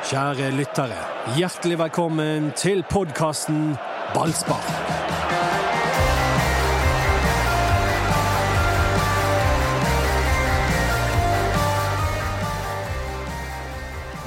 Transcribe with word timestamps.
Kjære 0.00 0.46
lyttere, 0.56 0.96
hjertelig 1.36 1.76
velkommen 1.76 2.46
til 2.56 2.80
podkasten 2.88 3.74
Ballspar. 4.14 4.62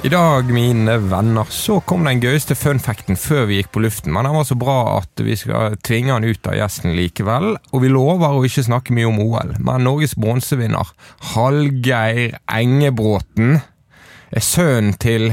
I 0.04 0.10
dag, 0.12 0.52
mine 0.54 0.94
venner, 1.10 1.50
så 1.50 1.80
kom 1.82 2.06
den 2.06 2.20
gøyeste 2.22 2.54
funfacten 2.54 3.18
før 3.18 3.48
vi 3.50 3.58
gikk 3.58 3.72
på 3.74 3.82
luften, 3.82 4.14
men 4.14 4.28
den 4.28 4.36
var 4.36 4.46
så 4.46 4.54
bra 4.54 4.76
at 5.00 5.22
vi 5.26 5.34
skal 5.40 5.74
tvinge 5.82 6.14
han 6.14 6.28
ut 6.28 6.46
av 6.46 6.54
gjesten 6.60 6.94
likevel. 6.94 7.56
Og 7.72 7.82
vi 7.82 7.90
lover 7.90 8.36
å 8.36 8.44
ikke 8.46 8.68
snakke 8.68 8.94
mye 8.94 9.08
om 9.10 9.18
OL, 9.24 9.56
men 9.58 9.88
Norges 9.88 10.14
bronsevinner, 10.14 10.94
Hallgeir 11.34 12.38
Engebråten, 12.46 13.58
er 14.30 14.44
sønnen 14.44 14.94
til 15.02 15.32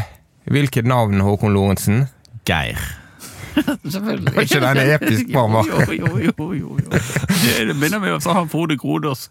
hvilket 0.52 0.88
navn, 0.88 1.22
Håkon 1.22 1.54
Lorentzen? 1.54 2.08
Geir. 2.48 2.80
Selvfølgelig. 3.94 4.36
Var 4.36 4.42
ikke 4.48 4.60
den 4.64 4.82
episk 4.96 5.30
mamma? 5.38 5.64
Jo, 5.68 5.82
jo, 5.94 6.18
jo. 6.18 6.34
jo, 6.54 6.78
jo. 6.80 6.90
Det, 6.92 6.98
begynner 7.58 7.74
minner 7.74 8.04
meg 8.04 8.18
om 8.18 8.24
så 8.24 8.36
har 8.38 8.50
Frode 8.52 8.78
Grodås 8.80 9.30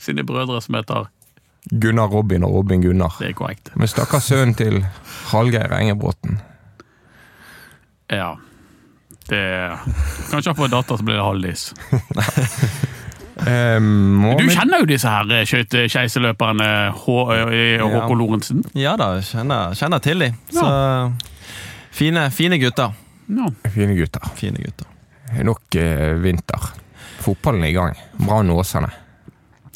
sine 0.00 0.24
brødre 0.26 0.60
som 0.62 0.78
heter 0.78 1.08
Gunnar 1.70 2.12
Robin 2.14 2.44
og 2.46 2.54
Robin 2.54 2.82
Gunnar. 2.82 3.16
Det 3.18 3.32
er 3.32 3.38
korrekt. 3.38 3.72
Men 3.74 3.90
stakkars 3.90 4.28
sønnen 4.30 4.54
til 4.54 4.84
Hallgeir 5.32 5.74
Engebråten. 5.74 6.38
Ja. 8.12 8.36
Det 9.26 9.42
Kanskje 10.30 10.52
han 10.52 10.56
får 10.56 10.68
en 10.68 10.76
datter, 10.76 10.96
så 10.96 11.02
blir 11.02 11.18
det 11.18 11.24
Halldis. 11.26 11.72
Um, 13.36 14.22
Du 14.38 14.46
kjenner 14.48 14.80
jo 14.80 14.86
disse 14.88 15.10
her 15.12 15.28
eh, 15.36 15.42
skøytekeiserløperne 15.44 16.68
Hå- 17.02 17.26
eh, 17.52 17.82
Håkon 17.82 18.16
Lorentzen? 18.22 18.62
Ja 18.78 18.94
da, 18.96 19.10
kjenner, 19.20 19.74
kjenner 19.76 20.00
til 20.00 20.24
de. 20.24 20.30
Så 20.56 20.64
fine, 21.92 22.30
fine 22.32 22.58
gutter. 22.62 22.94
Ja. 23.28 23.50
Fine 23.74 23.96
gutter. 23.98 24.24
Fine 24.38 24.62
gutter. 24.64 24.88
Er 25.36 25.44
nok 25.44 25.76
eh, 25.76 26.14
vinter. 26.22 26.70
Fotballen 27.24 27.64
er 27.66 27.72
i 27.72 27.76
gang. 27.76 27.96
Brann 28.22 28.50
Åsane. 28.54 28.88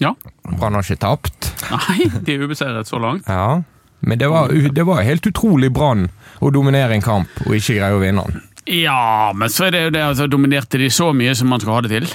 ja. 0.01 0.15
Brann 0.51 0.75
har 0.79 0.83
ikke 0.87 1.01
tapt. 1.03 1.51
Nei, 1.71 2.09
de 2.25 2.35
er 2.39 2.47
ubeseiret 2.47 2.89
så 2.89 2.99
langt. 3.03 3.29
Ja. 3.29 3.61
Men 4.01 4.19
det 4.19 4.31
var, 4.33 4.49
det 4.49 4.85
var 4.89 5.03
helt 5.05 5.27
utrolig 5.29 5.69
Brann 5.77 6.07
å 6.41 6.49
dominere 6.55 6.97
en 6.97 7.05
kamp 7.05 7.29
og 7.45 7.53
ikke 7.59 7.77
greie 7.77 7.93
å 7.93 8.01
vinne 8.01 8.25
den. 8.25 8.41
Ja, 8.71 9.33
men 9.35 9.51
så 9.51 9.65
er 9.67 9.73
det 9.75 9.81
jo 9.83 9.91
det 9.97 10.03
altså, 10.05 10.27
Dominerte 10.31 10.79
de 10.79 10.87
så 10.95 11.09
mye 11.17 11.33
som 11.35 11.49
man 11.51 11.59
skal 11.63 11.75
ha 11.75 11.81
det 11.87 11.91
til? 11.97 12.07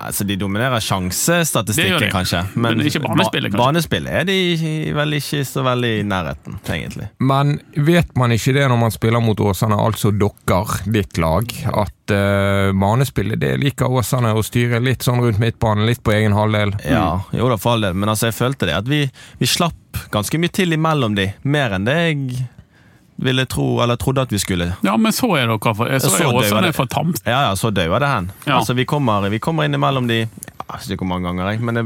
Altså, 0.00 0.24
De 0.26 0.34
dominerer 0.40 0.80
sjansestatistikken, 0.82 2.00
de. 2.02 2.08
kanskje. 2.10 2.40
Men 2.58 2.80
ikke 2.82 3.02
banespillet, 3.04 3.52
kanskje. 3.52 3.58
ba- 3.58 3.66
Banespillet 3.70 4.16
er 4.22 4.24
de 4.28 4.92
vel 4.96 5.16
ikke 5.20 5.42
så 5.46 5.62
veldig 5.66 5.90
i 6.00 6.04
nærheten, 6.08 6.58
egentlig. 6.74 7.08
Men 7.20 7.54
vet 7.76 8.10
man 8.18 8.34
ikke 8.34 8.54
det 8.56 8.66
når 8.72 8.80
man 8.80 8.94
spiller 8.94 9.22
mot 9.22 9.38
Åsane, 9.44 9.78
altså 9.78 10.10
dere, 10.10 10.80
ditt 10.90 11.20
lag, 11.20 11.52
at 11.70 12.14
uh, 12.16 12.72
banespillet 12.74 13.38
det 13.40 13.52
liker 13.62 13.92
Åsane 14.00 14.32
å 14.34 14.42
styre 14.46 14.80
litt 14.82 15.06
sånn 15.06 15.20
rundt 15.22 15.38
midtbanen, 15.42 15.86
litt 15.86 16.02
på 16.02 16.16
egen 16.16 16.34
halvdel? 16.36 16.74
Ja, 16.88 17.20
jo 17.36 17.50
da, 17.52 17.60
for 17.60 17.76
all 17.76 17.86
del. 17.86 17.94
Men 17.94 18.08
altså, 18.14 18.30
jeg 18.32 18.38
følte 18.40 18.66
det 18.70 18.78
at 18.80 18.88
vi, 18.90 19.04
vi 19.38 19.46
slapp 19.46 19.76
ganske 20.14 20.38
mye 20.40 20.52
til 20.54 20.72
imellom 20.74 21.14
de. 21.18 21.28
Mer 21.44 21.76
enn 21.78 21.86
det 21.86 21.98
jeg 22.00 22.48
ville 23.20 23.44
tro, 23.46 23.68
eller 23.84 23.96
trodde 24.00 24.22
at 24.24 24.32
vi 24.32 24.38
skulle. 24.42 24.70
Ja, 24.86 24.96
men 24.96 25.12
så 25.12 25.28
er 25.36 25.46
dere 25.50 25.74
for, 25.76 25.90
så 26.00 26.08
så 26.10 26.16
er 26.24 26.30
det 26.30 26.40
Åsane 26.46 26.66
det. 26.70 26.76
for 26.76 26.86
tamt. 26.90 27.20
Ja, 27.26 27.42
ja, 27.50 27.52
så 27.56 27.70
dauer 27.74 28.00
det 28.00 28.08
hen. 28.08 28.30
Ja. 28.46 28.56
Altså, 28.60 28.74
vi 28.74 28.84
kommer, 28.88 29.28
vi 29.30 29.38
kommer 29.38 29.64
inn 29.68 29.74
imellom 29.76 30.08
de 30.08 30.22
Jeg 30.70 30.78
vet 30.78 30.90
ikke 30.94 31.02
hvor 31.02 31.08
mange 31.18 31.26
ganger, 31.26 31.48
jeg, 31.50 31.60
men 31.66 31.74
det, 31.74 31.82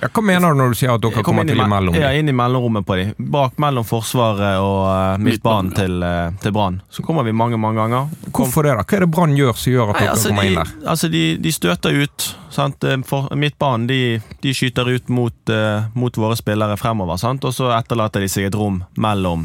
Ja, 0.00 0.08
hva 0.08 0.22
mener 0.24 0.54
du 0.54 0.56
når 0.58 0.70
du 0.72 0.76
sier 0.80 0.90
at 0.94 1.02
dere 1.04 1.12
kommer, 1.12 1.24
kommer 1.26 1.42
inn 1.44 1.50
i 1.50 1.52
til 1.52 1.60
me- 1.60 1.66
imellom? 1.68 1.94
Ja, 2.00 2.08
inn 2.16 2.30
i 2.32 2.32
mellomrommet 2.34 2.86
på 2.88 2.96
de. 2.96 3.02
Bak 3.30 3.58
mellom 3.60 3.84
forsvaret 3.86 4.56
og 4.58 4.86
uh, 4.88 5.20
midtbanen 5.22 5.68
til, 5.76 5.98
uh, 6.02 6.32
til 6.42 6.54
Brann. 6.56 6.80
Så 6.90 7.04
kommer 7.04 7.22
vi 7.28 7.34
mange, 7.36 7.58
mange 7.60 7.76
ganger. 7.82 8.08
Kom- 8.32 8.46
Hvorfor 8.48 8.64
det, 8.66 8.72
da? 8.80 8.86
Hva 8.88 8.96
er 8.96 9.04
det 9.04 9.10
Brann 9.12 9.36
gjør 9.36 9.52
som 9.60 9.72
gjør 9.76 9.92
at 9.92 10.00
Nei, 10.00 10.06
dere 10.06 10.14
altså, 10.16 10.28
kommer 10.32 10.42
de, 10.42 10.48
inn 10.48 10.60
der? 10.62 10.72
altså 10.94 11.10
de, 11.12 11.22
de 11.44 11.52
støter 11.52 12.00
ut. 12.02 12.28
Sant? 12.56 12.84
Eh, 12.88 12.98
For, 13.06 13.28
midtbanen 13.36 13.86
de, 13.92 14.00
de 14.42 14.54
skyter 14.56 14.88
ut 14.96 15.12
mot, 15.12 15.52
uh, 15.52 15.84
mot 15.94 16.18
våre 16.24 16.40
spillere 16.40 16.76
fremover, 16.80 17.20
sant? 17.20 17.44
og 17.44 17.52
så 17.54 17.68
etterlater 17.76 18.24
de 18.24 18.32
seg 18.32 18.48
et 18.48 18.56
rom 18.58 18.80
mellom, 18.96 19.44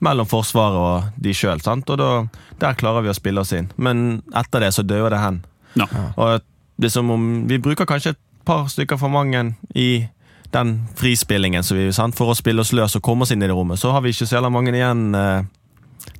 mellom 0.00 0.26
forsvaret 0.28 0.78
og 0.80 1.20
de 1.22 1.34
sjøl. 1.36 1.60
Og 1.66 1.96
da, 2.00 2.10
der 2.62 2.74
klarer 2.80 3.02
vi 3.04 3.12
å 3.12 3.16
spille 3.16 3.40
oss 3.42 3.52
inn. 3.56 3.68
Men 3.76 4.22
etter 4.36 4.60
det 4.64 4.72
så 4.76 4.82
dør 4.86 5.10
det 5.12 5.20
hen. 5.20 5.42
Ja. 5.78 5.86
Og 6.16 6.40
det 6.80 6.88
er 6.88 6.94
som 6.94 7.10
om 7.12 7.26
Vi 7.46 7.58
bruker 7.62 7.86
kanskje 7.86 8.14
et 8.16 8.20
par 8.48 8.66
stykker 8.72 8.98
for 8.98 9.12
mange 9.12 9.54
i 9.76 10.06
den 10.50 10.80
frispillingen 10.98 11.62
som 11.62 11.76
vi, 11.78 11.90
sant? 11.94 12.16
for 12.18 12.32
å 12.32 12.34
spille 12.34 12.60
oss 12.64 12.72
løs 12.74 12.96
og 12.98 13.02
komme 13.06 13.22
oss 13.22 13.30
inn 13.30 13.42
i 13.42 13.46
det 13.46 13.54
rommet. 13.54 13.78
Så 13.78 13.92
har 13.94 14.00
vi 14.02 14.10
ikke 14.10 14.26
så 14.26 14.38
jævla 14.40 14.50
mange 14.50 14.72
igjen 14.74 15.14
eh, 15.14 15.44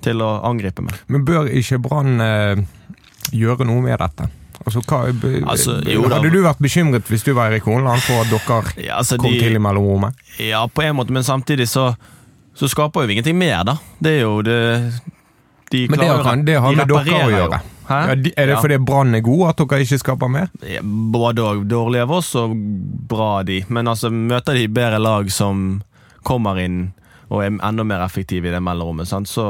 til 0.05 0.21
å 0.23 0.29
angripe 0.47 0.85
med. 0.87 0.95
Men 1.11 1.25
bør 1.27 1.49
ikke 1.51 1.81
Brann 1.83 2.21
eh, 2.23 2.61
gjøre 3.35 3.67
noe 3.67 3.83
med 3.83 3.99
dette? 3.99 4.29
Altså, 4.61 4.83
hva, 4.85 5.01
be- 5.17 5.41
Altså, 5.49 5.79
jo 5.89 6.05
da. 6.05 6.19
hadde 6.19 6.31
du 6.35 6.43
vært 6.45 6.61
bekymret 6.63 7.09
hvis 7.09 7.25
du 7.25 7.33
var 7.35 7.49
Erik 7.51 7.65
Horneland 7.67 8.03
for 8.05 8.21
at 8.21 8.29
dere 8.31 8.85
Ja, 8.85 8.99
altså, 9.01 9.17
kom 9.19 9.33
de- 9.33 9.41
til 9.41 9.57
i 9.57 9.63
mellomrommet? 9.65 10.15
Ja, 10.39 10.67
på 10.69 10.85
en 10.85 10.95
måte, 11.01 11.11
men 11.17 11.25
samtidig 11.27 11.67
så, 11.73 11.89
så 12.55 12.69
skaper 12.69 13.03
jo 13.03 13.07
vi 13.07 13.13
ingenting 13.19 13.39
mer, 13.39 13.65
da. 13.65 13.77
Det 14.03 14.11
er 14.19 14.23
jo 14.23 14.43
det 14.43 14.59
de 15.71 15.85
Men 15.89 15.99
det, 16.01 16.07
har, 16.09 16.23
kan, 16.27 16.45
det 16.45 16.55
de 16.57 16.61
har 16.61 16.75
med 16.75 16.89
dere 16.91 17.21
å 17.27 17.31
gjøre. 17.31 17.61
Ja, 17.91 18.15
de- 18.15 18.33
er 18.37 18.47
det 18.47 18.55
Ja. 18.57 18.61
fordi 18.61 18.79
Brann 18.85 19.15
er 19.15 19.21
god 19.21 19.49
at 19.51 19.57
dere 19.63 19.81
ikke 19.85 19.99
skaper 19.99 20.29
mer? 20.31 20.49
Ja, 20.67 20.81
Både 20.83 21.39
og 21.43 21.65
dårlige 21.71 22.03
av 22.03 22.11
oss 22.11 22.35
og 22.35 22.55
bra 23.09 23.43
de. 23.43 23.65
Men 23.69 23.87
altså, 23.87 24.11
møter 24.11 24.55
de 24.55 24.67
bedre 24.69 24.99
lag 24.99 25.31
som 25.31 25.83
kommer 26.25 26.59
inn 26.59 26.93
og 27.31 27.45
er 27.45 27.53
enda 27.63 27.85
mer 27.87 28.03
effektive 28.03 28.49
i 28.49 28.51
det 28.51 28.59
mellomrommet, 28.67 29.07
sant? 29.07 29.29
så 29.31 29.45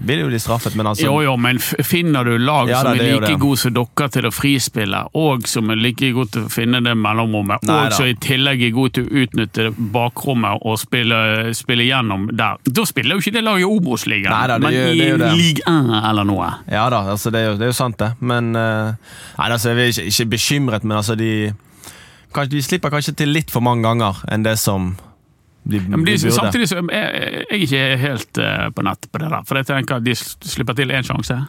blir 0.00 0.22
jo 0.24 0.30
de 0.32 0.38
straffet. 0.40 0.74
Men 0.78 0.86
altså 0.88 1.04
Jo, 1.04 1.18
jo, 1.20 1.34
men 1.36 1.58
finner 1.60 2.24
du 2.24 2.38
lag 2.40 2.70
Ja, 2.70 2.78
som 2.80 2.96
da, 2.96 3.02
er 3.04 3.10
er 3.12 3.20
like 3.20 3.36
gode 3.42 3.58
som 3.60 3.74
dere 3.76 4.08
til 4.14 4.24
å 4.28 4.32
frispille, 4.32 5.02
og 5.20 5.44
som 5.48 5.68
er 5.70 5.76
like 5.76 6.08
gode 6.16 6.32
til 6.32 6.46
å 6.46 6.52
finne 6.52 6.80
det 6.86 6.94
mellomrommet, 6.96 7.66
Nei 7.68 7.76
og 7.76 7.90
da. 7.90 7.98
som 7.98 8.08
i 8.08 8.14
tillegg 8.24 8.62
er 8.64 8.72
gode 8.76 8.94
til 8.96 9.04
å 9.10 9.22
utnytte 9.26 9.68
bakrommet 9.92 10.64
og 10.64 10.78
spille, 10.80 11.20
spille 11.56 11.84
gjennom 11.90 12.28
der, 12.32 12.56
da 12.64 12.86
spiller 12.88 13.16
jo 13.18 13.24
ikke 13.26 13.34
det 13.36 13.44
laget 13.44 13.66
i 13.66 13.70
Obos-ligaen, 13.70 14.56
men 14.64 14.72
gjør- 14.72 15.26
i. 15.26 15.36
Ligue 15.36 15.62
1 15.68 15.92
eller 16.10 16.24
noe. 16.24 16.48
Ja 16.72 16.88
da, 16.90 17.02
altså, 17.12 17.30
det, 17.30 17.40
er 17.44 17.50
jo, 17.52 17.56
det 17.60 17.68
er 17.68 17.72
jo 17.74 17.78
sant, 17.82 17.98
det. 18.00 18.12
Men 18.20 18.54
eh, 18.56 18.94
Nei, 19.36 19.50
altså, 19.50 19.74
jeg 19.74 19.78
er 19.78 19.92
ikke, 19.92 20.08
ikke 20.12 20.30
bekymret, 20.36 20.84
men 20.88 20.96
altså, 20.96 21.14
de 21.18 21.52
kanskje, 22.32 22.50
De 22.56 22.62
slipper 22.62 22.90
kanskje 22.92 23.14
til 23.16 23.28
litt 23.32 23.52
for 23.52 23.60
mange 23.64 23.84
ganger 23.86 24.24
enn 24.32 24.42
det 24.44 24.56
som 24.60 24.94
de, 25.66 25.80
de, 25.82 26.02
de 26.06 26.32
samtidig 26.32 26.68
så 26.70 26.78
jeg, 26.78 26.88
jeg 26.94 27.46
er 27.50 27.62
ikke 27.66 27.84
helt 28.02 28.38
uh, 28.38 28.68
på 28.74 28.84
nett 28.86 29.08
på 29.10 29.22
det 29.22 29.30
der, 29.32 29.46
for 29.48 29.58
jeg 29.58 29.68
tenker 29.68 29.98
at 29.98 30.06
de 30.06 30.14
slipper 30.14 30.78
til 30.78 30.94
én 30.94 31.06
sjanse. 31.06 31.40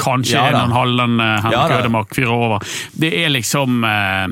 Kanskje 0.00 0.38
Ja 0.38 0.48
en 0.48 0.58
og 0.60 0.64
en 0.68 0.76
halv 0.78 1.02
den 1.02 1.20
uh, 1.20 1.26
Henrik 1.44 1.74
Ja. 1.74 1.78
Ødemark 1.82 2.14
fyrer 2.16 2.32
over. 2.32 2.64
Det 2.96 3.12
er 3.20 3.32
liksom 3.34 3.84
uh, 3.84 4.26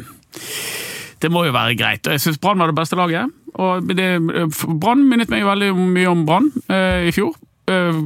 Det 1.23 1.31
må 1.31 1.45
jo 1.47 1.55
være 1.55 1.77
greit. 1.79 2.07
Og 2.07 2.17
Jeg 2.17 2.25
syns 2.25 2.41
Brann 2.43 2.59
var 2.59 2.73
det 2.73 2.79
beste 2.79 2.99
laget. 2.99 3.31
Og 3.61 3.89
det, 3.89 4.09
eh, 4.17 4.61
Brann 4.81 5.05
minnet 5.09 5.31
meg 5.31 5.45
veldig 5.45 5.73
mye 5.77 6.11
om 6.11 6.25
Brann 6.27 6.49
eh, 6.73 7.09
i 7.09 7.13
fjor. 7.15 7.35
Eh, 7.71 7.99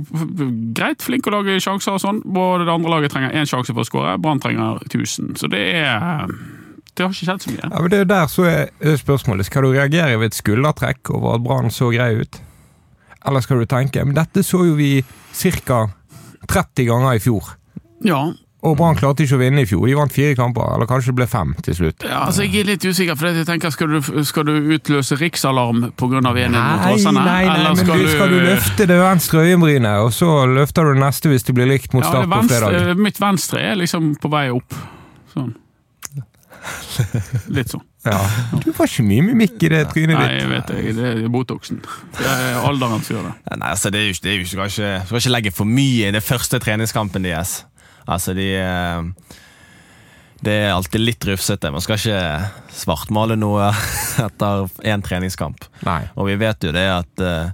greit, 0.77 1.05
flink 1.06 1.28
å 1.28 1.37
lage 1.37 1.61
sjanser 1.62 1.97
og 1.97 2.03
sånn. 2.03 2.21
Både 2.27 2.67
det 2.67 2.75
andre 2.75 2.93
laget 2.97 3.15
trenger 3.15 3.37
én 3.37 3.49
sjanse 3.49 3.73
for 3.73 3.84
å 3.84 3.88
skåre, 3.88 4.17
Brann 4.23 4.43
trenger 4.43 4.83
1000. 4.91 5.37
Så 5.41 5.50
det 5.53 5.62
er 5.78 6.27
Det 6.97 7.05
har 7.05 7.12
ikke 7.12 7.27
skjedd 7.29 7.45
så 7.45 7.53
mye. 7.53 7.69
Ja, 7.69 7.81
men 7.84 7.93
det 7.93 7.99
er 8.01 8.09
der 8.09 8.27
så 8.33 8.47
er 8.49 8.97
spørsmålet. 8.97 9.47
Skal 9.51 9.67
du 9.67 9.75
reagere 9.75 10.17
ved 10.21 10.33
et 10.33 10.39
skuldertrekk 10.39 11.11
over 11.12 11.37
at 11.37 11.45
Brann 11.45 11.71
så 11.71 11.91
grei 11.93 12.15
ut? 12.23 12.41
Eller 13.27 13.43
skal 13.45 13.61
du 13.61 13.67
tenke 13.69 14.05
men 14.07 14.15
dette 14.17 14.43
så 14.47 14.62
jo 14.65 14.77
vi 14.79 15.03
ca. 15.35 15.87
30 16.49 16.87
ganger 16.89 17.17
i 17.19 17.23
fjor. 17.23 17.56
Ja, 18.06 18.21
Og 18.67 18.77
Brann 18.79 18.97
klarte 18.99 19.23
ikke 19.23 19.37
å 19.37 19.41
vinne 19.41 19.62
i 19.62 19.67
fjor. 19.69 19.85
De 19.87 19.95
vant 19.95 20.11
fire 20.12 20.35
kamper, 20.39 20.73
eller 20.75 20.89
kanskje 20.91 21.12
det 21.12 21.19
ble 21.21 21.27
fem 21.31 21.53
til 21.62 21.77
slutt. 21.77 22.06
Ja, 22.06 22.23
altså 22.27 22.47
Jeg 22.47 22.62
er 22.62 22.71
litt 22.71 22.87
usikker, 22.87 23.19
for 23.19 23.29
jeg 23.29 23.47
tenker 23.47 23.71
skal 23.71 23.93
du, 23.93 24.25
skal 24.27 24.47
du 24.49 24.55
utløse 24.75 25.19
riksalarm 25.21 25.91
pga. 25.95 26.23
enighet 26.23 26.51
mot 26.51 26.83
Nei, 26.83 26.95
Åsane? 26.95 27.20
nei, 27.20 27.44
nei, 27.47 27.59
Eller 27.61 27.76
men 27.76 28.00
du, 28.00 28.09
skal 28.15 28.32
du 28.32 28.41
løfte 28.41 28.88
det 28.88 28.97
venstre 28.99 29.44
øyenbrynet, 29.44 30.00
og 30.03 30.11
så 30.17 30.31
løfter 30.50 30.88
du 30.88 30.94
det 30.97 31.05
neste 31.05 31.31
hvis 31.31 31.47
det 31.47 31.55
blir 31.55 31.70
likt 31.70 31.94
mot 31.94 32.03
ja, 32.03 32.11
start 32.11 32.32
på 32.32 32.43
fredag. 32.49 32.97
Mitt 32.99 33.20
venstre 33.20 33.62
er 33.70 33.79
liksom 33.82 34.15
på 34.23 34.32
vei 34.32 34.49
opp. 34.55 34.75
Sånn. 35.35 35.55
Litt 37.57 37.71
sånn. 37.73 37.83
Ja. 38.07 38.19
Du 38.63 38.69
får 38.77 38.89
ikke 38.91 39.05
mye 39.09 39.25
mimikk 39.27 39.63
i 39.67 39.71
det 39.73 39.81
trynet 39.91 40.15
Nei, 40.19 40.27
ditt. 40.29 40.43
jeg 40.43 40.51
vet 40.53 40.69
det. 40.71 40.95
Det 40.97 41.09
er 41.25 41.31
Botoxen. 41.35 41.81
Det 42.19 42.27
er 42.31 42.61
alderen 42.67 43.03
som 43.03 43.17
gjør 43.17 43.25
det. 43.31 43.35
Nei, 43.59 43.71
altså, 43.73 43.91
det 43.91 44.01
er 44.01 44.07
jo, 44.07 44.15
ikke- 44.15 44.23
det 44.27 44.31
er 44.31 44.37
jo 44.37 44.45
ikke, 44.45 44.53
skal, 44.53 44.71
ikke, 44.71 45.07
skal 45.09 45.19
ikke 45.25 45.35
legge 45.35 45.53
for 45.57 45.65
mye 45.71 46.09
i 46.09 46.15
det 46.15 46.23
første 46.23 46.61
treningskampen 46.63 47.27
deres. 47.27 47.57
Altså, 48.07 48.35
de 48.39 48.47
eh, 48.61 49.03
Det 50.47 50.53
er 50.53 50.71
alltid 50.77 51.01
litt 51.01 51.25
rufsete. 51.27 51.71
Man 51.73 51.81
skal 51.83 51.97
ikke 51.99 52.51
svartmale 52.77 53.39
noe 53.41 53.71
etter 54.27 54.67
én 54.85 55.03
treningskamp. 55.03 55.65
Nei. 55.89 56.03
Og 56.15 56.29
vi 56.31 56.37
vet 56.45 56.63
jo 56.69 56.75
det 56.77 56.87
at 56.93 57.25
eh, 57.25 57.51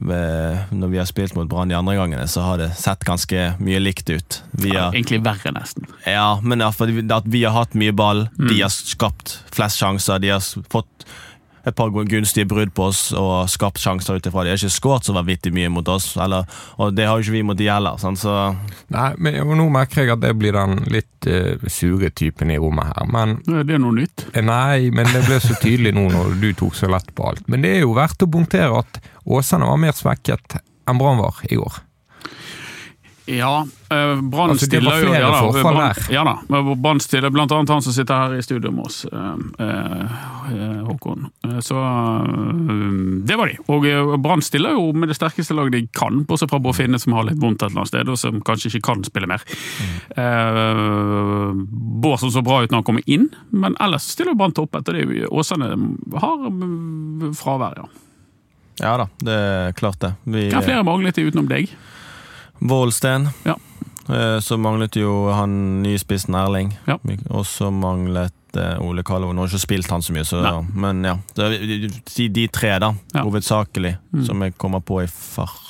når 0.00 0.88
vi 0.90 0.98
har 0.98 1.06
spilt 1.06 1.34
mot 1.36 1.48
Brann 1.48 1.68
de 1.70 1.76
andre 1.78 1.94
gangene, 1.96 2.26
så 2.28 2.42
har 2.42 2.58
det 2.58 2.70
sett 2.76 3.04
ganske 3.06 3.54
mye 3.62 3.80
likt 3.80 4.10
ut. 4.10 4.40
Vi 4.52 4.72
har, 4.74 4.92
Egentlig 4.92 5.22
verre, 5.24 5.52
nesten. 5.54 5.86
ja, 6.06 6.40
men 6.42 6.60
ja, 6.60 6.68
at 6.70 7.24
vi 7.30 7.44
har 7.44 7.52
hatt 7.54 7.74
mye 7.74 7.92
ball, 7.92 8.28
Mm. 8.38 8.48
de 8.48 8.60
har 8.62 8.68
skapt 8.70 9.38
flest 9.54 9.78
sjanser, 9.78 10.18
de 10.20 10.28
har 10.34 10.40
fått 10.40 11.06
et 11.66 11.74
par 11.76 11.88
gunstige 11.94 12.46
brudd 12.50 12.74
på 12.76 12.88
oss 12.90 13.06
og 13.16 13.48
skapt 13.48 13.80
sjanser 13.80 14.18
ut 14.18 14.26
ifra. 14.28 14.44
De 14.44 14.52
har 14.52 14.58
ikke 14.60 14.72
skåret 14.74 15.06
så 15.08 15.14
vanvittig 15.16 15.52
mye 15.56 15.70
mot 15.72 15.88
oss, 15.88 16.10
eller, 16.20 16.44
og 16.76 16.92
det 16.96 17.06
har 17.08 17.16
jo 17.18 17.24
ikke 17.24 17.36
vi 17.38 17.42
mot 17.48 17.56
de 17.58 17.70
heller. 17.70 17.96
Sånn, 18.02 18.18
Så 18.20 18.34
Nei, 18.92 19.10
men 19.18 19.38
nå 19.58 19.68
merker 19.72 20.02
jeg 20.04 20.12
at 20.14 20.20
det 20.20 20.34
blir 20.38 20.52
den 20.56 20.76
litt 20.92 21.28
uh, 21.30 21.56
sure 21.72 22.10
typen 22.10 22.50
i 22.52 22.58
rommet 22.60 22.90
her. 22.92 23.08
Men 23.08 23.38
nei, 23.48 23.62
Det 23.64 23.74
er 23.78 23.82
noe 23.82 23.96
nytt. 23.96 24.26
eh, 24.34 24.44
Nei, 24.44 24.90
men 24.92 25.08
det 25.12 25.24
ble 25.26 25.40
så 25.40 25.56
tydelig 25.62 25.94
nå 25.96 26.08
når 26.12 26.36
du 26.42 26.50
tok 26.52 26.76
så 26.76 26.90
lett 26.92 27.08
på 27.16 27.30
alt. 27.30 27.48
Men 27.48 27.64
det 27.64 27.76
er 27.78 27.82
jo 27.86 27.94
verdt 27.96 28.22
å 28.26 28.30
punktere 28.30 28.82
at 28.84 29.00
Åsane 29.24 29.64
var 29.66 29.80
mer 29.80 29.96
svekket 29.96 30.58
enn 30.86 30.98
Brann 31.00 31.16
var 31.22 31.40
i 31.48 31.56
går. 31.56 31.80
Ja, 33.26 33.66
eh, 33.90 34.20
Brann 34.20 34.50
Altså, 34.50 34.66
stiller 34.66 34.98
jo 35.00 35.12
ja, 35.14 35.30
da, 35.32 35.62
Brann-. 35.62 36.12
Ja 36.12 36.24
da. 36.24 36.74
Brann 36.74 37.00
stiller 37.00 37.30
blant 37.32 37.52
annet 37.52 37.70
han 37.72 37.82
som 37.82 37.92
sitter 37.96 38.14
her 38.14 38.34
i 38.36 38.42
studio 38.44 38.68
med 38.70 38.84
oss, 38.84 39.06
eh, 39.08 39.36
eh, 39.64 40.82
Håkon. 40.84 41.30
Eh, 41.44 41.58
Så 41.64 41.74
det 43.24 43.36
var 43.36 43.48
de. 43.48 43.56
Og 43.72 44.20
Brann 44.20 44.42
stiller 44.42 44.76
jo 44.76 44.92
med 44.92 45.08
det 45.08 45.16
sterkeste 45.16 45.56
laget 45.56 45.72
de 45.72 45.86
kan, 45.96 46.24
bortsett 46.28 46.50
fra 46.52 46.60
Bård 46.60 46.76
Finne 46.76 47.00
som 47.00 47.16
har 47.16 47.24
litt 47.24 47.40
vondt 47.40 47.62
et 47.62 47.70
eller 47.70 47.80
annet 47.80 47.88
sted, 47.94 48.08
og 48.12 48.18
som 48.20 48.42
kanskje 48.44 48.74
ikke 48.74 48.92
kan 48.92 49.04
spille 49.08 49.30
mer. 49.30 49.40
Mm. 50.20 51.64
Bård 52.04 52.20
som 52.20 52.30
så 52.34 52.44
bra 52.44 52.60
ut 52.62 52.70
når 52.70 52.82
han 52.82 52.88
kommer 52.90 53.08
inn, 53.08 53.30
men 53.50 53.76
ellers 53.80 54.10
stiller 54.12 54.36
Brann 54.36 54.52
topp 54.52 54.76
etter 54.76 55.00
det 55.00 55.26
Åsane 55.32 55.72
har 56.20 56.44
fravær, 57.40 57.80
ja. 57.80 57.88
ja 58.84 58.96
da, 59.00 59.08
det 59.24 59.40
er 59.40 59.72
klart 59.80 60.00
det. 60.04 60.12
Vi, 60.28 60.50
Hvem 60.52 60.68
flere 60.68 60.84
manglet 60.84 61.16
de 61.16 61.28
utenom 61.30 61.48
deg? 61.48 61.72
Vålsten. 62.64 63.28
Ja. 63.44 63.56
Eh, 64.08 64.38
Så 64.44 64.56
manglet 64.60 64.96
jo 64.96 65.30
han 65.32 65.82
nye 65.82 65.98
spissen 66.00 66.34
Erling. 66.36 66.72
Ja. 66.88 66.98
Og 67.30 67.44
så 67.48 67.70
manglet 67.72 68.32
eh, 68.56 68.78
Ole 68.84 69.02
Kallo. 69.06 69.32
Nå 69.32 69.44
har 69.44 69.48
ikke 69.52 69.62
spilt 69.66 69.90
han 69.90 70.02
så 70.04 70.12
mye, 70.16 70.24
så, 70.28 70.40
men 70.74 71.04
ja. 71.04 71.14
Er 71.38 71.56
de, 71.58 72.28
de 72.28 72.48
tre, 72.48 72.74
da, 72.78 72.92
Ja. 73.14 73.22
hovedsakelig, 73.24 73.96
Mm. 74.12 74.24
som 74.26 74.42
jeg 74.42 74.56
kommer 74.58 74.80
på 74.80 75.02
i 75.02 75.06
fart. 75.06 75.60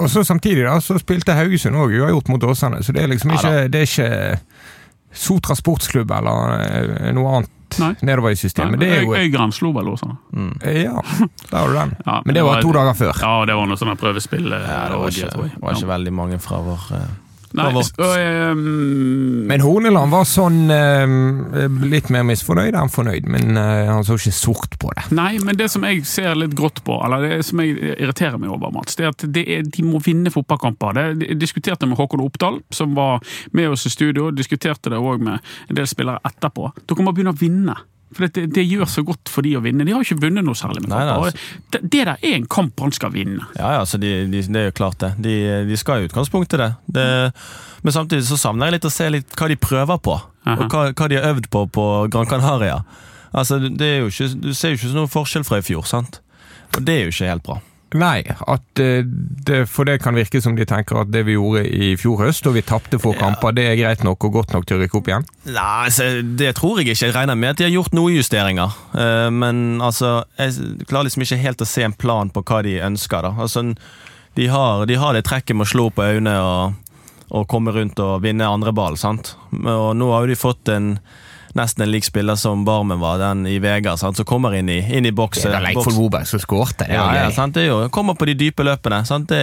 Og 0.00 0.10
så 0.10 0.24
samtidig 0.26 0.64
da, 0.66 0.78
så 0.82 0.98
spilte 0.98 1.32
Haugesund 1.38 1.76
òg 1.78 1.92
uavgjort 2.00 2.28
mot 2.28 2.42
Åsane, 2.42 2.82
så 2.82 2.92
det 2.92 3.02
er 3.04 3.08
liksom 3.14 3.30
Ja 3.30 3.36
ikke, 3.38 3.68
det 3.70 3.80
er 3.80 3.86
ikke 3.86 4.40
Sotra 5.14 5.54
sportsklubb 5.54 6.10
eller 6.10 6.58
eh, 7.06 7.12
noe 7.14 7.36
annet 7.36 7.50
Nei. 7.80 7.94
nedover 8.02 8.30
i 8.30 8.36
systemet. 8.36 8.80
Det 8.80 8.88
er 8.92 9.02
jo 9.02 9.14
Øy- 9.14 9.18
Øygarden 9.24 9.52
slo 9.52 9.72
vel 9.72 9.88
Åsane. 9.88 10.16
Mm. 10.32 10.52
Ja, 10.62 11.00
der 11.50 11.58
har 11.58 11.68
du 11.68 11.74
den. 11.74 11.96
Ja, 12.06 12.20
Men 12.24 12.34
det 12.34 12.44
var 12.44 12.60
to 12.62 12.72
dager 12.72 12.94
før. 12.94 13.12
Ja, 13.20 13.44
det 13.46 13.54
var 13.54 13.66
noe 13.66 13.76
sånn 13.76 13.96
prøvespill. 13.96 14.52
eh, 14.52 14.60
Ja, 14.68 14.88
det 14.88 14.98
var 14.98 15.08
ikke, 15.08 15.30
det 15.52 15.62
var 15.62 15.72
ikke 15.74 15.86
veldig 15.92 16.12
mange 16.12 16.38
fra 16.40 16.56
vår 16.62 16.80
eh, 16.94 17.06
Nei, 17.54 17.64
det 17.68 17.74
var 17.74 17.82
vårt. 17.82 17.98
og, 18.02 18.14
eh, 18.18 18.54
Men 19.46 19.60
Horneland 19.62 20.10
var 20.10 20.24
sånn 20.26 20.70
eh, 20.74 21.84
litt 21.86 22.10
mer 22.10 22.24
misfornøyd 22.26 22.74
enn 22.74 22.90
fornøyd, 22.90 23.28
men 23.30 23.56
eh, 23.60 23.90
han 23.92 24.02
så 24.06 24.18
ikke 24.18 24.34
sort 24.34 24.74
på 24.82 24.90
det. 24.96 25.06
Nei, 25.14 25.38
men 25.38 25.58
det 25.60 25.70
som 25.70 25.86
jeg 25.86 26.02
ser 26.08 26.34
litt 26.34 26.56
grått 26.58 26.82
på, 26.86 26.98
eller 27.06 27.28
det 27.28 27.44
som 27.46 27.62
jeg 27.62 27.76
irriterer 27.94 28.40
meg 28.42 28.50
over, 28.50 28.74
Mats, 28.74 28.98
det 28.98 29.06
er 29.06 29.14
at 29.14 29.26
det 29.36 29.46
er, 29.46 29.62
de 29.62 29.86
må 29.86 30.02
vinne 30.02 30.34
fotballkamper. 30.34 30.98
Det, 30.98 31.28
jeg 31.30 31.40
diskuterte 31.40 31.86
med 31.86 32.00
Håkon 32.00 32.24
Oppdal, 32.26 32.58
som 32.74 32.98
var 32.98 33.22
med 33.52 33.70
oss 33.70 33.86
i 33.86 33.94
studio, 33.94 34.32
diskuterte 34.34 34.90
det 34.90 34.98
òg 34.98 35.22
med 35.22 35.38
en 35.70 35.78
del 35.78 35.86
spillere 35.90 36.22
etterpå. 36.26 36.72
Dere 36.82 37.06
må 37.06 37.14
begynne 37.14 37.36
å 37.36 37.38
vinne. 37.38 37.78
For 38.14 38.26
det, 38.30 38.46
det 38.54 38.64
gjør 38.66 38.88
så 38.90 39.02
godt 39.06 39.30
for 39.32 39.46
de 39.46 39.54
å 39.58 39.62
vinne. 39.64 39.86
De 39.86 39.94
har 39.94 40.04
ikke 40.04 40.20
vunnet 40.22 40.46
noe 40.46 40.58
særlig 40.58 40.84
med 40.84 40.92
Nei. 40.94 41.30
Det, 41.74 41.80
det 41.82 42.04
der 42.04 42.12
er 42.14 42.36
en 42.36 42.46
kamp 42.50 42.80
han 42.84 42.94
skal 42.94 43.12
vinne. 43.14 43.46
Ja, 43.58 43.72
ja, 43.78 43.82
så 43.88 43.98
de, 44.00 44.12
de, 44.30 44.42
det 44.46 44.60
er 44.60 44.68
jo 44.70 44.76
klart 44.78 45.00
det. 45.02 45.14
De, 45.24 45.34
de 45.68 45.78
skal 45.80 46.02
i 46.04 46.08
utgangspunktet 46.08 46.62
det. 46.62 46.70
det. 46.94 47.08
Men 47.82 47.96
samtidig 47.96 48.26
så 48.28 48.38
savner 48.40 48.70
jeg 48.70 48.78
litt 48.78 48.88
å 48.88 48.94
se 48.94 49.10
litt 49.12 49.34
hva 49.38 49.50
de 49.50 49.58
prøver 49.60 50.00
på, 50.06 50.16
Aha. 50.46 50.56
og 50.56 50.70
hva, 50.72 50.86
hva 50.94 51.10
de 51.10 51.18
har 51.20 51.34
øvd 51.34 51.50
på 51.52 51.66
på 51.74 51.84
Gran 52.14 52.30
Canaria. 52.30 52.80
Altså, 53.34 53.58
det 53.58 53.90
jo 53.98 54.10
ikke, 54.12 54.28
Du 54.40 54.52
ser 54.54 54.72
jo 54.74 54.78
ikke 54.78 54.94
noen 54.94 55.10
forskjell 55.10 55.44
fra 55.46 55.58
i 55.58 55.66
fjor, 55.66 55.86
sant? 55.90 56.20
Og 56.74 56.82
det 56.86 56.94
er 56.94 57.08
jo 57.08 57.14
ikke 57.14 57.30
helt 57.32 57.46
bra. 57.46 57.58
Nei, 57.94 58.24
at 58.26 58.80
eh, 58.82 59.04
det, 59.06 59.60
for 59.70 59.86
det 59.86 60.00
kan 60.02 60.16
virke 60.18 60.40
som 60.42 60.56
de 60.58 60.64
tenker 60.66 60.98
at 60.98 61.12
det 61.14 61.20
vi 61.28 61.36
gjorde 61.36 61.62
i 61.70 61.92
fjor 62.00 62.24
høst, 62.24 62.46
og 62.50 62.56
vi 62.56 62.62
tapte 62.66 62.98
få 62.98 63.12
kamper, 63.18 63.54
det 63.54 63.68
er 63.70 63.76
greit 63.78 64.02
nok 64.06 64.26
og 64.26 64.32
godt 64.40 64.54
nok 64.56 64.66
til 64.66 64.78
å 64.78 64.82
rykke 64.82 64.98
opp 64.98 65.10
igjen. 65.12 65.26
Nei, 65.46 65.66
altså, 65.86 66.08
Det 66.24 66.50
tror 66.58 66.80
jeg 66.80 66.88
ikke. 66.90 67.06
Jeg 67.06 67.14
regner 67.14 67.38
med 67.38 67.54
at 67.54 67.60
de 67.62 67.68
har 67.68 67.74
gjort 67.76 67.94
noen 67.94 68.16
justeringer. 68.16 68.74
Eh, 68.98 69.28
men 69.30 69.80
altså, 69.84 70.24
jeg 70.40 70.86
klarer 70.90 71.06
liksom 71.06 71.22
ikke 71.26 71.42
helt 71.44 71.62
å 71.62 71.70
se 71.70 71.86
en 71.86 71.94
plan 71.94 72.32
på 72.34 72.42
hva 72.42 72.62
de 72.66 72.80
ønsker. 72.82 73.22
da. 73.28 73.34
Altså, 73.46 73.62
De 74.34 74.48
har, 74.50 74.86
de 74.90 74.96
har 74.98 75.14
det 75.14 75.24
trekket 75.28 75.54
med 75.54 75.68
å 75.68 75.70
slå 75.70 75.90
på 75.94 76.02
øynene 76.02 76.34
og, 76.42 76.96
og 77.30 77.46
komme 77.46 77.70
rundt 77.70 78.00
og 78.02 78.24
vinne 78.26 78.42
andre 78.50 78.72
ball. 78.74 78.98
sant? 78.98 79.36
Og 79.54 79.92
nå 79.94 80.10
har 80.10 80.26
jo 80.26 80.32
de 80.34 80.40
fått 80.40 80.68
en 80.74 80.96
nesten 81.54 81.82
en 81.86 81.90
lik 81.92 82.04
spiller 82.04 82.34
som 82.40 82.64
Barmen 82.66 82.98
var, 83.00 83.18
den 83.18 83.46
i 83.46 83.58
Vegard, 83.62 83.98
sant? 83.98 84.16
som 84.16 84.24
kommer 84.26 84.54
inn 84.58 84.68
i, 84.68 84.80
inn 84.96 85.06
i 85.06 85.12
boksen. 85.14 85.50
Det 85.50 85.58
er 85.60 85.66
Leikvoll 85.70 85.94
Moberg 85.94 86.26
som 86.26 86.40
skårte, 86.42 86.86
det 86.88 86.94
Ja, 86.94 87.08
ja, 87.14 87.30
sant? 87.30 87.54
Det 87.54 87.64
er 87.64 87.72
jo, 87.72 87.88
kommer 87.94 88.14
på 88.18 88.26
de 88.26 88.34
dype 88.34 88.64
løpene. 88.66 89.04
Sant? 89.06 89.28
Det, 89.28 89.42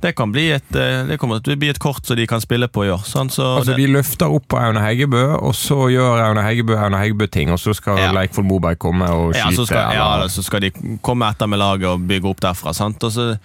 det 0.00 0.12
kan 0.14 0.30
bli 0.30 0.44
et, 0.54 0.68
eh, 0.78 1.04
det 1.08 1.18
kommer 1.18 1.40
til 1.42 1.56
å 1.56 1.58
bli 1.58 1.70
et 1.72 1.78
kort 1.82 2.06
som 2.06 2.16
de 2.16 2.26
kan 2.30 2.40
spille 2.40 2.68
på 2.70 2.84
i 2.86 2.90
år. 2.94 3.02
Sant? 3.06 3.32
Så 3.34 3.42
Altså, 3.56 3.72
det, 3.74 3.80
De 3.82 3.92
løfter 3.96 4.30
opp 4.30 4.46
på 4.48 4.58
Aune 4.60 4.80
Heggebø, 4.84 5.24
og 5.42 5.54
så 5.58 5.88
gjør 5.90 6.22
Aune 6.28 6.44
Heggebø 6.46 6.76
Aune 6.78 7.00
Heggebø-ting, 7.02 7.50
og 7.50 7.58
så 7.58 7.74
skal 7.74 7.98
Ja. 7.98 8.12
Leikvoll 8.14 8.46
Moberg 8.46 8.78
komme 8.78 9.08
og 9.10 9.34
ja, 9.34 9.48
skyte. 9.48 9.56
så 9.56 9.66
skal, 9.66 9.94
ja, 9.94 10.14
eller- 10.14 10.28
så 10.30 10.44
skal 10.44 10.60
de 10.60 10.70
komme 11.02 11.26
etter 11.28 11.46
med 11.48 11.58
laget 11.58 11.88
og 11.90 12.06
bygge 12.06 12.30
opp 12.30 12.40
derfra. 12.40 12.72
Så, 12.72 13.38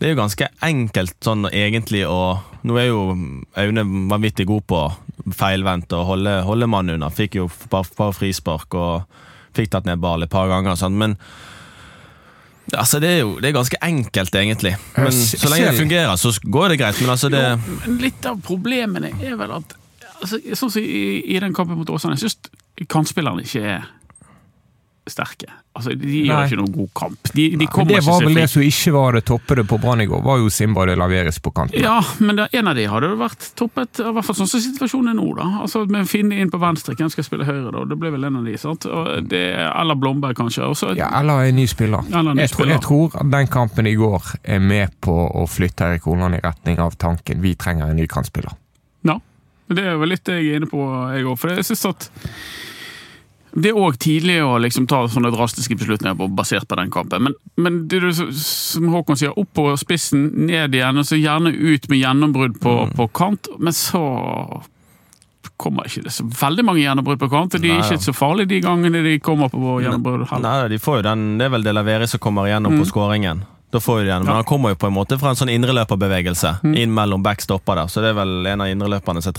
det 0.00 0.08
er 0.10 0.14
jo 0.16 0.20
ganske 0.22 0.48
enkelt 0.62 1.14
sånn 1.22 1.46
egentlig 1.52 2.02
å 2.08 2.40
Nå 2.64 2.78
er 2.80 2.86
jo 2.88 3.00
Aune 3.60 3.82
vanvittig 4.08 4.46
god 4.46 4.62
på 4.66 4.78
feilvendt 5.34 5.92
og 5.96 6.06
holde, 6.08 6.38
holde 6.46 6.68
mannen 6.70 6.98
unna. 6.98 7.10
Fikk 7.14 7.38
jo 7.38 7.48
par, 7.70 7.88
par 7.96 8.14
frispark 8.16 8.74
og 8.78 9.20
fikk 9.54 9.72
tatt 9.72 9.88
ned 9.88 10.02
ball 10.02 10.26
et 10.26 10.32
par 10.32 10.50
ganger. 10.50 10.76
Sånn. 10.78 10.96
Men 10.98 11.16
altså, 12.72 13.00
det 13.02 13.12
er 13.12 13.20
jo 13.22 13.36
det 13.40 13.50
er 13.50 13.56
ganske 13.56 13.80
enkelt, 13.84 14.38
egentlig. 14.40 14.74
Men 14.96 15.12
så 15.14 15.50
lenge 15.52 15.70
det 15.70 15.80
fungerer, 15.80 16.14
så 16.20 16.34
går 16.42 16.74
det 16.74 16.80
greit. 16.82 17.00
Men 17.02 17.14
altså, 17.16 17.32
det 17.32 17.42
Jo, 17.44 17.80
men 17.84 17.98
litt 18.02 18.30
av 18.30 18.40
problemene 18.44 19.14
er 19.20 19.38
vel 19.40 19.58
at 19.60 19.76
altså, 20.20 20.40
Sånn 20.54 20.72
som 20.72 20.82
i, 20.82 21.20
i 21.34 21.40
den 21.42 21.56
kampen 21.56 21.78
mot 21.78 21.90
Åsane, 21.90 22.18
jeg 22.18 22.28
syns 22.28 22.88
kantspillerne 22.90 23.44
ikke 23.46 23.62
er 23.76 23.90
sterke. 25.10 25.46
Altså, 25.76 25.92
De 25.98 26.06
Nei. 26.06 26.20
gjør 26.28 26.46
ikke 26.48 26.56
noen 26.60 26.72
god 26.72 26.90
kamp. 26.96 27.28
De, 27.34 27.44
de 27.58 27.66
Men 27.76 27.88
det 27.90 27.98
var 28.06 28.22
vel 28.24 28.34
det 28.38 28.44
som 28.48 28.62
ikke 28.64 28.92
var 28.94 29.12
det 29.18 29.24
toppede 29.28 29.64
på 29.68 29.76
Brann 29.82 30.00
i 30.00 30.06
går, 30.08 30.22
var 30.24 30.38
jo 30.40 30.48
Simba 30.48 30.86
de 30.88 30.94
Laveres 30.96 31.36
på 31.44 31.50
kanten. 31.52 31.82
Ja, 31.82 31.98
men 32.24 32.36
det, 32.38 32.46
en 32.56 32.70
av 32.70 32.78
de 32.78 32.86
hadde 32.88 33.10
jo 33.12 33.18
vært 33.20 33.48
toppet, 33.58 34.00
i 34.00 34.12
hvert 34.16 34.24
fall 34.28 34.38
sånn 34.38 34.48
som 34.48 34.62
situasjonen 34.64 35.12
er 35.12 35.18
nå. 35.18 35.26
da. 35.36 35.48
Altså 35.66 35.82
Med 35.90 36.08
Finne 36.08 36.38
inn 36.40 36.48
på 36.52 36.60
venstre, 36.62 36.94
hvem 36.96 37.10
skal 37.12 37.26
spille 37.26 37.44
høyre 37.48 37.72
da? 37.74 37.84
Det 37.90 37.98
ble 38.00 38.14
vel 38.14 38.24
en 38.30 38.40
av 38.40 38.48
de, 38.48 38.56
sant? 38.60 38.86
Det, 39.28 39.42
eller 39.68 39.98
Blomberg, 40.00 40.36
kanskje. 40.40 40.64
Også, 40.72 40.94
Ja, 40.96 41.10
eller 41.20 41.44
en 41.50 41.56
ny 41.60 41.66
spiller. 41.68 42.06
En 42.14 42.32
ny 42.32 42.40
jeg, 42.40 42.54
tror, 42.54 42.64
spiller. 42.64 42.74
jeg 42.78 42.86
tror 42.88 43.20
at 43.20 43.30
den 43.36 43.52
kampen 43.52 43.86
i 43.90 43.94
går 44.00 44.32
er 44.56 44.64
med 44.64 44.94
på 45.04 45.12
å 45.12 45.44
flytte 45.50 45.90
Erik 45.92 46.08
Holand 46.08 46.38
i 46.38 46.42
retning 46.44 46.80
av 46.80 46.96
tanken 46.96 47.42
vi 47.44 47.54
trenger 47.60 47.90
en 47.92 47.96
ny 48.00 48.06
kantspiller. 48.08 48.56
Ja, 49.04 49.18
det 49.68 49.84
er 49.84 49.96
vel 50.00 50.14
litt 50.14 50.24
det 50.24 50.38
jeg 50.40 50.54
er 50.54 50.62
inne 50.62 50.70
på, 50.70 50.80
jeg 51.12 51.24
òg. 51.28 51.36
For 51.40 51.52
jeg 51.52 51.64
synes 51.68 51.84
at 51.92 52.08
det 53.56 53.70
er 53.70 53.78
òg 53.78 53.96
tidlig 54.02 54.40
å 54.42 54.56
liksom 54.58 54.86
ta 54.90 55.04
sånne 55.08 55.30
drastiske 55.30 55.76
beslutninger 55.78 56.16
på, 56.18 56.26
basert 56.34 56.66
på 56.68 56.74
den 56.76 56.90
kampen. 56.90 57.22
Men, 57.28 57.34
men 57.56 57.76
det 57.88 58.00
du, 58.02 58.08
som 58.34 58.88
Håkon 58.90 59.16
sier, 59.20 59.36
opp 59.38 59.52
på 59.54 59.68
spissen, 59.78 60.24
ned 60.48 60.74
igjen, 60.74 60.98
og 60.98 61.06
så 61.06 61.14
gjerne 61.20 61.52
ut 61.54 61.88
med 61.88 61.98
gjennombrudd 62.02 62.58
på, 62.60 62.74
på 62.98 63.06
kant. 63.14 63.46
Men 63.58 63.72
så 63.72 64.02
kommer 65.60 65.86
ikke 65.86 66.02
det 66.08 66.12
så 66.16 66.24
veldig 66.26 66.64
mange 66.66 66.82
gjennombrudd 66.82 67.20
på 67.20 67.28
kant. 67.30 67.54
De 67.60 67.68
er 67.70 67.76
Nei, 67.78 67.80
ja. 67.84 67.94
ikke 67.94 68.08
så 68.08 68.14
farlige 68.16 68.50
de 68.56 68.60
gangene 68.64 69.02
de 69.06 69.18
kommer 69.22 69.52
på 69.52 69.78
gjennombrudd. 69.84 70.26
Nei, 70.42 70.54
de 70.72 70.78
får 70.82 70.98
jo 71.00 71.04
den, 71.06 71.26
Det 71.38 71.46
er 71.46 71.52
vel 71.54 71.62
De 71.66 71.72
Laveri 71.76 72.08
som 72.10 72.20
kommer 72.20 72.48
igjennom 72.50 72.72
Mm. 72.74 72.80
på 72.82 72.88
skåringen. 72.90 73.44
Da 73.70 73.80
får 73.80 74.00
de 74.02 74.06
den, 74.10 74.22
Men 74.24 74.28
Ja. 74.30 74.34
han 74.40 74.44
kommer 74.44 74.70
jo 74.70 74.74
på 74.76 74.86
en 74.86 74.94
måte 74.94 75.18
fra 75.18 75.30
en 75.30 75.36
sånn 75.36 75.50
indreløperbevegelse 75.54 76.60
Mm. 76.62 76.76
inn 76.78 76.94
mellom 76.94 77.22
backstopper 77.22 77.74
der. 77.76 77.86
Så 77.86 78.00
det 78.02 78.10
er 78.10 78.14
vel 78.24 78.46
en 78.46 78.60
av 78.60 78.66
indreløperne 78.68 79.22
som 79.22 79.30
er 79.30 79.38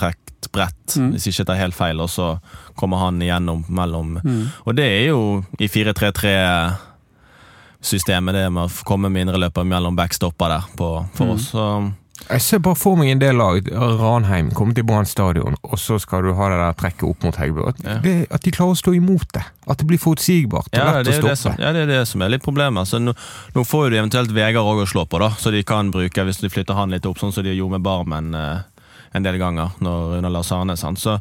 bredt, 0.52 0.96
Mm. 0.98 1.12
hvis 1.14 1.28
ikke 1.28 1.38
jeg 1.40 1.46
tar 1.48 1.56
helt 1.56 1.74
feil, 1.76 2.00
og 2.02 2.10
så 2.10 2.40
kommer 2.78 2.98
han 3.00 3.20
igjennom 3.22 3.66
mellom 3.70 4.20
Mm. 4.24 4.48
Og 4.66 4.76
det 4.76 4.86
er 4.86 5.08
jo 5.10 5.44
i 5.60 5.68
4-3-3-systemet, 5.68 8.34
det 8.34 8.52
med 8.52 8.64
å 8.70 8.84
komme 8.86 9.10
med 9.12 9.22
indreløper 9.28 9.64
mellom 9.68 9.96
backstopper 9.96 10.48
der 10.50 10.62
på, 10.78 11.06
for 11.14 11.26
Mm. 11.26 11.32
oss. 11.36 11.52
Så 11.52 11.92
Jeg 12.30 12.42
ser 12.42 12.60
bare 12.60 12.76
for 12.76 12.96
meg 12.96 13.10
en 13.12 13.20
del 13.20 13.36
lag. 13.36 13.62
Ranheim 13.72 14.50
kommer 14.52 14.74
til 14.74 14.84
Brann 14.86 15.06
stadion, 15.06 15.56
og 15.64 15.78
så 15.78 16.00
skal 16.00 16.22
du 16.24 16.34
ha 16.34 16.50
det 16.50 16.58
der 16.58 16.74
trekket 16.74 17.04
opp 17.10 17.24
mot 17.24 17.36
Heggebø. 17.36 17.68
At, 17.68 17.76
Ja. 17.84 18.00
at 18.32 18.42
de 18.42 18.52
klarer 18.52 18.72
å 18.72 18.76
stå 18.82 18.94
imot 18.96 19.32
det. 19.34 19.44
At 19.68 19.78
det 19.78 19.86
blir 19.86 19.98
forutsigbart 20.00 20.68
og 20.72 20.74
Ja, 20.74 20.92
lett 20.94 21.06
det 21.06 21.14
er 21.14 21.18
å 21.20 21.22
stoppe. 21.22 21.30
det, 21.30 21.38
som, 21.38 21.56
ja, 21.60 21.72
det 21.74 21.82
er 21.84 21.88
det 21.88 22.08
som 22.08 22.22
er 22.22 22.30
litt 22.30 22.42
problemet. 22.42 22.78
Altså, 22.80 23.00
nå, 23.04 23.14
nå 23.54 23.64
får 23.68 23.84
jo 23.84 23.90
de 23.90 23.98
eventuelt 23.98 24.32
Vegard 24.32 24.66
òg 24.66 24.82
å 24.82 24.86
slå 24.88 25.06
på, 25.08 25.20
da, 25.20 25.30
så 25.32 25.52
de 25.52 25.62
kan 25.64 25.92
bruke 25.92 26.24
hvis 26.26 26.38
de 26.40 26.50
flytter 26.50 26.74
han 26.74 26.90
litt 26.90 27.06
opp, 27.06 27.18
sånn 27.20 27.34
som 27.34 27.44
de 27.44 27.54
gjorde 27.56 27.72
med 27.72 27.84
Barmen 27.84 28.34
eh, 28.34 28.60
en 29.16 29.26
del 29.26 29.40
ganger 29.42 29.78
når, 29.84 30.18
under 30.20 30.34
Lars 30.34 30.52
Arne. 30.56 30.76
Sant? 30.80 31.02
Så 31.02 31.20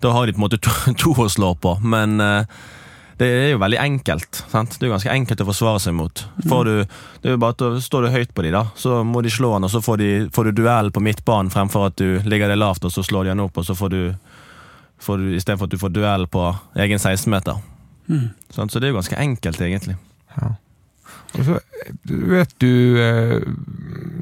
da 0.00 0.12
har 0.14 0.26
de 0.26 0.34
på 0.36 0.40
en 0.40 0.46
måte 0.46 0.60
to, 0.62 0.74
to 1.00 1.14
å 1.16 1.28
slå 1.28 1.54
på, 1.60 1.76
men 1.84 2.20
eh, 2.24 2.60
det 3.20 3.28
er 3.28 3.50
jo 3.52 3.60
veldig 3.60 3.80
enkelt. 3.82 4.42
Sant? 4.48 4.78
Det 4.78 4.86
er 4.86 4.88
jo 4.88 4.94
ganske 4.94 5.12
enkelt 5.12 5.42
å 5.44 5.48
forsvare 5.50 5.80
seg 5.84 5.96
mot. 5.96 6.22
Får 6.48 6.68
du, 6.68 6.74
det 7.20 7.28
er 7.28 7.36
jo 7.36 7.40
bare 7.42 7.56
at 7.56 7.60
du 7.60 7.80
Står 7.84 8.06
du 8.06 8.14
høyt 8.14 8.32
på 8.32 8.44
de 8.46 8.52
da, 8.54 8.64
så 8.80 9.02
må 9.04 9.20
de 9.24 9.32
slå 9.32 9.52
han, 9.58 9.66
og 9.68 9.72
så 9.72 9.82
får, 9.84 10.00
de, 10.00 10.10
får 10.32 10.48
du 10.48 10.62
duell 10.62 10.88
på 10.94 11.02
midtbanen 11.04 11.52
fremfor 11.52 11.90
at 11.90 11.98
du 12.00 12.20
ligger 12.24 12.48
det 12.48 12.56
lavt, 12.56 12.86
og 12.88 12.94
så 12.94 13.04
slår 13.04 13.28
de 13.28 13.34
han 13.34 13.44
opp, 13.44 13.60
og 13.60 13.66
så 13.68 13.76
får 13.76 13.92
du, 13.92 14.00
får 15.04 15.20
du 15.20 15.34
istedenfor 15.36 15.68
at 15.68 15.74
du 15.74 15.82
får 15.82 15.92
duell 15.92 16.24
på 16.32 16.46
egen 16.80 17.02
16-meter. 17.02 17.60
Sant? 18.50 18.72
Så 18.72 18.80
det 18.80 18.88
er 18.88 18.94
jo 18.94 19.00
ganske 19.02 19.20
enkelt, 19.20 19.60
egentlig. 19.68 19.98
Ja. 20.36 20.54
Og 21.36 21.44
så 21.46 21.58
vet 22.08 22.54
du 22.62 22.72
eh, 22.98 23.36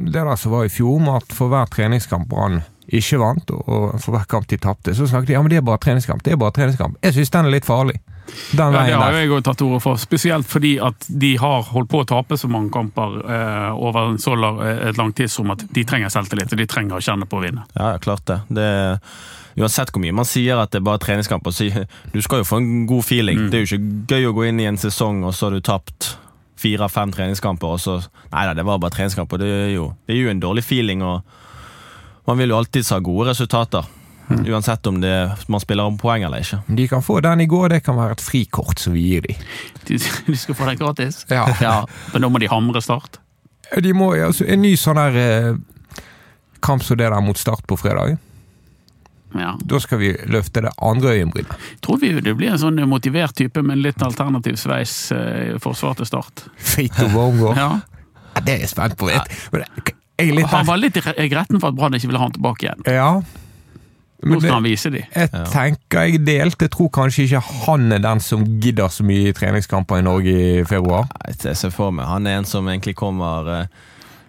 det 0.08 0.18
der 0.18 0.34
som 0.36 0.52
var 0.52 0.66
i 0.66 0.72
fjor, 0.72 0.98
med 1.00 1.22
at 1.22 1.36
for 1.36 1.52
hver 1.52 1.70
treningskamp 1.72 2.28
Brann 2.28 2.60
ikke 2.88 3.18
vant, 3.20 3.50
og 3.52 3.98
for 4.00 4.14
hver 4.14 4.24
kamp 4.30 4.46
de 4.48 4.56
tapte, 4.56 4.94
så 4.96 5.06
snakket 5.08 5.28
de 5.28 5.34
ja, 5.36 5.42
men 5.44 5.52
det 5.52 5.58
er 5.60 5.66
bare 5.66 5.80
treningskamp. 5.82 6.22
det 6.24 6.32
er 6.32 6.40
bare 6.40 6.54
treningskamp. 6.56 6.96
Jeg 7.04 7.18
synes 7.18 7.30
den 7.34 7.48
er 7.48 7.52
litt 7.52 7.68
farlig. 7.68 7.98
Den 8.52 8.72
Ja, 8.72 8.84
det 8.84 8.94
har 8.94 9.12
der. 9.12 9.18
jeg 9.22 9.30
òg 9.32 9.42
tatt 9.44 9.62
ordet 9.64 9.82
for, 9.82 9.96
spesielt 9.96 10.46
fordi 10.48 10.74
at 10.84 11.06
de 11.08 11.36
har 11.40 11.62
holdt 11.72 11.88
på 11.88 12.02
å 12.02 12.06
tape 12.08 12.36
så 12.36 12.48
mange 12.48 12.70
kamper 12.72 13.18
eh, 13.24 13.70
over 13.72 14.12
en 14.12 14.18
så 14.20 14.34
lang, 14.36 14.60
et 14.60 14.96
langt 15.00 15.16
tidsrom 15.16 15.50
at 15.54 15.64
de 15.72 15.84
trenger 15.84 16.12
selvtillit, 16.12 16.52
og 16.52 16.58
de 16.60 16.66
trenger 16.68 16.96
å 16.96 17.00
kjenne 17.04 17.28
på 17.28 17.40
å 17.40 17.44
vinne. 17.44 17.64
Ja, 17.74 17.94
ja, 17.94 17.98
klart 17.98 18.26
det. 18.28 18.40
det 18.48 18.68
uansett 19.58 19.90
hvor 19.90 20.04
mye 20.04 20.14
man 20.14 20.28
sier 20.28 20.60
at 20.60 20.72
det 20.72 20.82
er 20.82 20.86
bare 20.86 21.00
treningskamper, 21.02 21.50
så 21.50 21.68
du 22.14 22.20
skal 22.22 22.42
jo 22.42 22.48
få 22.48 22.60
en 22.62 22.86
god 22.86 23.04
feeling. 23.04 23.46
Mm. 23.46 23.50
Det 23.50 23.58
er 23.58 23.64
jo 23.64 23.70
ikke 23.78 24.16
gøy 24.16 24.30
å 24.30 24.36
gå 24.36 24.48
inn 24.48 24.60
i 24.60 24.68
en 24.70 24.80
sesong, 24.80 25.24
og 25.24 25.34
så 25.34 25.48
har 25.48 25.56
du 25.56 25.64
tapt 25.64 26.14
fire-fem 26.58 27.12
treningskamper, 27.14 27.76
og 27.76 27.80
så 27.80 28.00
Nei 28.32 28.44
da, 28.44 28.52
det 28.58 28.64
var 28.66 28.80
bare 28.82 28.92
treningskamper. 28.92 29.40
Det 29.40 29.48
er 29.48 29.70
jo, 29.72 29.92
det 30.06 30.16
er 30.16 30.18
jo 30.26 30.32
en 30.34 30.42
dårlig 30.42 30.64
feeling, 30.66 31.00
og 31.06 31.22
man 32.28 32.38
vil 32.38 32.52
jo 32.52 32.58
alltids 32.60 32.90
ha 32.92 32.98
gode 33.00 33.30
resultater. 33.30 33.86
Mm. 34.28 34.42
Uansett 34.52 34.86
om 34.86 35.00
det, 35.00 35.30
man 35.48 35.60
spiller 35.60 35.88
om 35.88 35.96
poeng 35.98 36.22
eller 36.22 36.44
ikke. 36.44 36.60
De 36.66 36.84
kan 36.88 37.02
få 37.02 37.20
den 37.24 37.40
i 37.40 37.46
går, 37.48 37.68
det 37.72 37.80
kan 37.86 37.96
være 37.96 38.18
et 38.18 38.24
frikort 38.24 38.78
som 38.82 38.92
vi 38.92 39.06
gir 39.06 39.24
dem. 39.24 39.40
De, 39.88 39.96
de 40.26 40.36
skal 40.36 40.58
få 40.58 40.68
det 40.68 40.76
gratis. 40.82 41.22
Ja. 41.32 41.46
Men 42.12 42.26
nå 42.26 42.28
må 42.34 42.42
de 42.42 42.50
hamre 42.52 42.84
Start. 42.84 43.16
De 43.80 43.92
må, 43.96 44.12
altså, 44.16 44.44
en 44.44 44.60
ny 44.64 44.74
sånn 44.80 45.00
der 45.00 45.16
eh, 45.22 45.50
kamp 46.64 46.84
som 46.84 47.00
det 47.00 47.08
der 47.08 47.24
mot 47.24 47.40
Start 47.40 47.64
på 47.68 47.80
fredag. 47.80 48.18
Ja. 49.32 49.54
Da 49.60 49.80
skal 49.80 50.00
vi 50.00 50.14
løfte 50.28 50.64
det 50.64 50.72
andre 50.84 51.16
øyenbrynet. 51.16 51.68
Tror 51.84 52.00
vi 52.00 52.12
det 52.20 52.36
blir 52.36 52.52
en 52.52 52.60
sånn 52.60 52.80
motivert 52.88 53.36
type 53.36 53.64
med 53.64 53.78
en 53.78 53.84
litt 53.88 54.04
alternativ 54.04 54.60
sveis 54.60 54.98
eh, 55.16 55.56
forsvar 55.64 55.96
til 55.96 56.08
Start. 56.12 56.44
Fito 56.56 57.08
Wormgård. 57.16 57.56
Ja. 57.56 57.70
Ja, 58.34 58.44
det 58.44 58.58
er 58.58 58.66
jeg 58.66 58.76
spent 58.76 59.00
på. 59.00 59.08
Vet. 59.08 59.32
Men 59.52 59.64
litt 59.64 59.94
Han 60.18 60.66
var 60.66 60.80
litt 60.80 60.96
i 60.98 61.28
gretten 61.30 61.60
for 61.60 61.70
at 61.70 61.76
Brann 61.78 61.94
ikke 61.94 62.10
ville 62.10 62.18
ha 62.18 62.26
han 62.26 62.34
tilbake 62.34 62.66
igjen. 62.66 62.86
Ja. 62.90 63.10
Nå 64.18 64.32
Men 64.32 64.40
skal 64.42 64.56
han 64.56 64.64
vise 64.66 64.90
jeg 64.90 65.28
tenker 65.52 66.08
jeg 66.08 66.24
delte. 66.26 66.66
Jeg 66.66 66.72
tror 66.74 66.88
kanskje 66.90 67.28
ikke 67.28 67.42
han 67.68 67.92
er 67.94 68.02
den 68.02 68.22
som 68.22 68.42
gidder 68.58 68.90
så 68.90 69.06
mye 69.06 69.30
treningskamper 69.36 70.00
i 70.00 70.06
Norge 70.06 70.32
i 70.34 70.64
februar. 70.66 71.06
Jeg 71.28 71.54
ser 71.60 71.70
for 71.70 71.94
meg 71.94 72.08
han 72.10 72.26
er 72.26 72.40
en 72.40 72.48
som 72.48 72.66
egentlig 72.66 72.96
kommer 72.98 73.52
eh, 73.54 73.70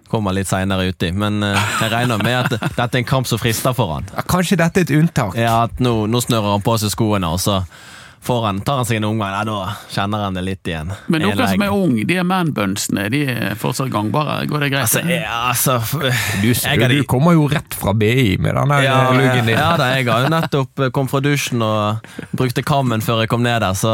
Kommer 0.09 0.33
litt 0.33 0.49
seinere 0.49 0.87
uti, 0.89 1.11
men 1.13 1.43
eh, 1.45 1.65
jeg 1.83 1.91
regner 1.93 2.17
med 2.17 2.33
at 2.33 2.53
dette 2.73 2.87
er 2.87 3.01
en 3.03 3.05
kamp 3.05 3.27
som 3.29 3.37
frister 3.37 3.75
for 3.77 3.93
han. 3.93 4.07
Ja, 4.09 4.23
kanskje 4.25 4.57
dette 4.57 4.81
er 4.81 4.87
et 4.87 4.93
unntak. 4.97 5.35
Ja, 5.37 5.67
at 5.67 5.77
nå, 5.77 6.07
nå 6.09 6.21
snører 6.25 6.55
han 6.55 6.63
på 6.65 6.73
seg 6.81 6.89
skoene, 6.95 7.29
og 7.29 7.37
så 7.43 7.59
får 8.21 8.45
han, 8.45 8.59
tar 8.67 8.81
han 8.81 8.85
seg 8.89 8.99
en 8.99 9.07
omgang. 9.09 9.31
Ja, 9.33 9.43
da 9.47 9.75
kjenner 9.93 10.23
han 10.25 10.35
det 10.37 10.43
litt 10.45 10.67
igjen. 10.69 10.91
Men 11.07 11.23
noen 11.23 11.37
dere 11.39 11.47
som 11.53 11.63
er 11.65 11.73
unge, 11.73 11.85
ung, 11.85 12.07
de 12.09 12.17
er 12.19 12.27
manbunsene, 12.27 13.05
de 13.13 13.21
er 13.31 13.55
fortsatt 13.59 13.91
gangbare. 13.93 14.41
Går 14.49 14.65
det 14.65 14.69
greit? 14.73 14.85
Altså, 14.85 15.03
jeg, 15.07 15.23
altså 15.25 15.77
Du, 16.43 16.49
jeg 16.51 16.89
du 16.91 17.03
kommer 17.09 17.37
jo 17.37 17.47
rett 17.51 17.77
fra 17.79 17.93
BI 17.97 18.35
med 18.41 18.55
den 18.57 18.73
ja, 18.85 18.97
luggen 19.15 19.45
din. 19.47 19.55
ja 19.55 19.69
da, 19.79 19.91
jeg 19.95 20.07
har 20.09 20.25
jo 20.27 20.31
nettopp 20.33 20.83
kom 20.95 21.09
fra 21.11 21.21
dusjen 21.23 21.63
og 21.65 22.09
brukte 22.37 22.63
kammen 22.65 23.03
før 23.05 23.23
jeg 23.23 23.31
kom 23.31 23.43
ned 23.45 23.61
der, 23.63 23.77
så 23.77 23.93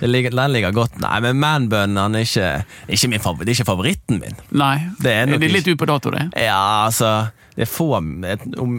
det 0.00 0.10
ligger, 0.10 0.34
den 0.36 0.54
ligger 0.54 0.74
godt. 0.76 0.98
Nei, 1.02 1.18
men 1.24 1.40
manbun 1.42 1.96
han 2.00 2.16
er 2.18 2.26
ikke, 2.26 2.50
ikke 2.92 3.10
min 3.12 3.24
favoritt, 3.24 3.46
det 3.48 3.54
er 3.54 3.60
ikke 3.60 3.70
favoritten 3.72 4.22
min. 4.22 4.38
Nei, 4.56 4.76
Det 5.02 5.12
er 5.12 5.34
er 5.34 5.42
det 5.42 5.52
litt 5.52 5.68
ut 5.68 5.78
på 5.80 5.88
dato, 5.88 6.12
det. 6.14 6.28
Ja, 6.38 6.86
altså 6.86 7.28
det 7.56 7.64
er, 7.64 7.68
få, 7.72 7.86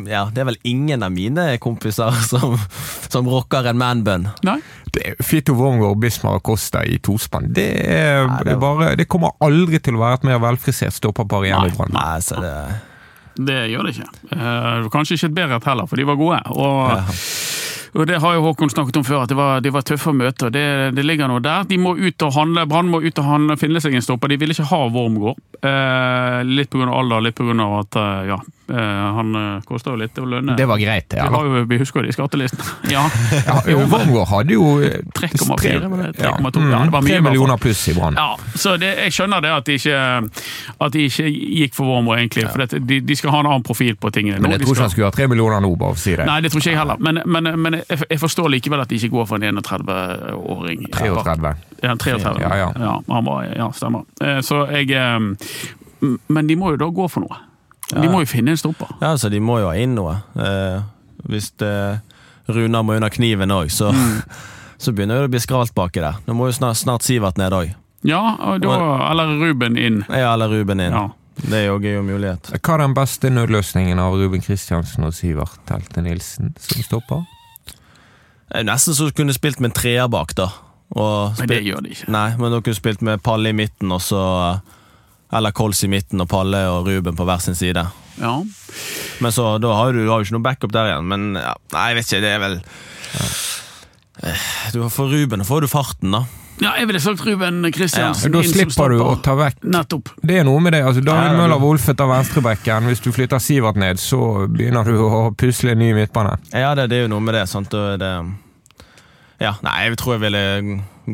ja, 0.05 0.27
det 0.29 0.41
er 0.43 0.47
vel 0.51 0.59
ingen 0.69 1.01
av 1.01 1.09
mine 1.09 1.47
kompiser 1.57 2.13
som, 2.31 2.53
som 3.09 3.29
rocker 3.29 3.65
en 3.71 3.79
manbun. 3.81 4.27
Det 4.93 5.15
Fito 5.25 5.55
Wormgård, 5.57 5.97
Bismar 6.03 6.37
og 6.37 6.43
Costa 6.45 6.83
i 6.85 6.99
tospann. 7.01 7.49
Det, 7.57 7.65
er, 7.89 8.27
Nei, 8.29 8.43
det 8.45 8.57
bare, 8.61 8.91
det 8.99 9.07
kommer 9.09 9.33
aldri 9.41 9.81
til 9.81 9.97
å 9.97 10.03
være 10.03 10.19
et 10.19 10.27
mer 10.29 10.43
velfrisert 10.43 10.93
stopperpar 10.93 11.47
igjen 11.47 11.71
i 11.71 11.73
Brann. 11.73 11.95
Nei, 11.97 12.19
så 12.21 12.37
det 12.43 12.53
Det 13.37 13.57
gjør 13.71 13.85
det 13.89 13.95
ikke. 13.95 14.11
Eh, 14.37 14.87
kanskje 14.93 15.17
ikke 15.17 15.31
et 15.31 15.37
bedre 15.41 15.57
et 15.57 15.69
heller, 15.71 15.89
for 15.89 15.97
de 15.97 16.05
var 16.09 16.17
gode. 16.21 16.39
Og, 16.53 17.97
og 17.97 18.05
det 18.09 18.19
har 18.21 18.37
jo 18.37 18.43
Håkon 18.45 18.73
snakket 18.73 18.99
om 19.01 19.05
før, 19.05 19.23
at 19.25 19.33
det 19.33 19.37
var, 19.37 19.61
de 19.65 19.73
var 19.73 19.85
tøffe 19.85 20.13
å 20.13 20.17
møte. 20.17 20.51
Det, 20.53 20.65
det 20.97 21.05
ligger 21.05 21.29
noe 21.29 21.41
der. 21.41 21.65
De 21.69 21.81
må 21.81 21.95
ut 21.97 22.27
og 22.29 22.37
handle, 22.37 22.67
Brann 22.69 22.93
må 22.93 23.01
ut 23.01 23.21
og 23.21 23.25
handle, 23.25 23.57
finne 23.57 23.81
seg 23.81 23.97
en 23.97 24.05
stopper. 24.05 24.33
De 24.33 24.37
ville 24.41 24.53
ikke 24.53 24.69
ha 24.69 24.83
Wormgård. 24.93 25.41
Eh, 25.65 26.39
litt 26.45 26.69
pga. 26.73 26.89
alder, 26.93 27.25
litt 27.25 27.37
pga. 27.37 27.71
at 27.81 27.99
eh, 28.01 28.29
ja, 28.33 28.39
han 28.67 29.61
kosta 29.65 29.91
jo 29.93 29.99
litt 30.01 30.17
å 30.19 30.25
lønne. 30.27 30.55
Det 30.59 30.65
var 30.67 30.77
greit, 30.81 31.07
det. 31.09 31.17
vi, 31.17 31.23
Ja. 31.23 31.29
har 31.31 31.45
jo, 31.45 31.61
vi 31.69 31.77
husker 31.79 31.99
jo 32.01 32.03
det 32.07 32.09
i 32.11 32.15
skattelisten. 32.17 32.59
ja. 32.95 33.03
Ja, 33.47 33.55
jo, 33.71 33.77
Wormgård 33.91 34.27
hadde 34.27 34.53
jo 34.57 34.65
eh, 34.83 34.97
3,4 35.15 35.79
3,2, 35.87 36.11
Ja, 36.19 36.33
ja, 36.33 36.33
det 36.41 36.51
var 36.51 36.51
mye 36.51 36.67
i 36.67 36.81
tre 36.81 36.89
hvert 36.89 37.01
fall. 37.01 37.21
millioner 37.29 37.57
pluss 37.63 37.83
i 37.87 37.93
Brann. 37.95 38.17
Ja, 38.19 38.35
så 38.59 38.75
det, 38.81 38.91
Jeg 39.05 39.15
skjønner 39.15 39.41
det 39.45 39.51
at 39.55 39.65
de 39.69 39.77
ikke, 39.79 40.01
at 40.87 40.91
de 40.97 41.05
ikke 41.07 41.27
gikk 41.31 41.77
for 41.77 41.91
Wormgård, 41.93 42.19
egentlig. 42.19 42.47
For 42.51 42.65
det, 42.65 42.81
de, 42.87 42.99
de 43.07 43.15
skal 43.15 43.31
ha 43.35 43.39
en 43.45 43.51
annen 43.53 43.63
profil 43.63 43.95
på 43.95 44.11
tingene. 44.11 44.41
Men 44.43 44.51
jeg 44.57 44.61
tror 44.65 44.75
ikke 44.75 44.87
han 44.87 44.93
skulle 44.95 45.09
ha 45.11 45.15
3 45.15 45.29
millioner 45.31 45.63
nå, 45.63 45.71
bare 45.79 45.95
for 45.95 46.01
å 46.01 46.05
si 46.07 46.15
det. 46.19 46.27
Nei, 46.27 46.39
det 46.43 46.51
tror 46.53 46.61
ikke 46.65 46.73
jeg 46.75 46.81
heller. 46.81 46.99
Men, 47.07 47.21
men, 47.25 47.51
men 47.61 47.79
jeg, 47.81 48.01
jeg 48.09 48.19
forstår 48.21 48.51
likevel 48.57 48.83
at 48.83 48.91
de 48.91 48.99
ikke 48.99 49.13
går 49.15 49.27
for 49.31 49.39
en 49.47 49.61
31-åring. 49.63 50.87
33. 50.93 51.55
Ja, 51.83 51.95
33. 51.95 52.41
Ja, 52.41 52.71
ja. 52.73 52.93
han 53.07 53.25
var, 53.25 53.47
ja, 53.55 53.71
stemmer. 53.73 54.03
Eh, 54.21 54.39
Så 54.41 54.63
jeg 54.71 54.91
eh, 54.91 55.19
Men 56.27 56.47
de 56.47 56.55
må 56.55 56.71
jo 56.75 56.77
da 56.81 56.89
gå 56.93 57.07
for 57.09 57.25
noe. 57.25 57.37
De 57.93 58.09
må 58.11 58.21
jo 58.23 58.29
finne 58.29 58.51
en 58.53 58.59
stopper. 58.59 58.89
Ja, 58.99 59.13
altså, 59.13 59.29
de 59.31 59.39
må 59.39 59.61
jo 59.61 59.69
ha 59.69 59.75
inn 59.79 59.95
noe. 59.95 60.17
Eh, 60.35 60.81
hvis 61.31 61.53
det, 61.61 61.73
Runar 62.51 62.83
må 62.83 62.97
under 62.97 63.11
kniven 63.13 63.53
òg, 63.53 63.71
så, 63.71 63.93
så 64.83 64.93
begynner 64.95 65.23
det 65.23 65.29
å 65.29 65.35
bli 65.37 65.43
skralt 65.43 65.75
baki 65.77 66.03
der. 66.03 66.19
Nå 66.27 66.35
må 66.37 66.49
jo 66.49 66.57
snart, 66.59 66.79
snart 66.81 67.07
Sivert 67.07 67.39
ned 67.39 67.55
òg. 67.55 67.71
Ja, 68.07 68.21
da, 68.61 68.75
eller 69.09 69.39
Ruben 69.39 69.79
inn. 69.79 70.03
Ja, 70.11 70.33
eller 70.35 70.51
Ruben 70.53 70.83
inn. 70.83 70.93
Ja. 70.93 71.07
Det 71.37 71.57
er 71.59 71.65
jo 71.67 71.77
gøy 71.77 71.99
og 71.99 72.05
mulighet. 72.07 72.49
Hva 72.55 72.75
er 72.77 72.81
den 72.81 72.95
beste 72.97 73.29
nødløsningen 73.29 73.99
av 74.01 74.15
Ruben 74.17 74.41
Kristiansen 74.41 75.05
og 75.05 75.13
Sivert 75.13 75.69
Helte 75.69 76.01
Nilsen 76.01 76.55
som 76.61 76.85
stopper? 76.85 77.25
Det 77.67 78.55
er 78.55 78.63
jo 78.63 78.69
nesten 78.71 78.95
så 78.97 79.09
du 79.09 79.13
kunne 79.15 79.35
spilt 79.35 79.61
med 79.61 79.71
en 79.71 79.77
treer 79.77 80.09
bak, 80.09 80.33
da. 80.37 80.49
Og 80.95 81.37
Men 81.41 81.51
det 81.51 81.59
gjør 81.67 81.83
de 81.83 81.93
ikke. 81.93 82.09
Nei, 82.15 82.29
men 82.39 82.53
dere 82.53 82.65
kunne 82.65 82.79
spilt 82.79 83.03
med 83.05 83.21
Palle 83.25 83.51
i 83.51 83.57
midten, 83.57 83.91
og 83.91 84.01
så 84.01 84.21
Eller 85.33 85.51
Kols 85.51 85.83
i 85.83 85.89
midten 85.91 86.23
og 86.23 86.29
Palle 86.31 86.61
og 86.71 86.87
Ruben 86.87 87.15
på 87.17 87.25
hver 87.27 87.41
sin 87.43 87.55
side. 87.57 87.83
Ja. 88.21 88.35
Men 89.19 89.31
så, 89.35 89.57
da 89.61 89.73
har 89.75 89.91
du, 89.93 90.03
du 90.05 90.11
har 90.11 90.21
jo 90.21 90.27
ikke 90.27 90.37
noe 90.37 90.45
backup 90.45 90.73
der 90.73 90.91
igjen. 90.93 91.07
Men 91.11 91.29
ja, 91.35 91.53
nei, 91.75 91.87
jeg 91.91 91.99
vet 91.99 92.11
ikke, 92.11 92.23
det 92.23 92.33
er 92.35 92.43
vel 92.45 92.59
Eh, 94.23 94.33
du, 94.73 94.89
For 94.89 95.07
Ruben 95.07 95.45
får 95.45 95.61
du 95.61 95.67
farten, 95.69 96.11
da. 96.11 96.23
ja, 96.57 96.71
jeg 96.79 96.87
ville 96.89 96.99
sagt 97.01 97.21
Ruben 97.25 97.61
Kristiansen. 97.71 98.33
Da 98.33 98.41
slipper 98.41 98.89
du 98.95 99.03
å 99.05 99.11
ta 99.21 99.35
vekk 99.37 99.61
Nettopp. 99.61 100.09
Det 100.25 100.39
er 100.41 100.47
noe 100.47 100.61
med 100.63 100.73
det. 100.73 100.81
altså 100.81 101.03
David 101.05 101.21
Ja, 101.27 101.35
ja, 101.35 101.37
Møller 101.37 101.61
Wolfe 101.61 101.91
Wolfet 101.91 102.01
av 102.01 102.09
venstrebekken. 102.15 102.89
Hvis 102.89 103.03
du 103.05 103.11
flytter 103.13 103.37
Sivert 103.43 103.77
ned, 103.77 104.01
så 104.01 104.47
begynner 104.49 104.89
du 104.89 104.97
å 105.05 105.21
pusle 105.37 105.75
en 105.75 105.83
ny 105.83 105.91
midtbane. 105.93 106.33
Ja, 106.49 106.73
det, 106.73 106.89
det 106.89 106.97
er 106.97 107.05
jo 107.05 107.13
noe 107.13 107.21
med 107.21 107.37
det. 107.37 107.45
sant? 107.51 107.69
det 107.69 107.99
det 108.01 108.11
Ja, 109.37 109.53
nei, 109.61 109.75
jeg 109.85 109.97
tror 110.01 110.15
jeg 110.15 110.23
ville 110.23 110.39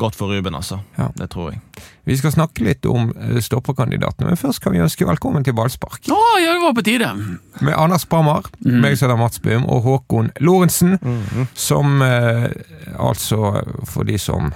gått 0.00 0.16
for 0.16 0.32
Ruben, 0.32 0.54
altså. 0.56 0.78
Ja. 0.96 1.10
Det 1.18 1.28
tror 1.34 1.52
jeg. 1.52 1.60
Vi 2.08 2.16
skal 2.16 2.32
snakke 2.32 2.64
litt 2.64 2.86
om 2.88 3.10
eh, 3.12 3.36
stopperkandidatene, 3.44 4.30
men 4.30 4.40
først 4.40 4.62
kan 4.64 4.72
vi 4.74 4.80
ønske 4.84 5.06
velkommen 5.08 5.44
til 5.44 5.54
ballspark. 5.56 6.00
Å, 6.08 6.20
ja, 6.40 6.54
det 6.56 6.62
var 6.64 6.74
på 6.76 6.84
tide. 6.86 7.10
Med 7.60 7.76
Anders 7.76 8.06
Brammer, 8.08 8.48
meg 8.64 8.96
som 8.96 9.10
heter 9.10 9.20
Mats 9.20 9.42
Bøhm, 9.44 9.68
og 9.68 9.84
Håkon 9.84 10.32
Lorentzen. 10.40 10.96
Som 11.52 12.00
eh, 12.04 12.48
altså, 12.96 13.60
for 13.88 14.08
de 14.08 14.18
som 14.20 14.50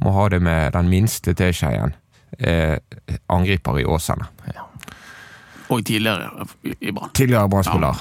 må 0.00 0.14
ha 0.16 0.28
det 0.32 0.40
med 0.44 0.72
den 0.76 0.92
minste 0.92 1.34
teskeien, 1.36 1.96
eh, 2.38 2.76
angriper 3.32 3.80
i 3.80 3.88
Åsane. 3.88 4.28
Og 5.70 5.84
tidligere 5.86 6.46
i 6.80 6.90
Brann. 6.92 7.12
Tidligere 7.14 7.48
Brann-spiller. 7.48 8.00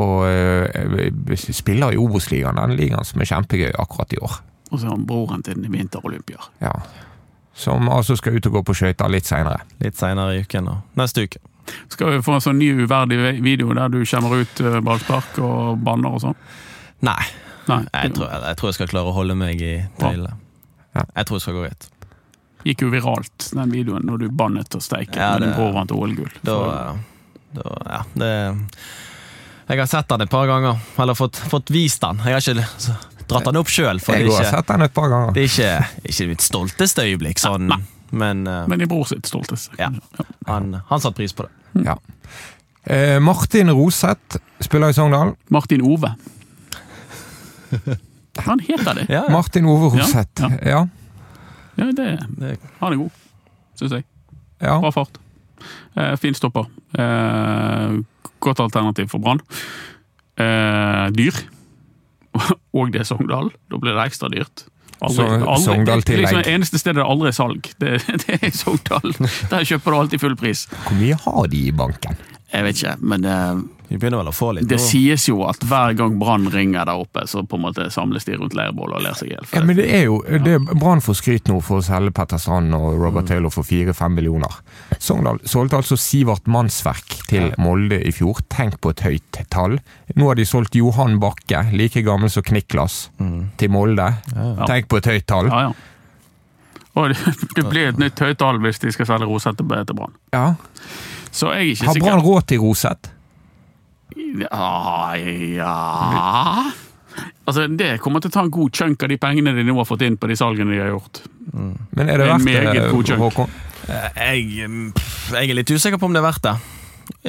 Og 0.00 0.24
eh, 0.28 1.36
spiller 1.36 1.92
i 1.94 2.00
Obos-ligaen, 2.00 2.56
den 2.60 2.76
ligaen 2.78 3.06
som 3.06 3.20
er 3.20 3.28
kjempegøy 3.30 3.70
akkurat 3.74 4.16
i 4.16 4.20
år. 4.22 4.40
Og 4.70 4.78
så 4.78 4.86
har 4.86 4.94
han 4.94 5.06
broren 5.06 5.42
til 5.44 5.58
den 5.58 5.72
vinterolympier. 5.72 6.50
Ja. 6.62 6.72
Som 7.60 7.90
altså 7.92 8.16
skal 8.16 8.38
ut 8.38 8.46
og 8.48 8.58
gå 8.58 8.62
på 8.70 8.76
skøyter 8.78 9.10
litt 9.12 9.28
seinere. 9.28 9.64
Litt 9.82 9.98
seinere 9.98 10.38
i 10.38 10.44
uken 10.46 10.70
og 10.70 11.00
neste 11.00 11.26
uke. 11.26 11.42
Skal 11.92 12.14
vi 12.14 12.22
få 12.24 12.38
en 12.38 12.44
sånn 12.44 12.58
ny 12.58 12.70
uverdig 12.80 13.18
video 13.44 13.74
der 13.76 13.92
du 13.92 14.00
kommer 14.02 14.40
ut 14.40 14.62
eh, 14.64 14.80
ballspark 14.84 15.40
og 15.44 15.82
banner 15.84 16.16
og 16.16 16.22
sånn? 16.24 16.38
Nei, 17.06 17.20
Nei. 17.68 17.82
jeg 17.94 18.14
tror 18.16 18.28
jeg, 18.28 18.42
jeg 18.46 18.60
tror 18.60 18.70
jeg 18.70 18.78
skal 18.78 18.90
klare 18.92 19.12
å 19.12 19.16
holde 19.16 19.36
meg 19.38 19.62
i 19.62 19.74
tøylene. 20.00 20.36
Ja. 20.96 21.04
Jeg 21.16 21.28
tror 21.28 21.38
det 21.38 21.44
skal 21.44 21.58
gå 21.58 21.66
greit. 21.66 21.90
Gikk 22.66 22.82
jo 22.84 22.90
viralt, 22.92 23.46
den 23.56 23.72
videoen, 23.72 24.04
når 24.04 24.24
du 24.24 24.26
bannet 24.36 24.74
og 24.76 24.82
steiket 24.84 25.16
Ja, 25.16 25.30
med 25.38 25.48
din 25.48 25.74
vant 25.76 25.94
OL-gull. 25.96 26.32
Da, 26.44 26.56
da 27.56 27.76
Ja, 27.86 28.00
det 28.20 28.32
Jeg 29.70 29.78
har 29.78 29.86
sett 29.86 30.08
den 30.10 30.24
et 30.24 30.30
par 30.32 30.48
ganger. 30.50 30.80
Eller 30.98 31.14
fått, 31.14 31.36
fått 31.50 31.70
vist 31.70 32.02
den. 32.02 32.18
Jeg 32.26 32.34
har 32.34 32.42
ikke 32.42 32.96
dratt 33.30 33.46
den 33.46 33.58
opp 33.60 33.68
sjøl, 33.70 34.00
det 34.02 34.08
Jeg 34.16 34.24
er 34.24 34.30
har 34.32 34.42
ikke, 34.42 34.50
sett 34.56 34.70
den 34.72 34.82
et 34.88 34.94
par 34.96 35.08
ganger. 35.12 35.32
det 35.36 35.44
er 35.44 35.50
ikke, 35.52 36.00
ikke 36.10 36.26
mitt 36.32 36.42
stolteste 36.42 37.04
øyeblikk, 37.06 37.38
sånn. 37.38 37.68
Nei. 37.70 37.78
Men 38.10 38.40
uh, 38.50 38.64
Men 38.66 38.80
din 38.82 38.88
bror 38.90 39.06
sitt 39.06 39.28
stolteste. 39.30 39.70
Ja. 39.78 39.92
han, 40.48 40.72
han 40.88 41.00
satte 41.04 41.14
pris 41.20 41.30
på 41.38 41.46
det. 41.46 41.84
Ja. 41.86 41.94
Eh, 42.82 43.20
Martin 43.22 43.70
Roseth 43.70 44.40
spiller 44.66 44.90
i 44.90 44.96
Sogndal. 44.96 45.36
Martin 45.54 45.84
Ove. 45.86 46.10
Han 48.46 48.60
heter 48.66 48.94
det. 48.94 49.06
Ja, 49.14 49.24
ja. 49.26 49.32
Martin 49.32 49.66
Ove 49.70 49.92
Ja, 49.96 50.02
Roseth. 50.02 50.42
ja. 50.42 50.50
Ja, 50.70 50.88
Ja, 51.76 51.84
det, 51.92 52.08
Det, 52.38 52.56
han 52.80 52.92
er 52.92 52.96
god, 52.96 53.10
syns 53.78 53.92
jeg. 53.94 54.04
Ja. 54.60 54.74
Bra 54.82 54.90
fart. 54.92 55.20
Eh, 55.96 56.16
fin 56.20 56.34
stopper. 56.34 56.66
Eh, 56.98 57.94
godt 58.40 58.60
alternativ 58.64 59.08
for 59.12 59.22
Brann. 59.22 59.40
Eh, 60.40 61.06
dyr. 61.16 61.36
Og 62.76 62.92
det 62.94 63.02
er 63.02 63.08
Sogndal. 63.08 63.50
Da 63.70 63.80
blir 63.82 63.96
det 63.96 64.06
ekstra 64.10 64.30
dyrt. 64.32 64.66
Så- 65.00 65.24
Sogndal-tillegg. 65.64 66.04
Det 66.04 66.14
er 66.14 66.20
liksom 66.26 66.42
det 66.44 66.52
eneste 66.54 66.78
stedet 66.80 67.00
det 67.00 67.06
aldri 67.08 67.30
er 67.30 67.36
salg. 67.36 67.70
Det, 67.80 67.92
det 68.26 68.38
er 68.42 68.50
Sogndal. 68.56 69.14
Der 69.52 69.64
kjøper 69.68 69.90
du 69.94 69.98
alltid 70.02 70.22
full 70.24 70.36
pris. 70.40 70.66
Hvor 70.86 70.98
mye 71.00 71.16
har 71.24 71.46
de 71.52 71.62
i 71.70 71.72
banken? 71.72 72.18
Jeg 72.52 72.66
vet 72.66 72.80
ikke, 72.82 72.96
men 73.12 73.24
eh, 73.24 73.60
vi 73.90 73.98
begynner 73.98 74.20
vel 74.20 74.28
å 74.30 74.34
få 74.34 74.52
litt 74.54 74.68
det 74.70 74.76
nå. 74.78 74.82
sies 74.84 75.24
jo 75.26 75.40
at 75.50 75.64
hver 75.66 75.96
gang 75.98 76.14
Brann 76.20 76.44
ringer 76.52 76.86
der 76.86 77.00
oppe, 77.02 77.24
så 77.26 77.42
på 77.42 77.58
en 77.58 77.64
måte 77.64 77.88
samles 77.90 78.22
de 78.28 78.36
rundt 78.38 78.54
leirbålet 78.54 79.00
og 79.00 79.02
ler 79.02 79.16
seg 79.18 79.32
i 79.32 79.34
hjel. 79.34 79.48
Ja, 79.50 79.62
men 79.66 79.78
det 79.80 79.88
er 79.90 80.04
jo 80.06 80.20
det 80.30 80.52
er 80.54 80.68
Brann 80.70 81.02
får 81.02 81.18
skryt 81.18 81.50
nå 81.50 81.56
for 81.66 81.80
å 81.80 81.86
selge 81.88 82.14
Petter 82.14 82.38
Strand 82.38 82.70
og 82.78 83.00
Robert 83.02 83.26
Taylor 83.26 83.50
for 83.50 83.66
fire-fem 83.66 84.14
millioner. 84.14 84.60
Sogndal 85.02 85.42
solgte 85.42 85.80
altså 85.80 85.98
Sivert 85.98 86.46
Mannsverk 86.46 87.18
til 87.32 87.50
Molde 87.58 87.98
i 88.06 88.14
fjor. 88.14 88.44
Tenk 88.52 88.78
på 88.78 88.94
et 88.94 89.02
høyt 89.08 89.42
tall. 89.50 89.80
Nå 90.14 90.30
har 90.30 90.38
de 90.38 90.46
solgt 90.46 90.78
Johan 90.78 91.18
Bakke, 91.18 91.66
like 91.74 92.06
gammel 92.06 92.30
som 92.30 92.46
Kniklas, 92.46 93.08
til 93.58 93.74
Molde. 93.74 94.12
Tenk 94.70 94.86
på 94.86 95.02
et 95.02 95.10
høyt 95.16 95.26
tall. 95.26 95.50
Ja, 95.50 95.70
ja. 95.70 95.78
Og 96.98 97.12
det, 97.56 97.62
blir 97.66 97.90
et 97.90 97.98
nytt 98.02 98.18
høyt 98.22 98.38
tall 98.40 98.58
hvis 98.62 98.82
de 98.82 98.90
skal 98.94 99.06
selge 99.12 99.26
Rosette 99.30 99.66
til 99.66 99.96
Brann. 99.96 100.14
Ja. 100.34 100.52
Så 101.30 101.52
jeg 101.54 101.60
er 101.60 101.72
ikke 101.74 101.90
Har. 101.90 102.04
Brann 102.04 102.22
råd 102.26 102.46
til 102.50 102.62
Roseth? 102.62 103.16
Ja, 104.16 105.16
ja 105.16 105.74
Altså, 107.44 107.66
Det 107.76 107.96
kommer 108.00 108.22
til 108.22 108.30
å 108.30 108.34
ta 108.36 108.44
en 108.46 108.52
god 108.54 108.72
chunk 108.76 109.02
av 109.02 109.10
de 109.10 109.18
pengene 109.20 109.52
de 109.56 109.64
nå 109.66 109.74
har 109.76 109.88
fått 109.88 110.04
inn 110.06 110.16
på 110.20 110.28
de 110.30 110.36
salgene 110.38 110.70
de 110.76 110.78
har 110.82 110.92
gjort. 110.92 111.22
Men 111.52 112.06
er 112.08 112.20
det 112.22 112.28
En 112.30 112.44
verdt 112.46 112.74
det, 112.76 112.84
god 112.92 113.10
chunk. 113.10 113.24
Håkon? 113.24 113.56
Eh, 113.88 114.20
Jeg, 114.20 114.68
mm, 114.70 114.92
jeg 115.34 115.50
er 115.50 115.58
litt 115.58 115.72
usikker 115.74 115.98
på 115.98 116.06
om 116.06 116.14
det 116.14 116.22
er 116.22 116.28
verdt 116.28 116.46
det. 116.46 116.54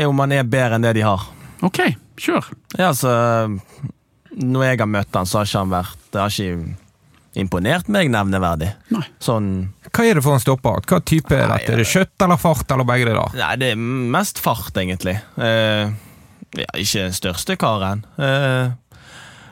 Om 0.06 0.16
man 0.16 0.32
er 0.36 0.46
bedre 0.46 0.78
enn 0.78 0.86
det 0.86 0.94
de 1.00 1.06
har. 1.08 1.26
Ok, 1.66 1.80
kjør. 2.22 2.46
Ja, 2.78 2.92
altså 2.92 3.10
Når 4.38 4.64
jeg 4.70 4.80
har 4.80 4.90
møtt 4.90 5.18
han, 5.18 5.26
så 5.30 5.42
har 5.42 5.50
ikke 5.50 5.60
han 5.66 5.74
vært 5.74 6.06
Det 6.14 6.22
har 6.22 6.32
ikke 6.38 6.78
imponert 7.42 7.88
meg 7.92 8.10
nevneverdig. 8.12 8.70
Nei. 8.92 9.04
Sånn 9.24 9.50
Hva 9.90 10.06
er 10.06 10.18
det 10.20 10.24
for 10.26 10.36
en 10.36 10.44
stopper? 10.44 10.82
Hva 10.86 11.02
type 11.04 11.32
er 11.36 11.48
dette? 11.48 11.74
Er 11.74 11.82
det 11.82 11.88
kjøtt 11.90 12.26
eller 12.26 12.40
fart 12.42 12.72
eller 12.76 12.88
begge 12.88 13.08
deler? 13.10 13.36
Nei, 13.40 13.52
det 13.62 13.70
er 13.74 13.80
mest 14.16 14.40
fart, 14.44 14.76
egentlig. 14.78 15.18
Eh, 15.40 15.92
ja, 16.58 16.68
ikke 16.76 17.06
den 17.08 17.14
største 17.16 17.56
karen. 17.60 18.06
Eh, 18.20 18.72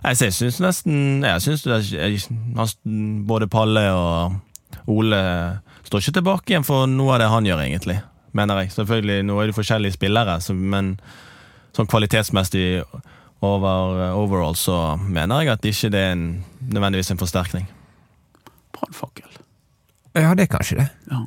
jeg 0.04 0.34
syns 0.34 0.60
nesten 0.64 1.22
Jeg 1.24 1.42
synes 1.42 1.64
det 1.64 1.74
er- 1.74 2.10
jeg, 2.10 2.22
både 3.28 3.48
Palle 3.48 3.84
og 3.92 4.36
Ole 4.88 5.60
står 5.84 6.00
ikke 6.00 6.14
tilbake 6.20 6.54
igjen 6.54 6.64
for 6.66 6.86
noe 6.88 7.14
av 7.14 7.20
det 7.20 7.30
han 7.30 7.46
gjør, 7.46 7.64
egentlig. 7.66 8.02
Mener 8.34 8.60
jeg. 8.62 8.72
Selvfølgelig, 8.72 9.24
nå 9.26 9.40
er 9.42 9.48
det 9.50 9.56
forskjellige 9.56 9.94
spillere, 9.98 10.40
så, 10.42 10.54
men 10.54 11.00
sånn 11.74 11.88
kvalitetsmessig 11.90 12.84
over, 13.42 14.12
overall 14.14 14.56
så 14.56 14.98
mener 15.00 15.42
jeg 15.42 15.50
at 15.54 15.66
ikke 15.66 15.90
det 15.92 16.00
er 16.00 16.12
en, 16.12 16.46
nødvendigvis 16.62 17.12
en 17.12 17.18
forsterkning. 17.22 17.68
Brannfakkel. 18.76 19.30
Ja, 20.16 20.34
det 20.36 20.46
er 20.48 20.58
kanskje 20.58 20.78
det. 20.82 20.88
Ja. 21.12 21.24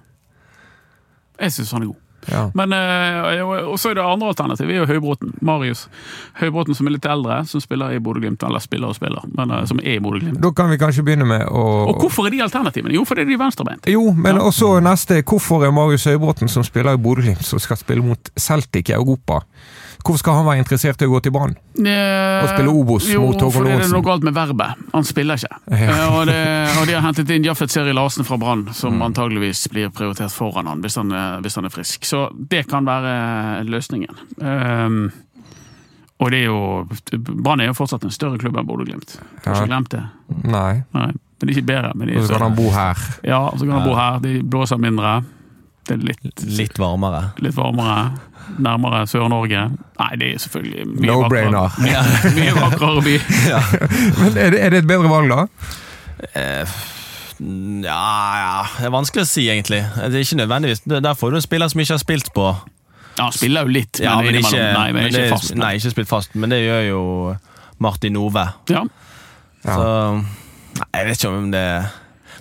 Jeg 1.41 1.53
syns 1.53 1.73
han 1.73 1.83
er 1.83 1.87
god. 1.93 1.97
Ja. 2.31 2.51
Men 2.55 2.73
eh, 2.77 3.41
og 3.43 3.79
så 3.83 3.91
er 3.91 3.95
det 3.99 4.05
andre 4.07 4.29
alternativ, 4.31 4.69
er 4.71 4.83
jo 4.83 4.87
Høybråten. 4.87 5.33
Marius 5.43 5.89
Høybråten 6.39 6.77
som 6.79 6.87
er 6.87 6.95
litt 6.97 7.07
eldre, 7.11 7.41
som 7.51 7.61
spiller 7.65 7.97
i 7.97 7.99
Bodø-Glimt. 7.99 8.43
Eller 8.47 8.63
spiller 8.63 8.93
og 8.93 8.99
spiller, 8.99 9.25
men 9.37 9.51
eh, 9.51 9.65
som 9.67 9.81
er 9.83 9.97
i 9.97 10.03
Bodø-Glimt. 10.03 10.41
Da 10.43 10.53
kan 10.55 10.71
vi 10.71 10.79
kanskje 10.79 11.03
begynne 11.07 11.27
med 11.27 11.47
å 11.51 11.65
Og 11.91 12.01
hvorfor 12.05 12.27
er 12.29 12.37
de 12.37 12.43
alternativene? 12.47 12.95
Jo, 12.95 13.05
fordi 13.09 13.25
de 13.27 13.35
er 13.35 13.43
venstrebeint. 13.43 13.89
Jo, 13.91 14.13
men 14.13 14.37
Ja. 14.37 14.43
også 14.49 14.77
neste. 14.85 15.23
Hvorfor 15.23 15.65
er 15.67 15.73
Marius 15.75 16.05
Høybråten, 16.07 16.49
som 16.49 16.63
spiller 16.65 16.95
i 16.95 17.03
Bodø-Glimt, 17.03 17.43
som 17.45 17.59
skal 17.59 17.77
spille 17.81 18.03
mot 18.05 18.31
Celtic 18.39 18.91
i 18.91 18.93
Europa, 18.97 19.41
hvorfor 20.03 20.19
skal 20.19 20.35
han 20.35 20.47
være 20.47 20.59
interessert 20.63 21.03
i 21.03 21.07
å 21.07 21.13
gå 21.15 21.21
til 21.23 21.33
Brann? 21.35 21.55
Og 21.79 22.49
spille 22.53 22.69
Obos 22.73 23.07
mot 23.15 23.35
Håkon 23.37 23.53
for 23.55 23.65
det 23.69 23.73
er 23.79 23.89
noe 23.93 24.03
galt 24.07 24.23
med 24.27 24.35
verbet. 24.35 24.83
Han 24.93 25.05
spiller 25.09 25.35
ikke. 25.41 25.57
Ja. 25.71 25.89
Eh, 25.89 26.13
Og, 26.19 26.27
det, 26.27 26.39
og 26.81 26.87
de 26.87 26.95
har 26.99 27.03
hentet 27.07 27.31
inn 27.31 27.45
Jaffet 27.47 27.71
Seri 27.71 27.93
Larsen 27.97 28.25
fra 28.29 28.37
Brann, 28.39 28.69
som 28.75 28.95
Mm. 28.99 29.03
antageligvis 29.11 29.69
blir 29.73 29.89
prioritert 29.91 30.31
foran 30.33 30.67
han 30.67 30.83
hvis, 30.83 30.97
han 30.97 31.13
er- 31.13 31.41
hvis 31.41 31.55
han 31.55 31.65
er 31.65 31.71
frisk. 31.71 32.05
Så 32.05 32.29
det 32.49 32.67
kan 32.69 32.85
være 32.85 33.65
løsningen. 33.65 34.15
Um, 34.41 35.13
og 36.21 36.31
det 36.31 36.39
er 36.43 36.45
jo 36.47 36.89
Brann 37.43 37.61
er 37.61 37.67
jo 37.67 37.75
fortsatt 37.75 38.05
en 38.05 38.11
større 38.15 38.39
klubb 38.39 38.57
enn 38.57 38.67
Bodø-Glimt. 38.67 39.17
Har 39.45 39.55
ikke 39.55 39.69
glemt 39.73 39.89
det. 39.91 40.03
Nei, 40.45 40.83
Nei, 40.95 41.07
men 41.13 41.19
de 41.41 41.47
er 41.49 41.57
ikke 41.57 41.67
bedre. 41.67 41.93
Men 41.95 42.09
de 42.09 42.15
er 42.15 42.23
så 42.27 42.37
kan 42.39 42.51
han 42.51 42.55
bo 42.57 42.71
her. 42.71 42.97
Ja, 43.27 43.51
så 43.51 43.59
kan 43.67 43.71
han 43.81 43.89
bo 43.89 43.95
her. 43.99 44.19
De 44.21 44.43
blåser 44.43 44.79
mindre. 44.79 45.25
Det 45.85 45.97
er 45.97 46.05
litt, 46.07 46.45
Litt 46.47 46.79
varmere. 46.79 47.33
litt 47.43 47.55
varmere. 47.57 48.13
Nærmere 48.59 49.07
Sør-Norge. 49.07 49.63
Nei, 49.99 50.11
det 50.21 50.35
er 50.35 50.39
selvfølgelig 50.43 50.87
mye 50.89 51.07
no 51.09 51.21
vakrere. 51.23 51.53
vakrere. 51.53 52.33
Mye 52.39 52.55
vakrere 52.57 53.03
by. 53.07 53.15
Men 54.21 54.37
er 54.37 54.51
det, 54.55 54.61
er 54.67 54.71
det 54.75 54.83
et 54.83 54.89
bedre 54.91 55.09
valg, 55.13 55.31
da? 55.33 55.47
Eh, 56.39 56.75
ja, 57.83 58.03
ja 58.39 58.59
Det 58.79 58.87
er 58.87 58.93
vanskelig 58.95 59.25
å 59.25 59.29
si, 59.31 59.47
egentlig. 59.51 59.81
Det 59.97 60.13
er 60.15 60.23
ikke 60.23 60.39
nødvendigvis 60.43 60.85
Der 60.87 61.15
får 61.19 61.33
du 61.33 61.39
en 61.41 61.43
spiller 61.45 61.73
som 61.73 61.81
ikke 61.83 61.97
har 61.97 62.03
spilt 62.03 62.29
på 62.37 62.45
Ja, 63.17 63.25
han 63.25 63.33
spiller 63.35 63.67
jo 63.67 63.73
litt, 63.75 63.99
men, 63.99 64.07
Ja, 64.07 64.13
men 64.23 64.39
ikke, 64.39 64.61
nei, 64.61 64.85
men 64.93 65.03
men 65.03 65.09
ikke 65.11 65.23
det- 65.25 65.33
fast. 65.33 65.55
Nei, 65.59 65.73
ikke 65.81 65.91
spilt 65.97 66.09
fast, 66.13 66.35
men 66.39 66.51
det 66.55 66.61
gjør 66.63 66.85
jo 66.89 67.01
Martin 67.83 68.17
Ove. 68.17 68.45
Ja. 68.71 68.85
Ja. 69.65 69.75
Så 69.75 69.89
nei, 70.79 70.87
Jeg 70.95 71.07
vet 71.09 71.19
ikke 71.19 71.33
om 71.33 71.51
det 71.53 71.67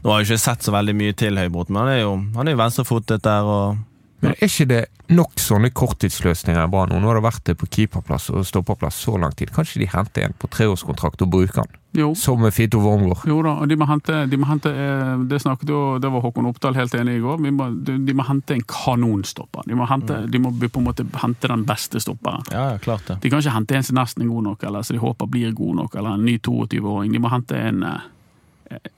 Nå 0.01 0.09
har 0.11 0.21
jeg 0.21 0.29
ikke 0.31 0.41
sett 0.41 0.63
så 0.65 0.71
veldig 0.73 0.95
mye 0.97 1.13
til 1.13 1.37
Høybråten, 1.37 1.73
men 1.75 1.83
han 1.83 1.91
er 1.93 1.99
jo, 2.01 2.13
han 2.37 2.47
er 2.47 2.55
jo 2.55 2.57
venstrefotet 2.57 3.21
der 3.25 3.43
og 3.45 3.77
Men 4.21 4.35
er 4.37 4.47
ikke 4.47 4.67
det 4.69 4.81
nok 5.11 5.41
sånne 5.41 5.71
korttidsløsninger 5.75 6.61
i 6.61 6.69
Brann 6.71 6.93
nå? 6.93 7.01
Har 7.03 7.17
det 7.17 7.25
vært 7.25 7.45
det 7.49 7.57
på 7.59 7.67
keeperplass 7.73 8.29
og 8.31 8.45
stopperplass 8.47 8.99
så 9.01 9.17
lang 9.19 9.33
tid. 9.37 9.51
Kanskje 9.55 9.81
de 9.81 9.89
henter 9.91 10.27
en 10.27 10.35
på 10.37 10.49
treårskontrakt 10.53 11.23
og 11.25 11.31
bruker 11.33 11.63
den? 11.65 11.79
Jo. 11.97 12.13
Som 12.15 12.39
med 12.39 12.53
Fito 12.55 12.79
Wormgård. 12.79 13.25
Jo 13.27 13.41
da, 13.43 13.57
og 13.59 13.67
de 13.67 13.75
må 13.75 13.87
hente, 13.89 14.21
de 14.31 14.37
må 14.39 14.47
hente 14.47 14.71
eh, 14.71 15.23
Det 15.27 15.41
snakket 15.43 15.73
jo, 15.73 15.79
det 15.99 16.07
var 16.13 16.23
Håkon 16.23 16.47
Oppdal 16.47 16.77
helt 16.77 16.93
enig 16.95 17.17
i 17.17 17.23
går. 17.23 17.41
Vi 17.43 17.51
må, 17.51 17.67
de, 17.83 17.97
de 18.07 18.15
må 18.15 18.23
hente 18.29 18.55
en 18.55 18.63
kanonstopper. 18.63 19.65
De 19.67 19.75
må, 19.75 19.89
hente, 19.89 20.21
de 20.31 20.39
må 20.39 20.53
på 20.61 20.79
en 20.79 20.87
måte 20.87 21.07
hente 21.19 21.51
den 21.51 21.65
beste 21.67 21.99
stopperen. 21.99 22.47
Ja, 22.53 22.69
ja, 22.71 22.79
klart 22.79 23.09
det. 23.09 23.19
De 23.25 23.33
kan 23.33 23.43
ikke 23.43 23.57
hente 23.57 23.75
en 23.75 23.89
som 23.89 23.99
nesten 23.99 24.23
er 24.23 24.31
god 24.31 24.47
nok, 24.47 24.63
eller 24.69 24.87
som 24.87 24.95
de 24.95 25.03
håper 25.03 25.31
blir 25.33 25.51
god 25.57 25.81
nok, 25.81 25.99
eller 25.99 26.15
en 26.15 26.25
ny 26.29 26.37
22-åring. 26.39 27.11
De 27.11 27.23
må 27.25 27.33
hente 27.33 27.59
en, 27.59 27.83
eh, 27.89 28.07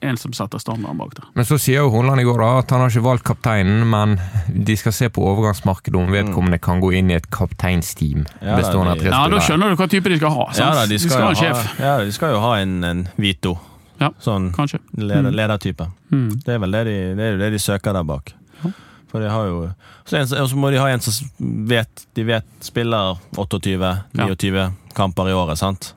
en 0.00 0.16
som 0.20 0.32
setter 0.32 0.58
standarden 0.62 0.98
bak 0.98 1.14
der. 1.16 1.24
Men 1.34 1.44
så 1.48 1.58
sier 1.58 1.80
jo 1.82 1.90
Hornland 1.90 2.20
i 2.20 2.24
går 2.24 2.38
da 2.40 2.48
at 2.60 2.70
han 2.70 2.80
har 2.84 2.90
ikke 2.92 3.02
valgt 3.04 3.24
kapteinen, 3.24 3.84
men 3.90 4.16
de 4.48 4.76
skal 4.76 4.92
se 4.92 5.08
på 5.08 5.24
overgangsmarkedet 5.24 5.96
om 5.98 6.12
vedkommende 6.12 6.60
kan 6.62 6.80
gå 6.80 6.92
inn 6.98 7.10
i 7.10 7.14
et 7.18 7.28
kapteinsteam 7.30 8.26
Ja, 8.40 8.54
da, 8.54 8.56
bestående 8.62 8.92
av 8.92 8.98
de- 8.98 9.10
Ja, 9.10 9.28
Da 9.28 9.40
skjønner 9.40 9.70
du 9.70 9.76
hva 9.82 9.88
type 9.90 10.08
de 10.08 10.16
skal 10.20 10.30
ha. 10.30 10.46
Sant? 10.52 10.58
Ja, 10.58 10.74
da, 10.74 10.86
de, 10.86 10.98
skal 10.98 11.20
ha 11.22 11.28
en 11.28 11.34
jo 11.34 11.40
ha, 11.40 11.54
sjef, 11.64 11.78
ja, 11.80 11.94
de 12.04 12.12
skal 12.12 12.30
jo 12.36 12.40
ha 12.40 12.52
en, 12.62 12.76
en 12.84 13.08
Vito. 13.16 13.56
Ja. 14.00 14.10
Sånn 14.20 14.52
kanskje. 14.52 14.80
leder, 14.96 15.30
Mm. 15.30 15.34
ledertype. 15.38 15.86
Mm. 16.10 16.30
Det 16.44 16.54
er 16.54 16.58
vel 16.58 16.70
det 16.72 16.84
de, 16.84 16.96
det 17.14 17.24
er 17.32 17.36
det 17.38 17.52
de 17.52 17.58
søker 17.62 17.92
der 17.94 18.02
bak. 18.04 18.32
Ja. 18.64 18.70
For 19.10 19.20
de 19.22 19.28
har 19.30 19.46
jo 19.46 19.58
og 19.64 20.48
så 20.50 20.56
må 20.58 20.70
de 20.70 20.78
ha 20.82 20.88
en 20.90 21.00
som 21.00 21.28
vet 21.40 22.06
De 22.14 22.24
vet 22.24 22.44
spiller 22.60 23.16
28-29 23.36 24.72
kamper 24.94 25.28
i 25.30 25.32
året, 25.32 25.56
sant? 25.58 25.94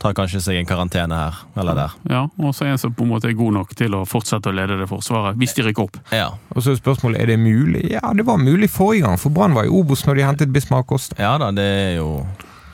Tar 0.00 0.14
kanskje 0.16 0.40
seg 0.40 0.56
en 0.56 0.64
karantene 0.68 1.12
her 1.18 1.40
eller 1.60 1.76
der. 1.76 1.94
Ja, 2.08 2.22
og 2.40 2.54
så 2.56 2.64
en 2.64 2.78
som 2.80 2.94
på 2.96 3.04
en 3.04 3.10
måte 3.12 3.28
er 3.28 3.34
god 3.36 3.52
nok 3.58 3.74
til 3.76 3.92
å 3.98 4.02
fortsette 4.08 4.48
å 4.48 4.54
lede 4.56 4.78
det 4.80 4.86
forsvaret, 4.88 5.36
hvis 5.36 5.52
de 5.58 5.66
rykker 5.66 5.84
opp. 5.84 5.98
Ja, 6.16 6.30
Og 6.54 6.64
så 6.64 6.72
er 6.72 6.78
spørsmålet 6.80 7.20
er 7.20 7.26
det 7.34 7.38
mulig. 7.42 7.82
Ja, 7.92 8.00
det 8.16 8.24
var 8.24 8.40
mulig 8.40 8.70
forrige 8.72 9.04
gang, 9.04 9.18
for 9.20 9.30
Brann 9.36 9.52
var 9.58 9.68
i 9.68 9.72
Obos 9.72 10.06
når 10.08 10.16
de 10.16 10.24
hentet 10.24 10.52
Bismarck 10.54 10.92
Ost. 10.96 11.12
ja 11.20 11.34
da, 11.38 11.50
det 11.52 11.66
er 11.68 11.96
jo 11.98 12.24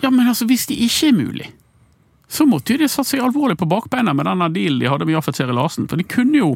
Ja, 0.05 0.11
men 0.11 0.29
altså, 0.29 0.47
hvis 0.47 0.67
det 0.71 0.77
ikke 0.87 1.09
er 1.11 1.17
mulig, 1.19 1.51
så 2.29 2.47
måtte 2.47 2.75
jo 2.75 2.79
de 2.85 2.89
satt 2.91 3.07
seg 3.11 3.21
alvorlig 3.23 3.57
på 3.59 3.67
bakbeina 3.71 4.15
med 4.15 4.27
denne 4.27 4.49
dealen 4.55 4.81
de 4.83 4.89
hadde 4.91 5.07
med 5.07 5.15
Jaffet 5.19 5.37
Seri 5.39 5.55
Larsen. 5.55 5.87
For 5.91 5.97
de 5.99 6.05
kunne 6.07 6.39
jo 6.39 6.53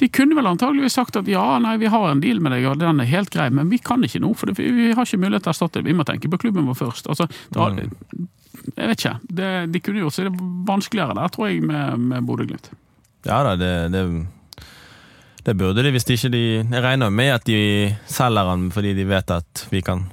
de 0.00 0.08
kunne 0.08 0.34
vel 0.34 0.46
antageligvis 0.48 0.96
sagt 0.96 1.16
at 1.20 1.28
ja, 1.30 1.58
nei, 1.62 1.76
vi 1.78 1.86
har 1.92 2.08
en 2.10 2.20
deal 2.20 2.40
med 2.42 2.50
deg, 2.56 2.64
og 2.66 2.78
den 2.80 2.98
er 3.00 3.06
helt 3.12 3.30
grei, 3.30 3.50
men 3.54 3.68
vi 3.70 3.78
kan 3.78 4.02
ikke 4.02 4.18
nå, 4.24 4.32
for 4.34 4.50
vi 4.56 4.88
har 4.96 5.04
ikke 5.04 5.20
mulighet 5.20 5.44
til 5.44 5.52
å 5.52 5.54
erstatte 5.54 5.78
det. 5.82 5.86
Vi 5.90 5.94
må 5.94 6.06
tenke 6.08 6.30
på 6.32 6.40
klubben 6.42 6.66
vår 6.66 6.78
først. 6.80 7.06
Altså, 7.12 7.28
har, 7.54 7.76
Jeg 8.76 8.88
vet 8.88 9.00
ikke. 9.00 9.14
Det, 9.40 9.50
de 9.72 9.80
kunne 9.82 10.02
gjort 10.04 10.16
seg 10.16 10.28
det 10.28 10.46
vanskeligere 10.68 11.16
der, 11.18 11.32
tror 11.34 11.50
jeg, 11.50 11.62
med, 11.66 11.98
med 12.12 12.28
Bodø-Glimt. 12.28 12.70
Ja 13.26 13.42
da, 13.46 13.56
det, 13.56 13.72
det 13.94 14.02
Det 15.46 15.54
burde 15.58 15.82
de 15.82 15.92
hvis 15.94 16.04
de 16.08 16.16
ikke 16.16 16.30
de 16.34 16.42
Jeg 16.58 16.82
regner 16.82 17.10
med 17.10 17.28
at 17.36 17.44
de 17.46 17.94
selger 18.10 18.48
den 18.50 18.70
fordi 18.74 18.94
de 18.98 19.04
vet 19.06 19.30
at 19.30 19.66
vi 19.70 19.80
kan 19.82 20.08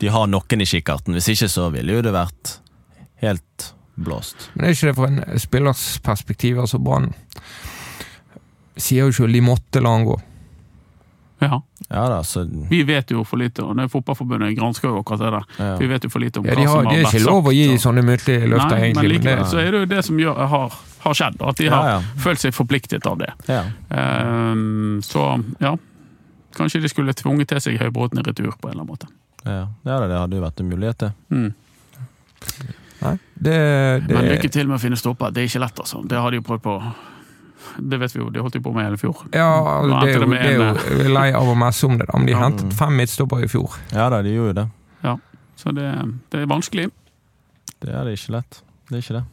De 0.00 0.08
har 0.08 0.26
noen 0.28 0.60
i 0.60 0.68
kikkerten. 0.68 1.12
Hvis 1.16 1.28
ikke 1.28 1.48
så 1.48 1.68
ville 1.72 1.92
jo 1.92 2.02
det 2.04 2.12
vært 2.12 2.60
helt 3.20 3.74
blåst. 4.00 4.50
Men 4.54 4.64
er 4.64 4.72
ikke 4.72 4.88
det 4.88 4.96
fra 4.96 5.08
en 5.10 5.40
spillers 5.40 5.84
perspektiv? 6.04 6.60
Altså 6.62 6.78
Brann 6.80 7.10
sier 8.80 9.04
jo 9.04 9.12
ikke 9.12 9.28
de 9.32 9.42
måtte 9.44 9.82
la 9.84 9.92
han 9.92 10.06
gå. 10.08 10.16
Ja. 11.40 11.62
Ja 11.88 12.02
da, 12.08 12.20
så 12.22 12.44
Vi 12.70 12.82
vet 12.84 13.10
jo 13.10 13.24
for 13.24 13.40
lite, 13.40 13.64
og 13.64 13.76
det 13.76 13.86
er 13.86 13.88
Fotballforbundet 13.90 14.52
gransker 14.58 14.88
jo 14.92 15.00
akkurat 15.00 15.22
det 15.24 15.30
der. 15.34 15.46
Ja. 15.58 15.76
Vi 15.80 15.86
vet 15.90 16.04
jo 16.04 16.10
for 16.12 16.20
lite 16.22 16.40
om 16.40 16.46
Ja, 16.46 16.54
hva 16.54 16.66
som 16.66 16.68
har, 16.68 16.84
vært 16.84 16.90
sagt. 16.90 17.12
det 17.12 17.14
er 17.14 17.20
ikke 17.20 17.30
lov 17.30 17.44
å 17.44 17.54
gi 17.56 17.66
og- 17.72 17.80
sånne 17.80 18.04
muntlige 18.04 18.48
løfter, 18.50 18.70
Nei, 18.70 18.80
men 18.80 18.84
egentlig. 18.84 19.02
Men 19.02 19.12
likevel 19.14 19.38
det, 19.38 19.46
så 19.50 19.58
er 19.58 19.70
det 19.70 19.80
jo 19.80 19.86
det 19.94 20.04
som 20.04 20.18
gjør, 20.18 20.46
har, 20.54 20.74
har 21.00 21.14
skjedd, 21.14 21.40
at 21.40 21.56
de 21.56 21.68
har 21.68 21.88
ja. 21.88 22.00
følt 22.16 22.40
seg 22.44 22.54
forpliktet 22.54 23.06
av 23.06 23.18
det. 23.18 23.32
ja. 23.48 23.64
Ehm, 23.90 25.00
så 25.02 25.44
ja, 25.60 25.76
kanskje 26.54 26.82
de 26.82 26.88
skulle 26.88 27.12
tvunget 27.12 27.48
til 27.48 27.60
seg 27.60 27.78
Høybråten 27.80 28.18
i 28.20 28.22
retur 28.22 28.52
på 28.52 28.68
en 28.68 28.72
eller 28.72 28.82
annen 28.82 28.92
måte. 28.92 29.06
Ja, 29.44 29.66
ja 29.84 30.00
det 30.06 30.18
hadde 30.18 30.36
jo 30.36 30.42
vært 30.44 30.60
en 30.60 30.68
mulighet, 30.68 30.98
det. 30.98 31.12
Mm. 31.30 31.54
nei, 33.00 33.18
det, 33.34 33.56
det 34.06 34.14
Men 34.14 34.28
lykke 34.28 34.50
til 34.52 34.68
med 34.68 34.76
å 34.76 34.82
finne 34.82 34.96
stopper. 35.00 35.32
Det 35.32 35.42
er 35.42 35.48
ikke 35.48 35.64
lett, 35.64 35.80
altså. 35.80 36.02
Det 36.06 36.18
har 36.20 36.30
de 36.30 36.36
jo 36.36 36.42
prøvd 36.42 36.62
på. 36.66 36.74
Det 37.78 37.98
vet 38.00 38.14
vi 38.16 38.20
jo, 38.22 38.28
de 38.32 38.40
holdt 38.42 38.54
jo 38.56 38.62
på 38.64 38.72
med 38.74 38.86
hele 38.88 38.96
fjor. 39.00 39.24
Ja, 39.36 39.48
det 39.84 39.96
er 40.10 40.14
jo, 40.18 40.26
det, 40.26 40.28
det 40.32 40.52
er 40.52 40.54
jo 40.58 41.04
er 41.04 41.10
lei 41.14 41.26
av 41.36 41.48
å 41.52 41.56
messe 41.58 41.86
om 41.86 41.98
det, 42.00 42.06
da, 42.08 42.18
men 42.18 42.26
de 42.30 42.32
Ja. 42.32 42.40
hentet 42.46 42.72
fem 42.78 42.96
midtstoppere 42.96 43.44
i 43.44 43.50
fjor. 43.52 43.76
Ja 43.92 44.08
da, 44.12 44.22
de 44.24 44.32
gjorde 44.34 44.54
jo 44.54 44.58
det. 44.62 44.68
Så 45.60 45.74
det, 45.76 45.90
det 46.32 46.38
er 46.40 46.46
vanskelig. 46.48 46.86
Det 47.84 47.90
er 47.92 48.06
det 48.08 48.14
ikke 48.16 48.32
lett. 48.32 48.62
Det 48.88 48.96
er 48.96 49.02
ikke 49.04 49.16
det. 49.18 49.24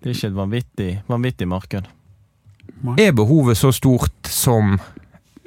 Det 0.00 0.08
er 0.08 0.14
ikke 0.16 0.28
et 0.30 0.38
vanvittig, 0.38 0.88
vanvittig 1.08 1.48
marked. 1.50 1.90
Er 2.98 3.12
behovet 3.12 3.58
så 3.60 3.68
stort 3.76 4.30
som 4.32 4.78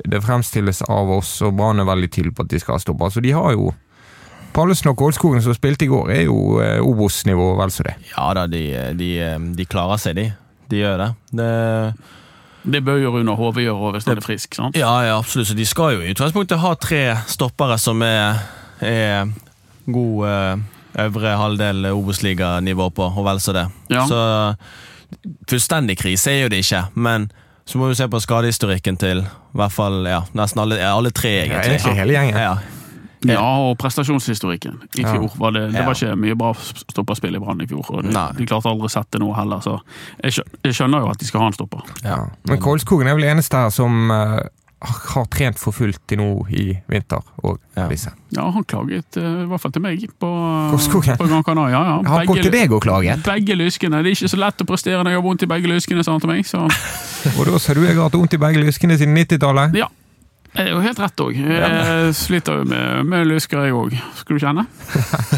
det 0.06 0.20
fremstilles 0.22 0.84
av 0.86 1.10
oss, 1.18 1.32
og 1.42 1.56
Brann 1.58 1.82
er 1.82 1.90
veldig 1.90 2.12
tydelig 2.14 2.36
på 2.38 2.46
at 2.46 2.52
de 2.54 2.60
skal 2.62 2.78
ha 2.78 2.84
stopper? 2.84 3.10
Altså, 3.10 3.24
de 3.26 3.34
har 3.34 3.56
jo 3.58 3.72
Pallesen 4.54 4.92
og 4.94 4.98
Kålskogen 5.02 5.42
som 5.42 5.54
spilte 5.58 5.86
i 5.86 5.90
går, 5.90 6.12
er 6.14 6.22
jo 6.30 6.38
eh, 6.62 6.78
Obos-nivå 6.82 7.50
vel 7.60 7.74
så 7.74 7.84
det. 7.90 7.96
Ja 8.14 8.30
da, 8.38 8.46
de, 8.50 8.62
de, 8.98 9.10
de 9.58 9.66
klarer 9.70 9.98
seg, 10.02 10.16
de. 10.18 10.28
De 10.70 10.80
gjør 10.82 10.98
det. 11.04 11.10
det 11.40 11.52
Det 12.68 12.82
bør 12.84 12.98
jo 13.00 13.12
Runar 13.16 13.36
Hove 13.40 13.62
gjøre 13.64 13.94
hvis 13.96 14.06
han 14.10 14.18
er 14.18 14.26
frisk. 14.26 14.56
sant? 14.56 14.76
ja, 14.76 14.92
ja, 15.08 15.18
absolutt. 15.18 15.48
Så 15.48 15.56
de 15.56 15.66
skal 15.66 15.94
jo 15.96 16.02
i 16.04 16.12
utgangspunktet 16.12 16.60
ha 16.60 16.74
tre 16.76 17.04
stoppere 17.32 17.78
som 17.80 18.02
er, 18.04 18.42
er 18.84 19.30
god 19.88 20.28
eh, 20.28 20.66
øvre 21.06 21.38
halvdel 21.40 21.86
Obos-liganivå 21.94 22.90
på, 22.92 23.08
og 23.08 23.26
vel 23.26 23.40
så 23.40 23.54
det. 23.56 23.68
Ja. 23.94 24.04
Så 24.10 24.20
fullstendig 25.50 25.98
krise 26.02 26.32
er 26.34 26.42
jo 26.46 26.50
det 26.52 26.64
ikke, 26.66 26.86
men 27.00 27.30
så 27.68 27.80
må 27.80 27.88
du 27.92 27.96
se 28.00 28.08
på 28.08 28.20
skadehistorikken 28.24 28.98
til 29.00 29.22
i 29.24 29.58
hvert 29.60 29.74
fall 29.76 30.06
ja, 30.08 30.22
nesten 30.36 30.62
alle, 30.64 30.78
alle 30.84 31.12
tre, 31.16 31.32
Ja, 31.36 31.46
egentlig. 31.46 31.80
egentlig 31.80 31.96
hele 32.02 32.14
gjengen. 32.16 32.38
Ja, 32.40 32.58
Ja, 33.34 33.44
og 33.70 33.78
prestasjonshistorikken. 33.78 34.80
I 34.98 35.02
Ja. 35.02 35.14
fjor 35.14 35.38
var 35.38 35.52
det, 35.52 35.72
det 35.74 35.86
var 35.86 35.94
ikke 35.98 36.16
mye 36.16 36.36
bra 36.38 36.54
stopperspill 36.54 37.36
i 37.36 37.40
Brann 37.40 37.62
i 37.62 37.68
fjor. 37.68 37.86
og 37.92 38.04
de, 38.04 38.12
de 38.38 38.46
klarte 38.46 38.70
aldri 38.70 38.86
å 38.88 38.94
sette 38.94 39.20
noe 39.20 39.36
heller, 39.36 39.60
så 39.60 39.80
jeg 40.24 40.38
skjønner, 40.38 40.60
jeg 40.64 40.74
skjønner 40.80 41.00
jo 41.06 41.10
at 41.10 41.18
de 41.20 41.26
skal 41.26 41.42
ha 41.42 41.48
en 41.48 41.54
stopper. 41.58 41.82
Ja. 42.04 42.22
Men 42.48 42.60
Kålskogen 42.64 43.08
er 43.08 43.16
vel 43.20 43.24
eneste 43.32 43.58
her 43.58 43.70
som 43.70 44.12
eh, 44.12 44.40
har 44.84 45.26
trent 45.34 45.58
for 45.58 45.74
fullt 45.74 46.00
til 46.08 46.20
nå 46.22 46.46
i 46.54 46.78
vinter, 46.88 47.22
og 47.44 47.58
Ja. 47.78 47.88
Ja, 48.32 48.50
han 48.52 48.64
klaget 48.66 49.18
eh, 49.18 49.44
i 49.44 49.46
hvert 49.50 49.62
fall 49.62 49.72
til 49.72 49.82
meg 49.82 50.02
på, 50.20 50.30
Kålskogen? 50.72 51.18
på 51.18 51.28
Gran 51.30 51.44
Canaria. 51.44 51.78
Ja, 51.78 51.84
ja. 52.04 52.10
Han 52.10 52.28
kom 52.28 52.36
til 52.42 52.52
deg 52.52 52.72
og 52.72 52.82
klaget, 52.84 53.24
Begge 53.26 53.56
lyskene. 53.58 54.04
Det 54.04 54.12
er 54.12 54.16
ikke 54.18 54.30
så 54.30 54.38
lett 54.38 54.62
å 54.62 54.66
prestere 54.66 55.04
når 55.04 55.12
jeg 55.16 55.22
har 55.22 55.26
vondt 55.26 55.44
i 55.44 55.50
begge 55.50 55.68
lyskene, 55.72 56.04
sa 56.04 56.12
han 56.12 56.22
til 56.22 56.30
meg. 56.30 56.46
Så 56.46 56.62
og 57.40 57.46
da 57.48 57.58
sa 57.60 57.74
du 57.74 57.82
jeg 57.86 57.96
har 57.96 58.04
hatt 58.10 58.14
vondt 58.20 58.34
i 58.34 58.38
begge 58.38 58.62
lyskene 58.62 58.98
siden 58.98 59.16
90-tallet. 59.18 59.74
ja. 59.76 59.88
Det 60.54 60.64
er 60.64 60.72
jo 60.72 60.80
helt 60.82 61.00
rett 61.00 61.22
òg. 61.22 61.38
Jeg 61.38 62.14
sliter 62.18 62.62
jo 62.62 62.68
med, 62.70 63.06
med 63.06 63.28
lusker, 63.30 63.62
jeg 63.68 63.76
òg. 63.78 63.94
Skal 64.18 64.38
du 64.38 64.42
kjenne? 64.42 64.64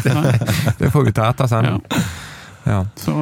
Det 0.80 0.90
får 0.92 1.04
vi 1.08 1.12
ta 1.16 1.28
etter 1.32 1.50
sen. 1.50 1.68
Ja. 1.68 2.04
Ja. 2.64 2.86
Så 2.96 3.12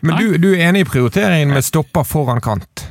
Men 0.00 0.16
du, 0.18 0.36
du 0.38 0.50
er 0.54 0.66
enig 0.68 0.84
i 0.84 0.88
prioriteringen 0.88 1.54
med 1.54 1.64
stopper 1.64 2.04
foran 2.04 2.40
kant? 2.44 2.88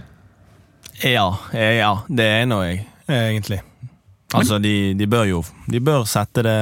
ja, 1.04 1.28
eh, 1.52 1.76
ja 1.82 1.92
det 2.08 2.24
er 2.24 2.46
nå 2.48 2.62
jeg, 2.64 2.86
egentlig. 3.08 3.60
Altså, 4.34 4.58
de, 4.58 4.94
de 4.98 5.06
bør 5.08 5.28
jo 5.30 5.44
De 5.70 5.78
bør 5.84 6.08
sette 6.10 6.42
det 6.42 6.58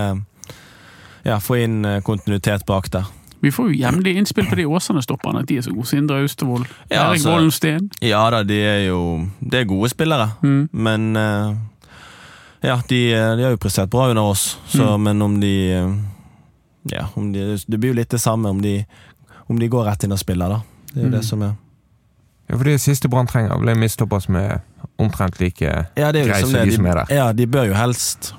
Ja, 1.24 1.38
få 1.40 1.60
inn 1.62 1.86
eh, 1.86 2.02
kontinuitet 2.04 2.66
bak 2.66 2.90
der. 2.92 3.06
Vi 3.42 3.50
får 3.52 3.72
jo 3.72 3.78
jevnlig 3.82 4.16
innspill 4.18 4.46
på 4.50 4.56
de 4.56 4.66
Åsane-stopperne. 4.66 5.40
At 5.42 5.48
de 5.48 5.58
er 5.58 5.62
så 5.62 5.72
gode. 5.74 5.88
Sindre 5.88 6.22
Austevoll, 6.22 6.66
Ja, 6.92 7.10
Erik 7.10 7.20
altså- 7.20 7.32
Vollensten. 7.32 7.90
Ja 8.02 8.30
da, 8.30 8.44
de 8.44 8.54
er 8.62 8.88
jo 8.88 9.28
de 9.42 9.58
er 9.58 9.66
gode 9.66 9.90
spillere, 9.90 10.32
Mm. 10.42 10.70
men 10.74 11.16
eh, 11.18 11.56
Ja, 12.64 12.80
de, 12.88 13.14
eh, 13.14 13.36
de 13.36 13.44
har 13.44 13.52
jo 13.52 13.58
prestert 13.58 13.90
bra 13.90 14.10
under 14.10 14.22
oss, 14.22 14.58
så, 14.68 14.84
Mm. 14.98 15.04
men 15.04 15.22
om 15.22 15.40
de 15.40 15.72
eh, 15.74 15.94
Ja, 16.92 17.08
om 17.16 17.32
de, 17.32 17.58
det 17.70 17.80
blir 17.80 17.90
jo 17.90 17.96
litt 17.96 18.10
det 18.10 18.20
samme 18.22 18.50
om 18.50 18.62
de, 18.62 18.86
om 19.50 19.58
de 19.60 19.68
går 19.70 19.86
rett 19.86 20.04
inn 20.04 20.12
og 20.12 20.20
spiller, 20.20 20.50
da. 20.50 20.62
Det 20.94 20.98
er 20.98 21.02
jo 21.02 21.08
Mm. 21.08 21.12
det 21.12 21.24
som 21.26 21.42
er 21.42 21.56
Ja, 22.50 22.58
for 22.58 22.64
det 22.66 22.80
siste 22.82 23.08
Brann 23.10 23.28
trenger, 23.28 23.58
ble 23.62 23.76
midtstopper 23.76 24.20
som 24.22 24.36
er 24.36 24.62
omtrent 25.00 25.40
like 25.40 25.62
Ja, 25.96 26.12
det 26.12 26.22
er 26.22 26.28
grei 26.30 26.42
liksom 26.42 26.52
som 26.52 26.60
de, 26.60 26.66
de 26.66 26.76
som 26.76 26.86
er 26.86 26.94
der. 26.96 27.06
Ja, 27.16 27.32
de 27.32 27.46
bør 27.48 27.68
jo 27.68 27.74
helst 27.74 28.34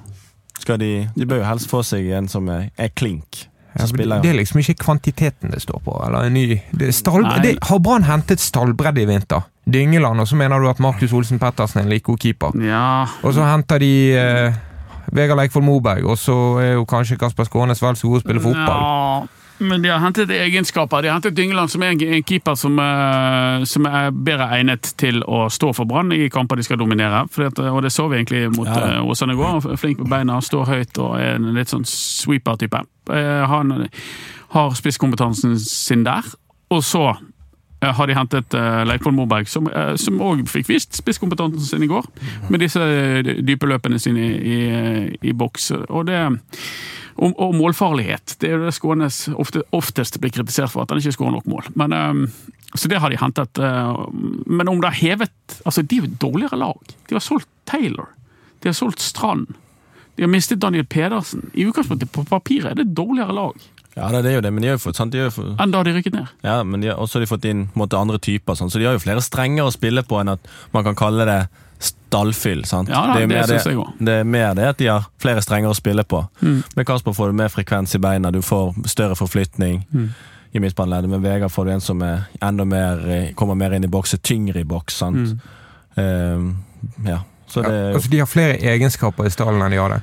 skal 0.61 0.79
de, 0.79 1.09
de 1.17 1.27
bør 1.27 1.39
jo 1.39 1.45
helst 1.45 1.69
få 1.69 1.83
seg 1.83 2.11
en 2.13 2.29
som 2.29 2.49
er, 2.49 2.71
er 2.79 2.89
klink. 2.89 3.47
Ja, 3.79 3.87
det, 4.21 4.29
er 4.29 4.37
liksom 4.37 4.61
ikke 4.61 4.75
kvantiteten 4.85 5.53
det 5.53 5.63
står 5.65 5.81
på. 5.85 5.95
Eller 6.07 6.29
en 6.29 6.35
ny 6.37 6.61
det 6.77 6.91
stall, 6.95 7.25
det, 7.45 7.57
Har 7.69 7.81
Brann 7.81 8.05
hentet 8.05 8.41
stallbredde 8.41 9.03
i 9.03 9.09
vinter? 9.09 9.47
Dyngeland, 9.65 10.21
og 10.21 10.29
så 10.29 10.37
mener 10.37 10.61
du 10.61 10.69
at 10.69 10.81
Markus 10.83 11.13
Olsen 11.15 11.39
Pettersen 11.39 11.81
er 11.81 11.87
en 11.87 11.93
like 11.93 12.05
god 12.05 12.19
keeper. 12.19 12.57
Ja, 12.61 13.07
Og 13.23 13.35
så 13.35 13.47
henter 13.47 13.79
de 13.79 13.93
eh, 14.19 14.59
Vegard 15.15 15.39
Leikvoll 15.39 15.65
Moberg, 15.65 16.05
og 16.05 16.19
så 16.19 16.37
er 16.63 16.73
jo 16.73 16.85
kanskje 16.89 17.17
Kasper 17.21 17.47
Skånes 17.47 17.83
vel 17.83 17.97
så 17.97 18.11
god 18.11 18.21
å 18.21 18.25
spille 18.25 18.43
fotball. 18.43 18.83
Ja, 18.83 19.42
men 19.63 19.83
de 19.83 19.89
har 19.89 20.01
hentet 20.03 20.31
egenskaper. 20.31 21.03
De 21.03 21.09
har 21.09 21.19
hentet 21.19 21.37
Dyngeland, 21.37 21.71
som 21.71 21.83
er 21.83 21.95
en, 21.95 22.23
keeper 22.27 22.55
som, 22.59 22.79
eh, 22.79 23.65
som 23.69 23.87
er 23.87 24.11
bedre 24.13 24.49
egnet 24.59 24.93
til 25.01 25.23
å 25.23 25.47
stå 25.53 25.73
for 25.77 25.89
Brann 25.89 26.13
i 26.13 26.29
kamper 26.33 26.59
de 26.61 26.67
skal 26.67 26.81
dominere. 26.81 27.25
At, 27.25 27.59
og 27.59 27.83
det 27.83 27.93
så 27.95 28.09
vi 28.11 28.21
egentlig 28.21 28.45
mot 28.57 28.69
Ja, 28.69 28.99
eh, 28.99 29.03
Åsane 29.07 29.37
i 29.37 29.41
går. 29.41 29.77
Flink 29.81 29.99
på 29.99 30.09
beina, 30.11 30.41
står 30.41 30.67
høyt 30.67 30.99
og 30.99 31.19
er 31.21 31.37
en 31.37 31.53
litt 31.55 31.73
sånn 31.73 31.87
sweeper-type. 31.89 32.85
Eh, 33.11 33.47
Han 33.47 33.89
har 34.53 34.75
spisskompetansen 34.75 35.59
sin 35.59 36.05
der. 36.05 36.23
Og 36.71 36.83
så 36.85 37.17
har 37.83 38.07
de 38.07 38.15
hentet 38.15 38.55
Leikvoll 38.87 39.15
Moberg, 39.17 39.49
som 39.49 39.67
òg 40.23 40.45
fikk 40.47 40.69
vist 40.69 40.95
spisskompetansen 40.95 41.65
sin 41.67 41.83
i 41.83 41.89
går. 41.91 42.07
Med 42.49 42.63
disse 42.63 42.79
dype 43.43 43.67
løpene 43.67 43.99
sine 43.99 44.21
i, 44.21 44.37
i, 44.39 45.19
i 45.23 45.33
boks. 45.33 45.73
Og 45.89 46.07
det 46.07 46.21
og, 47.17 47.35
og 47.37 47.55
målfarlighet. 47.59 48.37
Det 48.41 48.49
er 48.49 48.57
jo 48.57 48.67
det 48.67 48.75
Skånes 48.77 49.25
ofte, 49.35 49.63
oftest 49.77 50.21
blir 50.23 50.33
kritisert 50.35 50.73
for, 50.73 50.85
at 50.85 50.91
han 50.95 51.03
ikke 51.03 51.17
skårer 51.19 51.37
nok 51.37 51.49
mål. 51.51 51.69
Men, 51.79 51.93
ehm, 51.97 52.23
så 52.75 52.89
det 52.89 53.01
har 53.03 53.13
de 53.13 53.21
hentet. 53.21 53.59
eh, 53.59 54.05
men 54.47 54.69
om 54.69 54.81
det 54.81 54.89
har 54.93 55.01
hevet 55.03 55.31
Altså, 55.67 55.83
de 55.83 55.99
er 55.99 56.07
jo 56.07 56.15
dårligere 56.21 56.57
lag. 56.57 56.95
De 57.09 57.15
har 57.15 57.21
solgt 57.21 57.49
Taylor. 57.69 58.09
De 58.63 58.69
har 58.71 58.75
solgt 58.75 59.01
Strand. 59.01 59.53
De 60.17 60.23
har 60.25 60.31
mistet 60.33 60.61
Daniel 60.61 60.85
Pedersen. 60.85 61.51
I 61.55 61.65
utgangspunktet, 61.69 62.13
på 62.13 62.25
papiret, 62.29 62.71
er 62.73 62.75
det 62.75 62.87
et 62.89 62.97
dårligere 62.97 63.33
lag 63.37 63.55
Ja, 63.97 64.09
det 64.09 64.31
er 64.31 64.39
jo 64.39 64.41
det, 64.41 64.53
men 64.53 64.63
de 64.63 64.69
har 64.71 64.79
jo 64.79 64.83
fått, 64.87 64.97
sant? 64.97 65.13
De 65.13 65.21
har 65.21 65.29
jo 65.29 65.35
fått 65.37 65.61
enn 65.61 65.73
da 65.73 65.83
de 65.85 65.93
rykket 65.93 66.15
ned. 66.17 66.31
Ja, 66.43 66.63
men 66.65 66.81
de 66.81 66.89
har, 66.89 66.97
også 66.97 67.21
de 67.21 67.29
fått 67.29 67.45
inn 67.45 67.67
måte, 67.77 67.99
andre 68.01 68.17
typer, 68.19 68.57
sånn, 68.57 68.71
så 68.73 68.81
de 68.81 68.87
har 68.89 68.97
jo 68.97 69.03
flere 69.05 69.21
strenger 69.25 69.69
å 69.69 69.75
spille 69.75 70.01
på 70.09 70.17
enn 70.21 70.33
at 70.33 70.49
man 70.73 70.87
kan 70.87 70.97
kalle 70.97 71.27
det 71.29 71.41
stallfyll. 71.83 72.65
sant? 72.69 72.89
Ja 72.93 73.03
da, 73.07 73.17
er 73.21 73.27
det, 73.27 73.47
det 73.49 73.57
jeg 73.65 73.77
også. 73.79 73.93
det 73.99 74.19
er 74.21 74.25
mer 74.25 74.55
det 74.59 74.67
at 74.73 74.79
de 74.79 74.87
har 74.91 75.07
flere 75.23 75.43
strenger 75.43 75.71
å 75.73 75.77
spille 75.79 76.05
på. 76.05 76.21
Mm. 76.43 76.61
Med 76.77 76.87
Kasper 76.87 77.13
får 77.17 77.33
du 77.33 77.39
mer 77.43 77.49
frekvens 77.53 77.95
i 77.95 77.99
beina, 78.03 78.31
du 78.31 78.41
får 78.43 78.75
større 78.91 79.17
forflytning 79.19 79.83
Mm. 79.93 80.09
i 80.53 80.61
midtbaneleddet. 80.61 81.11
Med 81.11 81.21
Vegard 81.25 81.51
får 81.53 81.65
du 81.65 81.71
en 81.73 81.81
som 81.81 82.03
er 82.03 82.27
enda 82.43 82.65
mer, 82.65 83.33
kommer 83.35 83.55
mer 83.57 83.73
inn 83.73 83.85
i 83.85 83.89
boks, 83.89 84.15
er 84.15 84.19
tyngre 84.23 84.61
i 84.61 84.65
boks. 84.65 84.95
sant? 85.03 85.17
Mm. 85.17 85.41
Uh, 85.99 86.55
ja, 87.09 87.19
så 87.49 87.63
det 87.63 87.73
Ja, 87.73 87.95
altså, 87.97 88.11
de 88.11 88.19
har 88.19 88.27
flere 88.27 88.57
egenskaper 88.59 89.27
i 89.27 89.31
stallen 89.31 89.63
enn 89.63 89.71
de 89.75 89.81
hadde. 89.81 90.03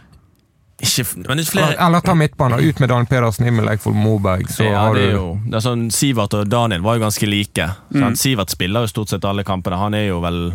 ikke 0.81 1.05
Men 1.27 1.37
det 1.37 1.45
er 1.47 1.51
flere 1.51 1.75
Eller 1.85 1.99
ta 2.01 2.13
midtbanen, 2.15 2.59
ut 2.63 2.79
med 2.79 2.89
Dan 2.89 3.05
Pedersen, 3.05 3.45
inn 3.47 3.55
med 3.55 3.65
Leikvoll 3.65 3.93
Moberg, 3.95 4.47
så 4.49 4.63
ja, 4.69 4.79
har 4.85 4.93
det 4.95 5.07
er 5.09 5.15
jo 5.17 5.39
det 5.45 5.55
er 5.55 5.59
sånn, 5.65 5.89
Sivert 5.91 6.33
og 6.37 6.47
Daniel 6.49 6.81
var 6.81 6.95
jo 6.95 7.01
ganske 7.03 7.27
like. 7.27 7.65
Mm. 7.93 8.15
Sivert 8.15 8.49
spiller 8.53 8.85
jo 8.85 8.87
stort 8.87 9.09
sett 9.09 9.25
alle 9.25 9.43
kampene. 9.43 9.77
Han 9.81 9.93
er 9.93 10.07
jo 10.07 10.19
vel 10.23 10.53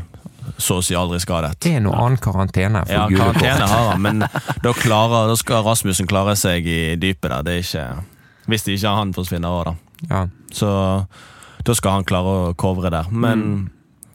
så 0.58 0.78
å 0.78 0.82
si 0.84 0.94
aldri 0.94 1.18
skadet. 1.20 1.56
Det 1.60 1.74
er 1.76 1.80
noe 1.84 1.96
annen 1.98 2.18
karantene 2.22 2.84
for 2.86 2.92
Ja, 2.94 3.06
karantene 3.10 3.66
har 3.68 3.90
han, 3.92 4.02
men 4.02 4.18
da, 4.62 4.72
klarer, 4.72 5.28
da 5.28 5.36
skal 5.36 5.64
Rasmussen 5.66 6.06
klare 6.06 6.36
seg 6.38 6.66
i 6.66 6.96
dypet 6.96 7.30
der. 7.30 7.42
Det 7.42 7.52
er 7.58 7.62
ikke 7.64 8.04
Hvis 8.46 8.64
det 8.66 8.74
ikke 8.78 8.90
er 8.92 8.98
han 9.00 9.12
forsvinner 9.16 9.48
òg, 9.48 9.64
da. 9.64 9.74
Ja. 10.10 10.26
Så 10.52 10.68
da 11.64 11.74
skal 11.74 11.98
han 11.98 12.04
klare 12.04 12.34
å 12.50 12.54
covre 12.60 12.90
der. 12.92 13.08
Men 13.10 13.70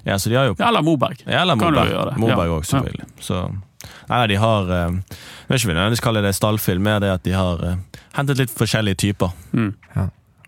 Ja, 0.06 0.16
så 0.18 0.30
de 0.30 0.36
har 0.36 0.46
jo 0.48 0.56
Eller 0.60 0.82
Moberg. 0.82 1.20
ja, 1.28 1.42
Eller 1.42 1.56
Moberg. 1.56 1.60
Kan 1.60 1.74
Moberg. 1.74 1.92
gjøre 1.92 2.10
det. 2.14 2.18
Moberg 2.20 2.50
Ja. 2.54 2.62
selvfølgelig. 2.62 3.08
Så 3.20 3.42
Nei, 4.10 4.28
de 4.28 4.36
har 4.36 4.64
eh, 4.72 4.90
Jeg 4.90 5.48
vet 5.50 5.60
ikke 5.60 5.66
om 5.66 5.70
vi 5.70 5.76
nødvendigvis 5.80 6.02
kaller 6.04 6.22
det 6.22 6.36
stallfilm, 6.36 6.82
mer 6.84 7.00
det 7.00 7.10
at 7.14 7.24
de 7.24 7.32
har 7.32 7.64
eh, 7.64 7.76
hentet 8.16 8.38
litt 8.38 8.50
forskjellige 8.52 8.96
typer. 8.98 9.32
Mm. 9.54 9.74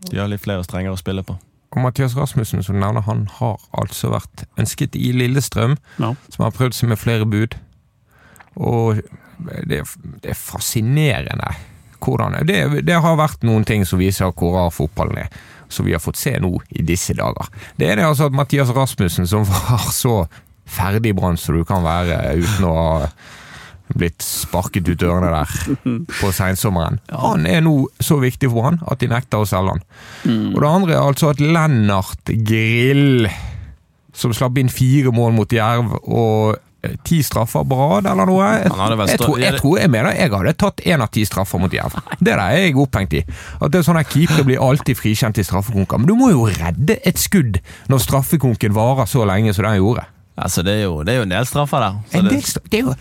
De 0.09 0.17
har 0.17 0.27
litt 0.27 0.41
flere 0.41 0.63
strenger 0.63 0.91
å 0.95 0.97
spille 0.97 1.23
på. 1.23 1.37
Og 1.71 1.79
Mathias 1.85 2.15
Rasmussen, 2.19 2.63
som 2.63 2.75
du 2.75 2.81
nevner, 2.83 3.01
han 3.07 3.25
har 3.39 3.57
altså 3.79 4.09
vært 4.11 4.45
ønsket 4.59 4.95
i 4.99 5.11
Lillestrøm, 5.15 5.77
Ja. 6.01 6.13
som 6.29 6.43
har 6.43 6.51
prøvd 6.51 6.73
seg 6.75 6.89
med 6.91 6.99
flere 6.99 7.25
bud. 7.25 7.55
Og 8.59 8.99
det, 9.65 9.81
det 10.23 10.33
er 10.33 10.37
fascinerende 10.37 11.53
hvordan 12.01 12.35
det, 12.49 12.83
det 12.87 12.97
har 12.97 13.15
vært 13.19 13.43
noen 13.45 13.63
ting 13.65 13.83
som 13.85 13.99
viser 14.01 14.31
hvor 14.33 14.55
rar 14.57 14.71
fotballen 14.73 15.19
er, 15.21 15.29
som 15.69 15.85
vi 15.85 15.93
har 15.93 16.01
fått 16.01 16.17
se 16.17 16.33
nå 16.41 16.49
i 16.73 16.81
disse 16.83 17.13
dager. 17.17 17.47
Det 17.77 17.87
er 17.91 17.99
det 18.01 18.05
altså 18.07 18.27
at 18.27 18.35
Mathias 18.35 18.71
Rasmussen, 18.75 19.27
som 19.29 19.45
var 19.51 19.85
så 19.93 20.25
ferdig 20.71 21.13
Brann 21.17 21.37
som 21.37 21.55
du 21.57 21.63
kan 21.67 21.83
være 21.85 22.17
uten 22.41 22.65
å 22.67 22.73
ha 22.75 23.09
blitt 23.97 24.23
sparket 24.25 24.87
ut 24.89 24.99
dørene 25.01 25.31
der 25.31 26.07
på 26.19 26.31
sensommeren. 26.35 26.99
Han 27.11 27.47
er 27.49 27.63
nå 27.65 27.75
så 28.03 28.19
viktig 28.21 28.51
for 28.51 28.69
han 28.69 28.81
at 28.87 29.01
de 29.01 29.09
nekter 29.11 29.43
å 29.43 29.47
selge 29.49 29.75
han. 29.77 29.85
Og 30.55 30.59
det 30.59 30.71
andre 30.71 30.97
er 30.97 31.05
altså 31.05 31.31
at 31.31 31.41
Lennart 31.43 32.33
Grill, 32.47 33.29
som 34.13 34.35
slapp 34.35 34.59
inn 34.59 34.71
fire 34.71 35.13
mål 35.15 35.33
mot 35.37 35.53
Jerv 35.55 35.93
og 36.01 36.57
eh, 36.83 36.97
ti 37.07 37.21
straffer 37.23 37.63
på 37.63 37.77
rad 37.79 38.09
eller 38.11 38.27
noe 38.27 38.49
Jeg, 38.49 38.65
jeg, 38.67 39.19
tror, 39.21 39.37
jeg, 39.39 39.55
tror, 39.61 39.77
jeg 39.79 39.91
mener 39.93 40.17
jeg 40.17 40.33
hadde 40.33 40.53
tatt 40.59 40.83
én 40.83 41.03
av 41.03 41.11
ti 41.15 41.23
straffer 41.27 41.61
mot 41.63 41.71
Jerv. 41.73 41.95
Det 42.23 42.33
er 42.35 42.43
er 42.43 42.65
jeg 42.65 42.77
opphengt 42.81 43.15
i. 43.17 43.23
At 43.59 43.71
det 43.71 43.81
er 43.81 43.87
sånn 43.87 44.01
at 44.01 44.11
Keepere 44.11 44.45
blir 44.47 44.61
alltid 44.61 44.99
frikjent 44.99 45.39
i 45.39 45.47
straffekonker. 45.47 46.01
Men 46.03 46.11
du 46.11 46.17
må 46.19 46.31
jo 46.33 46.49
redde 46.51 46.99
et 47.07 47.21
skudd 47.21 47.61
når 47.91 48.03
straffekonken 48.03 48.75
varer 48.75 49.07
så 49.09 49.23
lenge 49.29 49.55
som 49.55 49.67
den 49.69 49.79
gjorde. 49.79 50.05
Altså, 50.41 50.63
det 50.65 50.79
er 50.79 50.87
jo, 50.87 51.01
det 51.05 51.13
er 51.13 51.21
jo 51.21 51.27
en 51.27 51.35
del 51.35 51.45
straffer 51.47 51.83
der. 51.83 51.99
En 52.17 52.31
del 52.31 52.43
straffer, 52.43 52.71
det 52.71 52.81
er 52.81 52.89
jo 52.89 52.95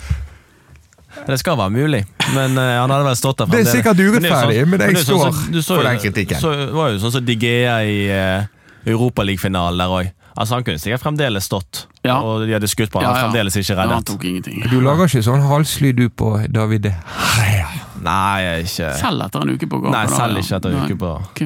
det 1.26 1.38
skal 1.40 1.56
være 1.58 1.70
mulig, 1.74 2.04
men 2.34 2.54
uh, 2.58 2.80
han 2.82 2.90
hadde 2.90 3.04
vel 3.08 3.16
stått 3.18 3.38
der 3.38 3.46
Det 3.46 3.60
er 3.60 3.64
fremdeles. 3.64 3.74
sikkert 3.74 4.00
urettferdig, 4.00 4.60
jo 4.60 4.66
men 4.66 4.80
jeg 4.80 4.94
det 4.94 5.00
er 5.00 5.04
står 5.04 5.20
sånn, 5.24 5.42
så, 5.54 5.62
så 5.66 5.74
for 5.76 5.88
den 5.88 5.98
kritikken. 6.04 6.40
Så 6.40 6.54
var 6.76 6.88
jo 6.94 6.98
sånn 7.02 7.12
som 7.18 7.24
Digea 7.26 7.76
i 7.84 7.98
uh, 8.10 8.46
Europaligafinalen 8.86 9.78
der 9.78 9.94
òg. 10.00 10.10
Altså, 10.40 10.54
han 10.54 10.64
kunne 10.64 10.78
sikkert 10.80 11.02
fremdeles 11.02 11.44
stått, 11.50 11.86
Ja. 12.06 12.20
og 12.22 12.46
de 12.46 12.52
hadde 12.54 12.68
skutt 12.70 12.90
på 12.94 13.00
han. 13.02 13.06
Han 13.10 13.14
var 13.14 13.24
fremdeles 13.28 13.56
ikke 13.60 13.74
Ja, 13.74 13.80
han 13.82 13.90
reddet. 13.90 14.06
tok. 14.06 14.70
Du 14.70 14.78
lager 14.80 15.04
ikke 15.10 15.22
sånn 15.26 15.42
halslyd 15.44 15.96
du 15.98 16.06
på 16.08 16.30
David 16.48 16.86
Heia. 16.86 17.66
Nei, 18.00 18.40
jeg 18.40 18.62
ikke 18.70 18.92
Selv 18.96 19.26
etter 19.26 19.42
en 19.44 19.50
uke 19.52 19.66
på 19.68 19.80
gården. 19.82 19.92
Nei, 19.92 20.06
selv 20.08 20.38
ikke 20.40 20.56
etter 20.56 20.70
en 20.70 20.86
uke 20.86 20.96
på 21.02 21.10
Ok. 21.18 21.42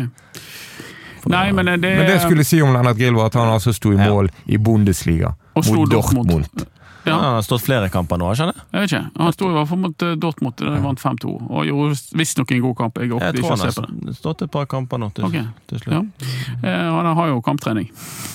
Nei, 1.27 1.53
men 1.57 1.65
det, 1.81 1.91
Men 1.97 2.07
det 2.07 2.21
skulle 2.21 2.45
si 2.45 2.61
om 2.63 2.75
Lennart 2.75 2.99
Grill 3.01 3.15
var 3.17 3.31
at 3.33 3.35
han 3.41 3.49
altså 3.49 3.73
sto 3.73 3.93
i 3.95 3.97
Ja. 3.97 4.11
mål 4.13 4.29
i 4.47 4.59
Bundesliga 4.59 5.35
mot 5.57 5.91
Dortmund. 5.91 6.29
Dortmund. 6.29 6.67
Ja, 7.05 7.15
Han 7.15 7.35
har 7.37 7.43
stått 7.45 7.63
flere 7.65 7.89
kamper 7.93 8.17
nå, 8.21 8.31
skjønner 8.37 8.55
jeg. 8.57 8.65
Jeg 8.73 8.81
vet 8.85 8.93
ikke. 8.93 9.23
Han 9.23 9.33
sto 9.37 9.49
i 9.51 9.55
hvert 9.55 9.69
fall 9.69 9.79
mot 9.83 10.03
eh, 10.07 10.15
Dortmund 10.17 10.57
da 10.61 10.71
de 10.75 10.81
vant 10.85 11.01
5-2, 11.03 11.35
og 11.51 11.67
gjorde 11.69 11.99
visstnok 12.21 12.53
en 12.57 12.63
god 12.65 12.77
kamp. 12.79 12.99
Jeg 13.03 13.11
Jeg 13.11 13.35
tror 13.41 13.49
han 13.55 13.59
se 13.63 13.73
på 13.81 13.85
det. 13.87 14.07
har 14.07 14.19
stått 14.19 14.43
et 14.47 14.51
par 14.51 14.67
kamper 14.67 14.99
nå 14.99 15.11
til, 15.15 15.25
Ok. 15.25 15.33
til 15.69 15.79
Ja. 15.79 16.01
slutt. 16.01 16.29
Eh, 16.65 16.91
Han 16.95 17.11
har 17.17 17.27
jo 17.29 17.41
kamptrening. 17.43 17.91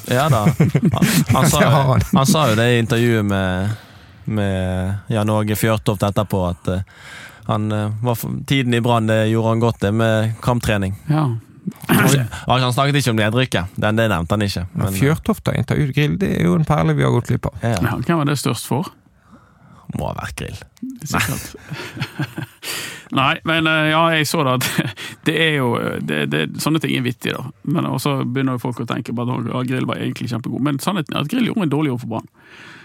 Ja 0.07 0.29
da. 0.29 0.45
Han, 0.45 1.05
han, 1.33 1.49
sa, 1.49 1.61
jo, 1.65 1.97
han. 2.13 2.25
sa 2.25 2.49
jo 2.49 2.55
det 2.55 2.67
i 2.75 2.79
intervjuet 2.83 3.25
med, 3.25 3.69
med 4.25 4.95
Jan 5.09 5.29
Åge 5.29 5.55
Fjørtoft 5.55 6.03
etterpå, 6.03 6.49
at 6.49 6.67
eh, 6.67 6.81
han, 7.47 7.69
var 8.03 8.15
tiden 8.45 8.73
i 8.73 8.81
Brann 8.81 9.07
gjorde 9.09 9.47
han 9.49 9.59
godt, 9.59 9.79
det 9.81 9.91
med 9.93 10.35
kamptrening. 10.41 10.95
Ja. 11.09 11.27
Og 11.89 12.59
Han 12.59 12.73
snakket 12.73 12.99
ikke 13.01 13.13
om 13.13 13.19
nedrykket, 13.19 13.75
Det, 13.75 13.91
det 13.97 14.07
nevnte 14.11 14.35
han 14.35 14.45
ikke. 14.45 14.65
Men 14.73 14.85
Men, 14.85 14.93
Fjørtoft 14.99 15.47
har 15.49 15.57
intervjuet 15.59 16.19
det 16.19 16.29
er 16.39 16.45
jo 16.45 16.55
en 16.59 16.65
perle 16.67 16.93
vi 16.97 17.03
har 17.05 17.11
gått 17.11 17.27
glipp 17.31 17.45
av. 17.49 17.59
ja, 17.63 17.75
Ja, 17.81 17.95
hvem 17.97 18.17
var 18.21 18.25
det 18.29 18.37
størst 18.39 18.67
for? 18.69 18.89
Må 19.97 20.07
ha 20.11 20.13
vært 20.19 20.35
grill. 20.37 20.59
Sikkert. 21.03 21.55
Nei, 23.17 23.39
men 23.49 23.65
eh, 23.67 23.87
ja, 23.89 24.03
jeg 24.13 24.27
så 24.29 24.43
det 24.45 24.51
at 24.59 24.95
det 25.27 25.35
er 25.41 25.55
jo 25.57 25.69
det, 26.05 26.19
det, 26.29 26.41
Sånne 26.61 26.77
ting 26.83 26.93
er 26.99 27.05
vittig, 27.05 27.31
da. 27.33 27.47
Men 27.65 27.87
også 27.89 28.19
begynner 28.25 28.57
jo 28.59 28.61
folk 28.67 28.83
å 28.83 28.89
tenke 28.89 29.15
på 29.17 29.25
at 29.25 29.47
ja, 29.49 29.63
Grill 29.71 29.87
var 29.89 29.97
egentlig 30.01 30.29
kjempegod. 30.29 30.61
Men 30.65 30.77
sannheten 30.83 31.17
er 31.17 31.23
at 31.25 31.31
Grill 31.31 31.47
gjorde 31.49 31.65
en 31.65 31.73
dårlig 31.73 31.93
jobb 31.95 32.03
for 32.03 32.13
Brann. 32.13 32.29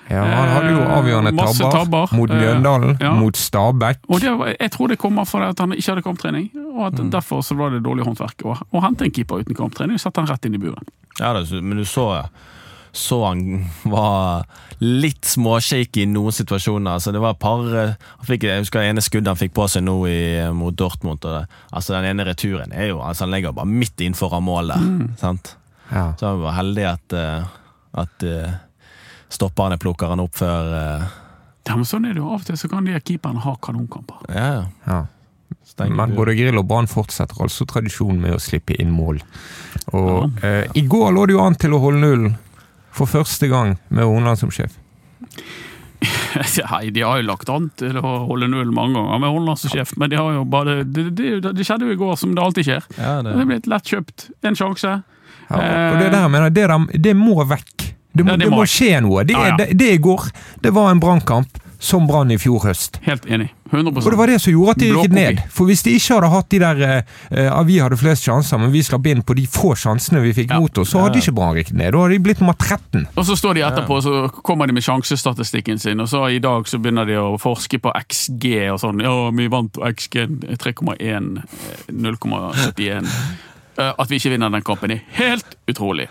Ja, 0.04 0.20
Han 0.20 0.50
hadde 0.52 0.72
jo 0.74 0.80
avgjørende 0.96 1.30
Eh, 1.32 1.38
tabber, 1.40 1.70
tabber. 1.78 2.10
mot 2.16 2.30
Eh, 2.32 2.40
Mjøndalen, 2.40 2.96
ja. 3.00 3.12
mot 3.16 3.36
Stabæk. 3.40 4.02
Og 4.12 4.20
det, 4.20 4.32
var- 4.36 4.50
jeg 4.60 4.70
tror 4.74 4.88
det 4.92 4.98
kommer 5.00 5.24
fra 5.28 5.48
at 5.52 5.60
han 5.64 5.72
ikke 5.76 5.90
hadde 5.94 6.02
kamptrening, 6.04 6.50
og 6.74 6.92
Mm. 7.00 7.10
derfor 7.12 7.40
så 7.44 7.56
var 7.56 7.70
det 7.72 7.82
dårlig 7.84 8.04
håndverk. 8.04 8.44
Å 8.44 8.82
hente 8.84 9.04
en 9.04 9.10
keeper 9.16 9.40
uten 9.44 9.54
kamptrening 9.56 9.94
og 9.96 10.00
sette 10.04 10.20
han 10.20 10.28
rett 10.28 10.44
inn 10.44 10.54
i 10.54 10.58
buren. 10.60 10.84
Ja, 11.20 11.32
men 11.32 11.76
du 11.76 11.84
så, 11.84 12.28
så 12.94 13.24
han 13.24 13.64
var 13.82 14.44
litt 14.78 15.26
småshaky 15.26 16.04
i 16.04 16.06
noen 16.06 16.34
situasjoner. 16.34 16.94
Altså, 16.94 17.10
det 17.14 17.22
var 17.22 17.34
et 17.34 17.40
par 17.42 17.64
han 17.64 17.96
fikk, 18.28 18.46
Jeg 18.46 18.62
husker 18.62 18.84
det 18.84 18.92
ene 18.92 19.02
skuddet 19.02 19.32
han 19.32 19.40
fikk 19.40 19.54
på 19.56 19.66
seg 19.70 19.82
nå 19.82 19.96
i, 20.06 20.20
mot 20.54 20.76
Dortmund. 20.78 21.24
Og 21.26 21.34
det, 21.34 21.58
altså, 21.74 21.96
den 21.96 22.12
ene 22.12 22.26
returen 22.28 22.70
er 22.70 22.92
jo 22.92 23.00
altså, 23.02 23.24
Han 23.26 23.34
legger 23.34 23.56
bare 23.56 23.70
midt 23.70 23.98
innenfor 23.98 24.38
målet. 24.38 24.78
Mm. 24.78 25.16
Sant? 25.18 25.56
Ja. 25.90 26.12
Så 26.20 26.30
han 26.30 26.44
var 26.44 26.54
heldig 26.60 26.86
at, 26.92 27.16
eh, 27.18 27.50
at 28.04 28.28
eh, 28.30 28.54
stopperne 29.28 29.80
plukker 29.82 30.14
han 30.14 30.22
opp 30.22 30.38
før 30.38 30.70
eh, 30.78 31.10
Ja, 31.66 31.74
men 31.74 31.88
sånn 31.88 32.06
er 32.06 32.14
det 32.14 32.22
jo. 32.22 32.30
Av 32.30 32.44
og 32.44 32.46
til 32.46 32.60
så 32.60 32.70
kan 32.70 32.86
de 32.86 32.94
keeperne 33.00 33.42
ha 33.42 33.56
kanonkamper. 33.58 34.22
Ja, 34.30 34.46
ja. 34.54 34.64
Ja. 34.86 35.02
Stenger 35.64 35.96
Men 35.96 36.14
både 36.14 36.34
Grill 36.36 36.58
og 36.60 36.66
Brann 36.68 36.86
fortsetter 36.90 37.42
altså 37.42 37.66
tradisjonen 37.66 38.20
med 38.22 38.36
å 38.36 38.40
slippe 38.42 38.76
inn 38.78 38.94
mål. 38.94 39.18
Og 39.96 40.44
eh, 40.44 40.62
I 40.76 40.86
går 40.86 41.14
lå 41.16 41.26
det 41.26 41.34
jo 41.34 41.42
an 41.42 41.56
til 41.58 41.74
å 41.74 41.80
holde 41.82 42.02
nullen 42.04 42.34
for 42.94 43.10
første 43.10 43.48
gang 43.50 43.76
med 43.90 44.06
Horneland 44.06 44.38
som 44.40 44.52
sjef. 44.54 44.76
Nei, 46.70 46.90
de 46.92 47.02
har 47.02 47.20
jo 47.20 47.26
lagt 47.28 47.48
an 47.52 47.70
til 47.80 47.96
å 47.98 48.12
holde 48.28 48.48
null 48.52 48.70
mange 48.74 48.98
ganger 48.98 49.22
med 49.22 49.32
Horneland 49.32 49.60
som 49.62 49.72
sjef, 49.72 49.94
men 50.00 50.12
de 50.12 50.18
har 50.20 50.36
jo 50.36 50.44
bare 50.50 50.82
det, 50.84 51.06
det, 51.16 51.32
det 51.46 51.66
skjedde 51.66 51.88
jo 51.88 51.96
i 51.96 52.00
går, 52.00 52.14
som 52.20 52.34
det 52.36 52.44
alltid 52.44 52.68
skjer. 52.68 52.86
Ja, 52.98 53.16
det, 53.24 53.34
Det 53.38 53.46
ble 53.48 53.58
et 53.62 53.68
lett 53.72 53.92
kjøpt. 53.94 54.28
En 54.44 54.58
sjanse. 54.58 54.94
Ja, 55.48 55.58
og 55.58 55.98
det 56.00 56.10
der 56.12 56.28
mener 56.28 56.48
jeg, 56.48 56.56
det, 56.56 56.68
der, 56.70 57.04
det 57.08 57.16
må 57.18 57.38
vekk. 57.48 57.90
Det 58.14 58.24
må, 58.24 58.34
Ja, 58.34 58.38
det 58.38 58.46
det 58.46 58.52
må 58.52 58.62
må 58.62 58.68
skje 58.70 59.00
noe. 59.04 59.24
Det, 59.26 59.34
Ja, 59.36 59.46
ja. 59.52 59.56
det, 59.60 59.70
det 59.80 59.90
i 59.96 60.00
går, 60.02 60.28
det 60.62 60.74
var 60.76 60.92
en 60.92 61.02
brannkamp 61.02 61.60
som 61.84 62.06
brann 62.08 62.30
i 62.32 62.38
fjor 62.40 62.62
høst. 62.64 62.96
Helt 63.04 63.26
enig. 63.28 63.50
100% 63.74 64.04
Og 64.06 64.12
det 64.12 64.18
var 64.20 64.30
det 64.30 64.36
som 64.40 64.52
gjorde 64.52 64.72
at 64.74 64.78
de 64.80 64.88
gikk 64.92 65.12
ned. 65.16 65.40
For 65.52 65.66
hvis 65.68 65.82
de 65.84 65.92
ikke 65.98 66.14
hadde 66.16 66.28
hatt 66.30 66.48
de 66.52 66.58
der 66.62 66.82
eh, 66.84 67.44
ja, 67.44 67.62
Vi 67.66 67.78
hadde 67.82 67.96
flest 67.98 68.24
sjanser, 68.28 68.60
men 68.62 68.70
vi 68.72 68.82
slapp 68.86 69.06
inn 69.10 69.22
på 69.26 69.34
de 69.36 69.44
få 69.50 69.72
sjansene 69.78 70.22
vi 70.22 70.32
fikk 70.36 70.52
Ja. 70.54 70.60
mot 70.62 70.78
oss, 70.78 70.92
så 70.94 71.02
hadde 71.04 71.18
ikke 71.20 71.34
Brann 71.36 71.56
rykket 71.58 71.74
ned. 71.76 71.90
Da 71.92 72.02
hadde 72.04 72.14
de 72.16 72.22
blitt 72.24 72.40
nummer 72.40 72.54
13. 72.56 73.06
Og 73.16 73.26
så 73.28 73.36
står 73.36 73.58
de 73.58 73.64
etterpå, 73.66 73.98
så 74.04 74.14
kommer 74.46 74.66
de 74.70 74.76
med 74.76 74.84
sjansestatistikken 74.86 75.80
sin, 75.82 76.00
og 76.00 76.08
så 76.08 76.22
i 76.30 76.38
dag 76.38 76.68
så 76.70 76.78
begynner 76.78 77.08
de 77.08 77.18
å 77.20 77.34
forske 77.40 77.80
på 77.82 77.92
XG 78.04 78.46
og 78.72 78.78
sånn. 78.84 79.02
Ja, 79.04 79.14
vi 79.34 79.48
vant 79.52 79.76
XG 79.90 80.28
3,1, 80.60 81.42
eh, 81.42 81.92
0,71. 81.92 83.10
Eh, 83.76 83.92
At 83.98 84.08
vi 84.10 84.20
ikke 84.20 84.30
vinner 84.36 84.52
den 84.54 84.62
kampen 84.62 84.92
er 84.94 85.00
helt 85.18 85.56
utrolig. 85.66 86.06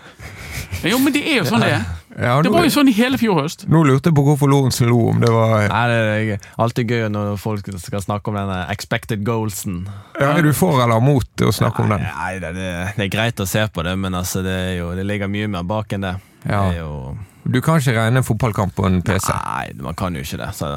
Jo, 0.84 0.98
men 1.00 1.14
det 1.14 1.22
er 1.24 1.38
jo 1.40 1.44
sånn 1.48 1.62
det 1.64 1.70
er. 1.78 1.84
Ja, 2.14 2.36
Det 2.42 2.50
var 2.54 2.62
jo 2.62 2.70
sånn 2.70 2.88
i 2.88 2.94
hele 2.94 3.18
fjor 3.18 3.40
høst. 3.42 3.64
nå 3.66 3.80
lurte 3.82 4.10
jeg 4.10 4.14
på 4.14 4.22
hvorfor 4.22 4.46
Lorentzen 4.50 4.86
lo, 4.86 5.00
om 5.10 5.18
det 5.20 5.30
var 5.34 5.64
Nei, 5.68 5.84
det 5.90 5.96
er 6.36 6.48
alltid 6.62 6.90
gøy 6.94 7.08
når 7.10 7.36
folk 7.42 7.66
skal 7.82 8.04
snakke 8.04 8.30
om 8.30 8.36
denne 8.38 8.60
expected 8.70 9.24
goalsen. 9.26 9.88
ja, 10.20 10.30
Er 10.36 10.42
du 10.46 10.52
for 10.54 10.78
eller 10.84 11.00
mot 11.02 11.26
å 11.42 11.50
snakke 11.50 11.82
om 11.82 11.90
den? 11.90 12.04
Nei, 12.06 12.38
det, 12.38 12.52
det, 12.54 12.68
det 12.96 13.06
er 13.08 13.10
greit 13.10 13.40
å 13.42 13.46
se 13.50 13.66
på 13.66 13.82
det, 13.82 13.96
men 13.98 14.14
altså, 14.14 14.42
det, 14.46 14.54
er 14.70 14.76
jo, 14.78 14.92
det 14.94 15.06
ligger 15.08 15.28
mye 15.32 15.48
mer 15.48 15.66
bak 15.66 15.92
enn 15.96 16.06
det. 16.06 16.14
Ja. 16.44 16.68
det 16.70 16.76
er 16.76 16.82
jo, 16.84 17.16
Du 17.44 17.60
kan 17.64 17.80
ikke 17.80 17.96
regne 17.98 18.20
en 18.22 18.26
fotballkamp 18.26 18.74
på 18.76 18.86
en 18.86 19.02
PC. 19.02 19.32
nei, 19.34 19.72
man 19.82 19.94
kan 19.98 20.14
jo 20.14 20.22
ikke 20.22 20.38
det. 20.38 20.52
Så 20.54 20.70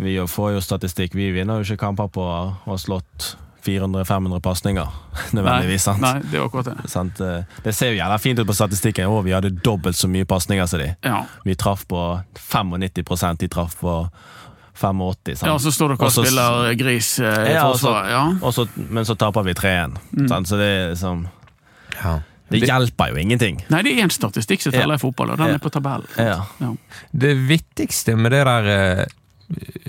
vi 0.00 0.16
får 0.26 0.54
jo 0.56 0.60
statistikk. 0.64 1.14
Vi 1.14 1.30
vinner 1.30 1.60
jo 1.60 1.66
ikke 1.68 1.84
kamper 1.86 2.08
på 2.08 2.24
å 2.24 2.36
ha 2.64 2.76
slått 2.80 3.34
400-500 3.66 4.40
pasninger, 4.40 4.88
nødvendigvis. 5.36 5.82
sant? 5.88 6.00
Nei, 6.00 6.16
det 6.30 6.38
er 6.40 6.44
akkurat 6.46 6.70
det. 6.70 6.90
Sant? 6.90 7.20
Eh, 7.20 7.42
Det 7.64 7.74
ser 7.76 7.92
jo 7.92 7.98
jævla 8.00 8.18
fint 8.22 8.38
ut 8.40 8.46
på 8.48 8.56
statistikken. 8.56 9.06
Å, 9.10 9.20
vi 9.26 9.34
hadde 9.36 9.50
dobbelt 9.64 9.96
så 9.98 10.08
mye 10.08 10.24
pasninger 10.28 10.66
som 10.70 10.80
de. 10.82 10.90
Ja. 11.06 11.24
Vi 11.44 11.54
traff 11.60 11.86
på 11.90 12.00
95 12.38 13.36
de 13.40 13.48
traff 13.48 13.76
på 13.80 13.96
85 14.80 15.36
sant? 15.36 15.46
ja, 15.50 15.58
så 15.60 15.72
står 15.74 15.92
dere 15.92 15.98
og 16.00 16.06
Og 16.08 16.12
spiller 16.14 16.74
gris 16.80 17.18
eh, 17.20 17.50
i 17.50 17.54
Ja, 17.54 17.66
forsvaret. 17.68 18.10
Ja. 18.14 18.24
Og 18.40 18.54
så, 18.56 18.64
men 18.88 19.04
så 19.04 19.16
taper 19.20 19.44
vi 19.44 19.52
3-1. 19.58 19.98
Mm. 20.16 20.44
Så 20.48 20.56
det 20.60 20.68
er 20.72 20.90
liksom 20.94 21.26
Ja. 22.00 22.18
Det 22.50 22.64
hjelper 22.66 23.12
jo 23.12 23.18
ingenting. 23.22 23.60
Nei, 23.70 23.78
det 23.86 23.92
er 23.92 24.00
én 24.02 24.10
statistikk 24.10 24.58
som 24.64 24.72
teller 24.74 24.96
i 24.98 24.98
fotball, 24.98 25.30
og 25.30 25.38
den 25.38 25.52
Ja. 25.52 25.54
er 25.54 25.62
på 25.62 25.70
tabellen. 25.70 26.08
Ja. 26.18 26.40
Ja. 26.58 26.72
Det 27.12 27.34
viktigste 27.46 28.16
med 28.18 28.32
det 28.34 28.40
der 28.48 28.66
eh, 28.72 29.04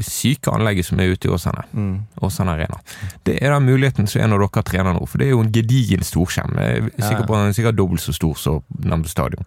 syke 0.01 0.51
anlegget 0.51 0.85
som 0.87 0.99
er 0.99 1.11
ute 1.13 1.27
i 1.27 1.31
Åsane, 1.31 1.63
Mm. 1.73 1.99
Åsane 2.21 2.51
Arena, 2.51 2.77
det 3.23 3.37
er 3.41 3.53
den 3.53 3.65
muligheten 3.65 4.07
som 4.07 4.21
er 4.21 4.27
når 4.27 4.47
dere 4.47 4.63
trener 4.63 4.93
nå. 4.93 5.05
For 5.07 5.17
det 5.21 5.27
er 5.27 5.31
jo 5.31 5.41
en 5.43 5.51
gedigen 5.51 6.03
storskjerm. 6.03 6.55
Sikkert, 6.97 7.27
på, 7.27 7.39
sikkert 7.53 7.77
dobbelt 7.77 8.01
så 8.01 8.13
stor 8.13 8.35
som 8.37 8.61
nevnte 8.83 9.09
stadion. 9.09 9.45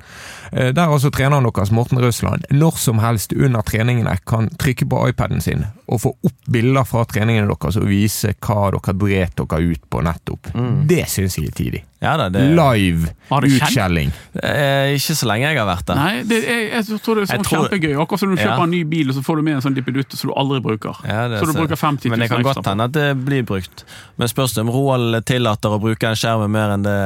Eh, 0.53 0.73
Der 0.73 0.89
altså 0.89 1.11
treneren 1.11 1.45
deres, 1.45 1.71
Morten 1.71 1.99
Røsland, 1.99 2.45
når 2.51 2.79
som 2.79 2.99
helst 2.99 3.33
under 3.33 3.63
treningene 3.63 4.17
kan 4.27 4.49
trykke 4.59 4.87
på 4.89 5.09
iPaden 5.09 5.41
sin 5.41 5.65
og 5.87 6.01
få 6.01 6.15
opp 6.25 6.47
bilder 6.51 6.85
fra 6.89 7.05
treningene 7.05 7.49
deres 7.51 7.77
og 7.77 7.89
vise 7.89 8.35
hva 8.41 8.71
dere 8.73 8.95
dret 8.97 9.37
dere 9.37 9.63
ut 9.75 9.83
på 9.91 10.01
nettopp. 10.03 10.53
Det 10.89 11.05
syns 11.09 11.37
jeg 11.39 11.51
er 11.51 11.59
tidlig. 11.59 11.83
Ja 12.05 12.17
da, 12.21 12.29
det, 12.29 12.43
Live 12.55 13.11
utskjelling. 13.35 14.11
eh, 14.43 14.95
Ikke 14.95 15.15
så 15.17 15.27
lenge 15.31 15.49
jeg 15.49 15.59
har 15.59 15.67
vært 15.69 15.87
der. 15.89 15.99
Nei, 15.99 16.23
det 16.29 16.41
jeg, 16.45 16.67
jeg 16.75 17.01
tror 17.03 17.19
det 17.19 17.25
er 17.25 17.31
sånn 17.33 17.45
tror- 17.49 17.69
kjempegøy. 17.69 17.95
Akkurat 18.05 18.21
som 18.21 18.31
du 18.35 18.37
kjøper 18.37 18.59
Ja. 18.59 18.63
en 18.69 18.71
ny 18.71 18.83
bil, 18.85 19.09
og 19.11 19.17
så 19.17 19.23
får 19.25 19.37
du 19.37 19.43
med 19.43 19.55
en 19.57 19.63
sånn 19.65 19.75
dippedutt 19.77 20.13
som 20.19 20.31
du 20.31 20.35
aldri 20.37 20.61
bruker. 20.65 20.95
Ja, 21.09 21.29
det 21.29 21.41
så 21.41 21.47
du 21.51 21.59
bruker 21.59 21.77
50 21.81 22.09
000 22.09 22.11
Men 22.11 22.21
det 22.21 22.29
kan 22.31 22.43
godt 22.45 22.67
hende 22.67 22.85
at 22.85 22.93
det 22.93 23.09
blir 23.25 23.43
brukt. 23.49 23.85
Men 24.19 24.29
spørs 24.29 24.55
det 24.55 24.61
om 24.67 24.71
Roald 24.71 25.25
tillater 25.27 25.73
å 25.75 25.81
bruke 25.81 26.05
en 26.09 26.15
skjerm 26.21 26.51
mer 26.51 26.75
enn 26.77 26.83
det, 26.85 26.99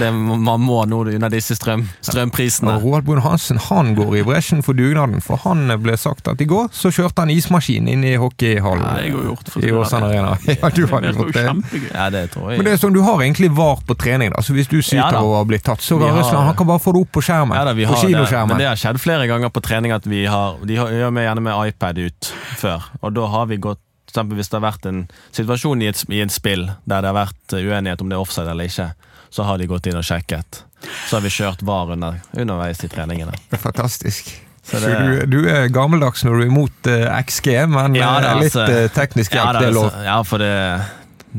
det 0.00 0.12
man 0.14 0.60
må 0.64 0.80
nå 0.88 1.02
under 1.14 1.28
disse 1.30 1.54
strøm, 1.58 1.86
strømprisene. 2.02 2.78
Roald 2.82 3.04
Brun 3.04 3.20
Hansen 3.22 3.58
han 3.68 3.94
går 3.98 4.18
i 4.20 4.22
bresjen 4.26 4.62
for 4.64 4.72
dugnaden, 4.78 5.20
for 5.22 5.36
han 5.44 5.68
ble 5.82 5.96
sagt 6.00 6.28
at 6.28 6.40
i 6.40 6.46
går 6.48 6.68
så 6.74 6.90
kjørte 6.94 7.18
han 7.24 7.30
ismaskin 7.30 7.88
inn 7.88 8.04
i 8.04 8.14
hockeyhallen 8.16 8.82
Ja, 8.82 8.94
det 9.02 9.12
gjort, 9.12 9.48
for 9.52 9.60
i 9.64 9.70
Åsane. 9.72 10.08
Arena. 10.08 10.36
Ja, 10.58 10.68
du 10.70 10.86
hadde 10.86 11.12
Det 11.12 11.16
gjort 11.16 11.32
det. 11.34 11.90
Ja, 11.94 12.08
det 12.10 12.30
tror 12.32 12.50
jeg. 12.50 12.58
Men 12.58 12.64
det 12.64 12.72
er 12.72 12.80
sånn, 12.82 12.94
du 12.96 13.02
har 13.04 13.20
egentlig 13.22 13.50
var 13.54 13.76
på 13.86 13.94
trening, 13.98 14.30
da. 14.34 14.37
Så 14.42 14.54
hvis 14.56 14.68
du 14.70 14.78
syter 14.82 15.12
Ja 15.16 15.20
over 15.22 15.42
å 15.42 15.46
blitt 15.48 15.64
tatt, 15.66 15.80
så 15.84 15.98
kan 16.00 16.14
Russland 16.16 16.46
han 16.46 16.56
kan 16.56 16.66
bare 16.66 16.82
få 16.82 16.92
det 16.96 17.00
opp 17.06 17.12
på 17.18 17.22
skjermen. 17.24 17.56
ja, 17.56 17.64
da, 17.64 17.72
vi 17.74 17.86
på 17.86 17.96
kinoskjermen. 17.98 18.48
det, 18.48 18.54
men 18.54 18.58
det 18.64 18.68
har 18.68 18.76
skjedd 18.80 19.00
flere 19.02 19.26
ganger 19.30 19.50
på 19.50 19.60
trening 19.64 19.92
at 19.92 20.06
vi 20.06 20.24
har 20.26 20.56
De 20.64 20.76
har- 20.76 20.88
gjør 20.90 21.12
vi 21.14 21.24
gjerne 21.26 21.42
med 21.42 21.68
iPad 21.68 21.98
ut 21.98 22.32
før, 22.58 22.82
og 23.02 23.14
da 23.14 23.26
har 23.26 23.46
vi 23.46 23.56
gått 23.58 23.78
eksempel 24.08 24.38
Hvis 24.38 24.48
det 24.48 24.56
har 24.60 24.72
vært 24.72 24.86
en 24.88 25.02
situasjon 25.36 25.82
i 25.82 25.86
et, 25.90 26.04
i 26.08 26.20
et 26.24 26.32
spill 26.32 26.62
der 26.88 27.02
det 27.04 27.10
har 27.12 27.14
vært 27.26 27.52
eh, 27.52 27.60
uenighet 27.68 28.00
om 28.00 28.08
det 28.08 28.16
er 28.16 28.20
offside 28.24 28.48
eller 28.48 28.64
ikke, 28.64 28.86
så 29.30 29.44
har 29.44 29.58
de 29.58 29.66
gått 29.68 29.86
inn 29.86 29.98
og 30.00 30.02
sjekket. 30.08 30.62
Så 31.10 31.16
har 31.18 31.20
vi 31.20 31.28
kjørt 31.28 31.60
VAR 31.62 31.92
under, 31.92 32.16
underveis 32.34 32.80
i 32.84 32.88
treningene. 32.88 33.34
Det 33.50 33.60
fantastisk. 33.60 34.30
Så, 34.64 34.80
Så 34.80 34.88
du, 34.88 35.26
du 35.26 35.48
er 35.48 35.68
gammeldags 35.68 36.24
når 36.24 36.34
du 36.38 36.42
er 36.42 36.46
imot 36.48 36.88
uh, 36.88 37.20
XG, 37.20 37.46
men 37.68 37.94
Ja 38.00 38.14
da, 38.20 38.32
eh, 38.32 38.40
litt 38.40 38.56
altså. 38.56 38.64
eh, 38.68 38.88
teknisk 38.96 39.32
hjelp, 39.36 39.44
Ja, 39.44 39.52
da, 39.52 39.60
det 39.60 39.68
er 39.68 39.76
lov. 39.76 39.84
altså, 39.92 40.04
Ja, 40.08 40.22
for 40.22 40.38
det 40.38 40.50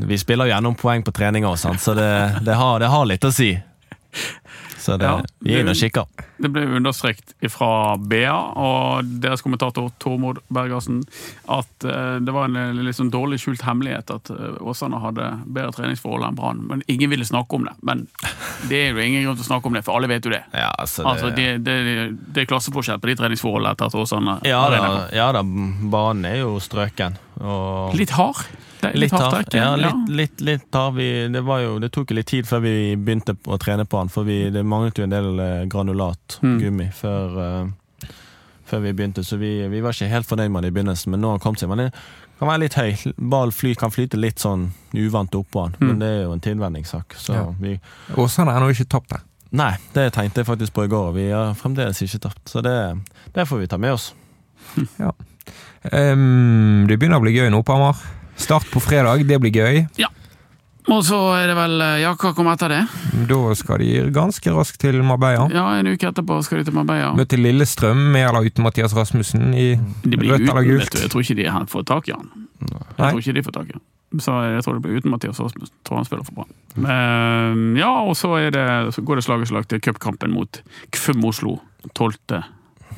Vi 0.06 0.18
spiller 0.18 0.50
gjennom 0.50 0.76
poeng 0.78 1.02
på 1.06 1.12
treninger 1.14 1.50
og 1.50 1.58
så 1.58 1.94
det, 1.94 2.10
det, 2.46 2.54
har, 2.54 2.80
det 2.80 2.88
har 2.92 3.08
litt 3.08 3.24
å 3.24 3.32
si. 3.34 3.52
Så 4.80 4.96
det, 4.96 5.04
Ja, 5.04 5.20
vi 5.38 5.54
er 5.54 5.60
inne 5.60 5.74
og 5.74 5.76
kikker. 5.76 6.06
Det 6.40 6.48
ble 6.48 6.62
understreket 6.78 7.34
fra 7.52 7.98
BA 8.00 8.32
og 8.32 9.10
deres 9.20 9.42
kommentator 9.44 9.90
Tormod 10.00 10.40
Bergersen 10.48 11.02
at 11.52 11.84
eh, 11.84 12.16
det 12.24 12.32
var 12.32 12.48
en 12.48 12.80
litt 12.80 12.96
sånn 12.96 13.12
dårlig 13.12 13.42
skjult 13.42 13.64
hemmelighet 13.66 14.10
at 14.14 14.32
eh, 14.32 14.56
Åsane 14.64 15.02
hadde 15.02 15.28
bedre 15.44 15.74
treningsforhold 15.76 16.24
enn 16.30 16.38
Brann. 16.38 16.64
Men 16.70 16.84
ingen 16.88 17.12
ville 17.12 17.28
snakke 17.28 17.60
om 17.60 17.68
det. 17.68 17.76
Men 17.84 18.06
det 18.70 18.80
er 18.86 18.94
jo 18.94 19.04
ingen 19.04 19.26
grunn 19.26 19.36
til 19.36 19.44
å 19.44 19.50
snakke 19.50 19.68
om 19.68 19.76
det, 19.76 19.84
for 19.84 20.00
alle 20.00 20.08
vet 20.10 20.24
jo 20.24 20.32
det. 20.32 20.42
Ja, 20.56 20.72
altså, 20.72 21.04
det, 21.04 21.10
Altså, 21.12 21.32
det, 21.36 21.48
det, 21.68 21.98
det 22.32 22.46
er 22.46 22.48
klasseforskjell 22.54 23.02
på 23.04 23.12
de 23.12 23.18
treningsforholdene 23.20 23.76
etter 23.76 23.92
at 23.92 24.00
Åsane 24.00 24.38
ja, 24.48 24.62
da, 24.72 24.94
ja 25.12 25.28
da, 25.36 25.44
banen 25.44 26.24
er 26.30 26.40
jo 26.40 26.56
strøken. 26.62 27.20
Og 27.40 27.94
Litt 27.96 28.10
hard. 28.10 28.36
Det 28.80 28.90
er 28.90 28.96
litt 29.00 29.12
hardt 29.12 29.34
hard. 29.34 29.54
Ja, 29.56 29.70
ja. 29.76 29.90
litt, 29.90 30.08
litt, 30.16 30.40
litt 30.40 30.74
hard. 30.76 30.94
Vi, 30.96 31.06
det, 31.32 31.40
var 31.44 31.60
jo, 31.60 31.78
det 31.80 31.90
tok 31.92 32.10
jo 32.12 32.16
litt 32.16 32.28
tid 32.28 32.46
før 32.48 32.60
vi 32.64 32.72
begynte 32.96 33.34
å 33.48 33.58
trene 33.60 33.84
på 33.88 33.98
den, 34.00 34.08
for 34.12 34.24
vi, 34.28 34.50
det 34.52 34.62
manglet 34.64 34.98
jo 35.00 35.04
en 35.04 35.12
del 35.14 35.38
eh, 35.40 35.64
granulat, 35.72 36.38
Mm. 36.42 36.58
gummi, 36.62 36.86
før, 36.96 37.36
uh, 37.36 38.08
før 38.70 38.80
vi 38.86 38.92
begynte. 38.96 39.24
Så 39.24 39.36
vi, 39.40 39.50
vi 39.68 39.80
var 39.84 39.92
ikke 39.96 40.08
helt 40.12 40.28
fornøyd 40.28 40.50
med 40.52 40.62
det 40.64 40.72
i 40.72 40.76
begynnelsen, 40.78 41.10
men 41.12 41.20
nå 41.20 41.28
har 41.32 41.38
han 41.38 41.44
kommet 41.44 41.60
seg. 41.60 41.68
Men 41.72 41.82
det 41.86 41.90
kan 42.40 42.48
være 42.48 42.62
litt 42.64 42.76
høy. 42.80 43.14
Ball 43.34 43.52
fly, 43.52 43.74
kan 43.76 43.92
flyte 43.92 44.16
litt 44.20 44.40
sånn 44.40 44.70
uvant 44.96 45.34
oppå 45.36 45.66
den, 45.68 45.76
Mm. 45.80 45.86
men 45.90 45.98
det 46.04 46.08
er 46.14 46.22
jo 46.24 46.32
en 46.32 46.40
tilvenningssak. 46.40 47.16
Så 47.20 47.34
Ja. 47.36 47.46
vi 47.60 47.78
Åsane 48.16 48.54
er 48.56 48.60
nå 48.64 48.70
ikke 48.72 48.88
tapt 48.88 49.10
det? 49.10 49.20
Nei, 49.52 49.72
det 49.92 50.12
tenkte 50.14 50.40
jeg 50.40 50.46
faktisk 50.46 50.72
på 50.72 50.84
i 50.84 50.88
går, 50.88 51.12
vi 51.12 51.28
har 51.30 51.52
fremdeles 51.54 52.00
ikke 52.02 52.20
tapt. 52.28 52.44
Så 52.48 52.62
det, 52.62 52.76
det 53.34 53.48
får 53.48 53.58
vi 53.58 53.66
ta 53.66 53.76
med 53.78 53.92
oss. 53.92 54.12
Ehm, 55.88 56.86
det 56.88 56.98
begynner 57.00 57.20
å 57.20 57.24
bli 57.24 57.32
gøy 57.36 57.50
nå 57.52 57.62
på 57.64 57.76
Hamar. 57.76 58.00
Start 58.40 58.68
på 58.72 58.80
fredag, 58.82 59.24
det 59.28 59.38
blir 59.40 59.52
gøy. 59.52 59.84
Ja. 60.00 60.08
Og 60.90 61.04
så 61.04 61.18
er 61.36 61.50
det 61.50 61.54
vel 61.58 61.74
eh, 61.84 61.98
Ja, 62.02 62.14
hva 62.18 62.32
kommer 62.34 62.56
etter 62.56 62.72
det? 62.72 62.80
Da 63.28 63.38
skal 63.58 63.82
de 63.82 63.90
ganske 64.14 64.54
raskt 64.54 64.80
til 64.82 64.96
Marbella. 65.06 65.46
Ja, 65.52 65.66
En 65.78 65.90
uke 65.92 66.08
etterpå 66.08 66.40
skal 66.44 66.62
de 66.62 66.70
til 66.70 66.76
Marbella. 66.76 67.12
Møte 67.16 67.38
Lillestrøm 67.38 68.00
med 68.14 68.26
eller 68.26 68.48
uten 68.48 68.64
Mathias 68.64 68.96
Rasmussen 68.96 69.52
i 69.54 69.74
rødt 69.76 70.48
eller 70.48 70.66
gult. 70.66 70.96
Jeg 70.96 71.12
tror 71.12 71.24
ikke 71.24 71.38
de 71.38 71.48
fått 71.70 71.88
tak 71.92 72.10
i 72.10 72.16
han. 72.16 72.30
Nei. 72.64 72.82
Jeg 72.96 73.04
tror 73.04 73.22
ikke 73.22 73.36
de 73.38 73.46
får 73.46 73.56
tak 73.60 73.72
i 73.72 73.76
han. 73.76 73.84
Så 74.24 74.34
jeg 74.42 74.64
tror 74.66 74.78
det 74.78 74.82
blir 74.86 74.98
uten 74.98 75.12
Mathias 75.12 75.38
Rasmussen. 75.38 75.76
Jeg 75.76 75.86
Tror 75.86 76.00
han 76.00 76.08
spiller 76.08 76.26
for 76.26 76.40
bra. 76.40 76.48
Men, 76.80 77.76
ja, 77.78 77.92
og 78.02 78.16
så, 78.18 78.32
er 78.40 78.56
det, 78.56 78.66
så 78.96 79.04
går 79.06 79.20
det 79.20 79.26
slag 79.28 79.44
i 79.44 79.50
slag 79.52 79.68
til 79.70 79.84
cupkampen 79.84 80.32
mot 80.34 80.62
Kfum 80.96 81.28
Oslo 81.28 81.60
12. 81.94 82.40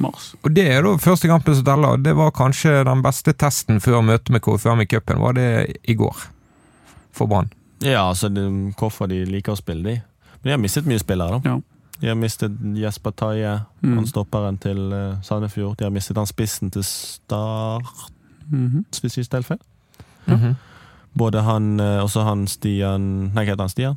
mars. 0.02 0.32
Og 0.44 0.52
det 0.54 0.66
er 0.74 0.82
da 0.84 0.92
første 1.00 1.28
kampen 1.30 1.54
som 1.58 1.64
teller. 1.66 1.96
Det 2.02 2.12
var 2.18 2.30
kanskje 2.36 2.82
den 2.88 3.02
beste 3.04 3.32
testen 3.38 3.80
før 3.80 4.02
møtet 4.04 4.30
med 4.34 4.42
KFUM 4.44 4.82
i 4.84 4.86
cupen. 4.90 5.20
Var 5.22 5.32
det 5.38 5.48
i 5.88 5.94
går 5.98 6.24
for 7.12 7.26
Brann? 7.30 7.50
Ja, 7.82 8.04
altså 8.08 8.28
det, 8.30 8.44
hvorfor 8.78 9.08
de 9.10 9.24
liker 9.26 9.52
å 9.56 9.58
spille, 9.58 9.82
de. 9.82 10.02
Men 10.42 10.50
de 10.50 10.56
har 10.56 10.60
mistet 10.62 10.86
mye 10.90 11.00
spillere, 11.02 11.38
da. 11.42 11.50
Ja. 11.54 11.60
De 12.02 12.08
har 12.10 12.16
mistet 12.18 12.52
Jesper 12.78 13.12
Taie, 13.14 13.60
Mm. 13.82 13.96
han 13.96 14.06
stopperen 14.06 14.58
til 14.58 14.78
uh, 14.92 15.20
Sandefjord. 15.22 15.76
De 15.78 15.84
har 15.84 15.90
mistet 15.94 16.16
han 16.18 16.26
spissen 16.26 16.70
til 16.70 16.82
Start, 16.82 18.10
Mhm. 18.50 18.84
hvis 18.90 19.16
jeg 19.16 19.24
ikke 19.26 19.30
tar 19.36 19.42
feil. 19.42 19.60
Mhm. 20.26 20.56
Både 21.18 21.42
han 21.42 21.80
uh, 21.80 22.02
også 22.04 22.24
han 22.24 22.46
Stian 22.48 23.30
Nei, 23.34 23.44
hva 23.44 23.52
heter 23.52 23.62
han? 23.62 23.68
Stian? 23.68 23.96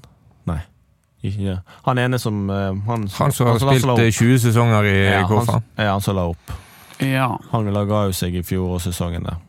Nei. 1.26 1.32
Ikke, 1.32 1.78
han 1.88 2.02
ene 2.02 2.20
som 2.22 2.50
uh, 2.50 2.76
Han, 2.88 3.08
Han 3.18 3.34
som 3.34 3.48
har 3.48 3.60
spilt 3.60 3.86
la 3.88 3.96
eh, 4.04 4.12
20 4.12 4.40
sesonger 4.48 4.90
i 4.90 4.96
ja, 5.06 5.24
ja, 5.24 5.90
han 5.92 6.02
som 6.02 6.16
la 6.16 6.28
opp. 6.32 6.52
ja. 7.00 7.30
Han 7.52 7.72
laga 7.74 8.06
jo 8.10 8.14
seg 8.16 8.36
i 8.36 8.44
fjorårssesongen 8.46 9.26
der. 9.26 9.42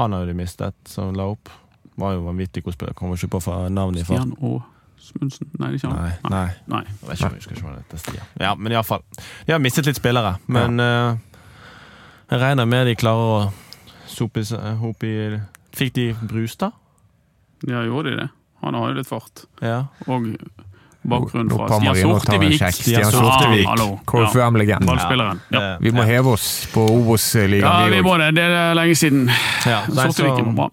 Han 0.00 0.12
har 0.12 0.24
jo 0.24 0.30
de 0.32 0.34
mistet, 0.38 0.76
som 0.88 1.14
la 1.16 1.26
opp. 1.28 1.50
Var 2.00 2.12
jo 2.16 2.20
vanvittig 2.24 2.64
god 2.64 2.76
spiller. 2.76 2.94
Kommer 2.96 3.16
ikke 3.20 3.38
på 3.38 3.56
navnet 3.68 4.00
i 4.00 4.04
farten. 4.08 4.32
Stian 4.36 4.60
Aasmundsen? 5.00 5.50
Nei, 5.58 5.70
det 5.70 5.72
er 5.72 5.78
ikke 5.80 5.90
han. 5.90 6.30
nei. 6.32 6.46
Nei. 6.70 6.84
Jeg 6.86 7.08
vet 7.08 7.18
ikke, 7.18 7.26
om 7.26 7.34
jeg 7.34 7.42
husker 7.42 7.56
ikke 7.56 7.66
hva 7.66 7.74
det 7.74 7.82
heter. 7.82 8.02
Stian. 8.04 8.30
Ja, 8.40 8.54
men 8.56 8.72
iallfall. 8.72 9.04
De 9.46 9.52
har 9.52 9.60
mistet 9.60 9.90
litt 9.90 10.00
spillere, 10.00 10.36
men 10.48 10.80
eh, 10.80 11.18
jeg 12.30 12.42
regner 12.44 12.68
med 12.70 12.86
de 12.88 12.96
klarer 13.00 13.34
å 13.34 13.40
sope 14.10 14.44
opp 14.88 15.04
i 15.06 15.14
Fikk 15.76 15.94
de 15.94 16.06
Brustad? 16.22 16.72
Ja, 17.68 17.82
gjorde 17.84 18.10
de 18.10 18.16
det? 18.22 18.28
Han 18.60 18.74
har 18.74 18.90
jo 18.90 18.98
litt 18.98 19.08
fart. 19.08 19.44
Ja. 19.64 19.84
Og 20.06 20.30
bakgrunn 21.02 21.50
fra 21.50 21.68
Stian 21.68 21.96
Sortevik. 21.96 22.62
Stian 22.74 23.10
Sortevik. 23.12 23.64
Ja, 23.64 23.70
hallo. 23.70 23.88
Ja. 23.96 24.26
KFUM-legenden. 24.26 24.86
Ballspilleren. 24.86 25.40
Vi 25.80 25.90
må 25.96 26.02
heve 26.08 26.36
oss 26.36 26.66
på 26.74 26.84
Obos-ligaen. 26.98 27.64
Ja, 27.64 27.88
vi 27.96 28.02
må 28.04 28.18
det. 28.20 28.34
Det 28.36 28.44
er 28.44 28.74
lenge 28.76 28.94
siden. 28.96 29.26
ja. 29.66 29.82
Nei, 29.88 30.06
Sortevik 30.10 30.44
var 30.44 30.52
bra. 30.52 30.70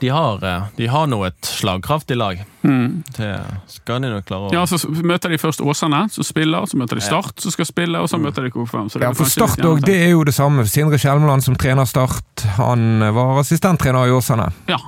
de, 0.00 0.08
har, 0.08 0.44
eh, 0.44 0.62
de 0.76 0.86
har 0.88 1.06
nå 1.06 1.18
et 1.26 1.40
slagkraftig 1.44 2.16
lag. 2.16 2.44
Mm. 2.62 3.02
Det 3.16 3.32
skal 3.68 4.00
de 4.02 4.08
nok 4.12 4.24
klare 4.28 4.48
å 4.48 4.52
Ja, 4.54 4.62
så 4.66 4.78
møter 4.88 5.28
de 5.32 5.38
først 5.38 5.60
Åsane, 5.60 6.06
som 6.12 6.24
spiller. 6.24 6.64
Så 6.66 6.78
møter 6.80 6.96
de 7.00 7.04
Start, 7.04 7.40
som 7.40 7.52
skal 7.52 7.66
spille, 7.68 8.00
og 8.00 8.08
så 8.08 8.20
møter 8.20 8.46
de 8.46 8.50
KFM. 8.54 8.88
Ja, 9.02 9.12
for 9.16 9.24
Start 9.28 9.60
òg, 9.68 9.84
det 9.84 9.98
er 10.06 10.10
jo 10.14 10.24
det 10.24 10.34
samme. 10.36 10.64
Sindre 10.68 10.98
Skjelmeland 11.00 11.44
som 11.44 11.56
trener 11.56 11.84
Start, 11.88 12.44
han 12.56 13.00
var 13.14 13.40
assistenttrener 13.40 14.08
i 14.08 14.16
Åsane. 14.16 14.50
Ja. 14.68 14.78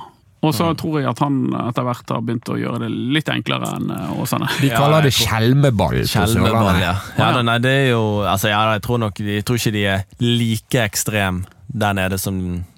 Og 0.45 0.53
så 0.55 0.67
tror 0.77 0.99
jeg 1.01 1.09
at 1.09 1.19
han 1.23 1.39
etter 1.65 1.85
hvert 1.87 2.11
har 2.13 2.21
begynt 2.25 2.49
å 2.53 2.57
gjøre 2.59 2.79
det 2.85 2.89
litt 3.15 3.29
enklere 3.33 3.71
enn 3.77 3.89
eh, 3.95 4.13
Åsane. 4.21 4.47
De 4.61 4.69
kaller 4.73 5.07
det 5.07 5.13
skjelmeball 5.17 5.97
Skjelmeball, 6.07 6.79
ja. 6.83 6.93
ja 7.17 7.27
det, 7.35 7.43
nei, 7.49 7.57
det 7.63 7.73
er 7.81 7.87
jo 7.93 8.03
Altså, 8.27 8.49
ja, 8.51 8.61
jeg 8.75 8.83
tror 8.85 9.01
nok 9.05 9.19
Jeg 9.25 9.45
tror 9.47 9.59
ikke 9.59 9.73
de 9.75 9.83
er 9.95 10.05
like 10.21 10.81
ekstrem 10.85 11.43
der 11.67 11.93
nede 11.97 12.17
som, 12.21 12.37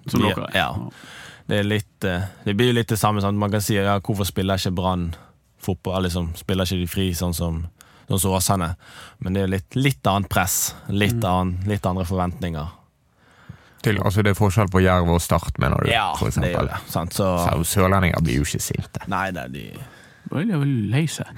Som 0.09 0.23
de, 0.23 0.31
dere 0.31 0.47
er. 0.49 0.57
Ja. 0.57 0.69
Det 1.47 1.59
er 1.61 1.67
litt 1.67 2.07
eh, 2.07 2.27
Det 2.47 2.55
blir 2.57 2.71
jo 2.71 2.77
litt 2.79 2.89
det 2.91 2.97
samme. 2.99 3.21
Sant? 3.23 3.37
Man 3.39 3.51
kan 3.53 3.61
si 3.63 3.75
ja, 3.77 3.97
hvorfor 3.99 4.27
spiller 4.27 4.57
ikke 4.59 4.73
Brann 4.79 5.09
fotball? 5.63 6.07
Liksom, 6.07 6.31
spiller 6.39 6.65
ikke 6.67 6.81
de 6.83 6.87
fri 6.91 7.09
sånn 7.17 7.35
som, 7.35 7.61
sånn 8.07 8.21
som 8.23 8.35
Åsane? 8.37 8.71
Men 9.23 9.35
det 9.37 9.43
er 9.45 9.53
litt, 9.57 9.77
litt 9.77 10.07
annet 10.07 10.29
press. 10.31 10.73
Litt, 10.89 11.17
Mm. 11.17 11.27
annen, 11.31 11.69
litt 11.71 11.85
andre 11.89 12.05
forventninger. 12.07 12.73
Til, 13.87 14.01
altså 14.03 14.23
det 14.25 14.33
er 14.33 14.39
forskjell 14.39 14.71
på 14.73 14.81
Jerv 14.83 15.11
og 15.15 15.21
Start, 15.23 15.57
mener 15.63 15.83
du? 15.83 15.91
Ja, 15.91 16.09
for 16.19 16.33
det 16.33 16.53
er 16.53 16.71
det. 16.71 16.81
Sant? 16.91 17.15
Så 17.17 17.29
Så 17.43 17.63
Sørlendinger 17.75 18.23
blir 18.23 18.41
jo 18.41 18.47
ikke 18.47 18.61
sinte. 18.63 19.03
Nei, 19.11 19.29
nei, 19.35 19.47
de, 19.53 19.65
blir 20.31 20.53
er 20.53 20.63
vel 20.63 20.77
lei 20.93 21.05
seg. 21.11 21.29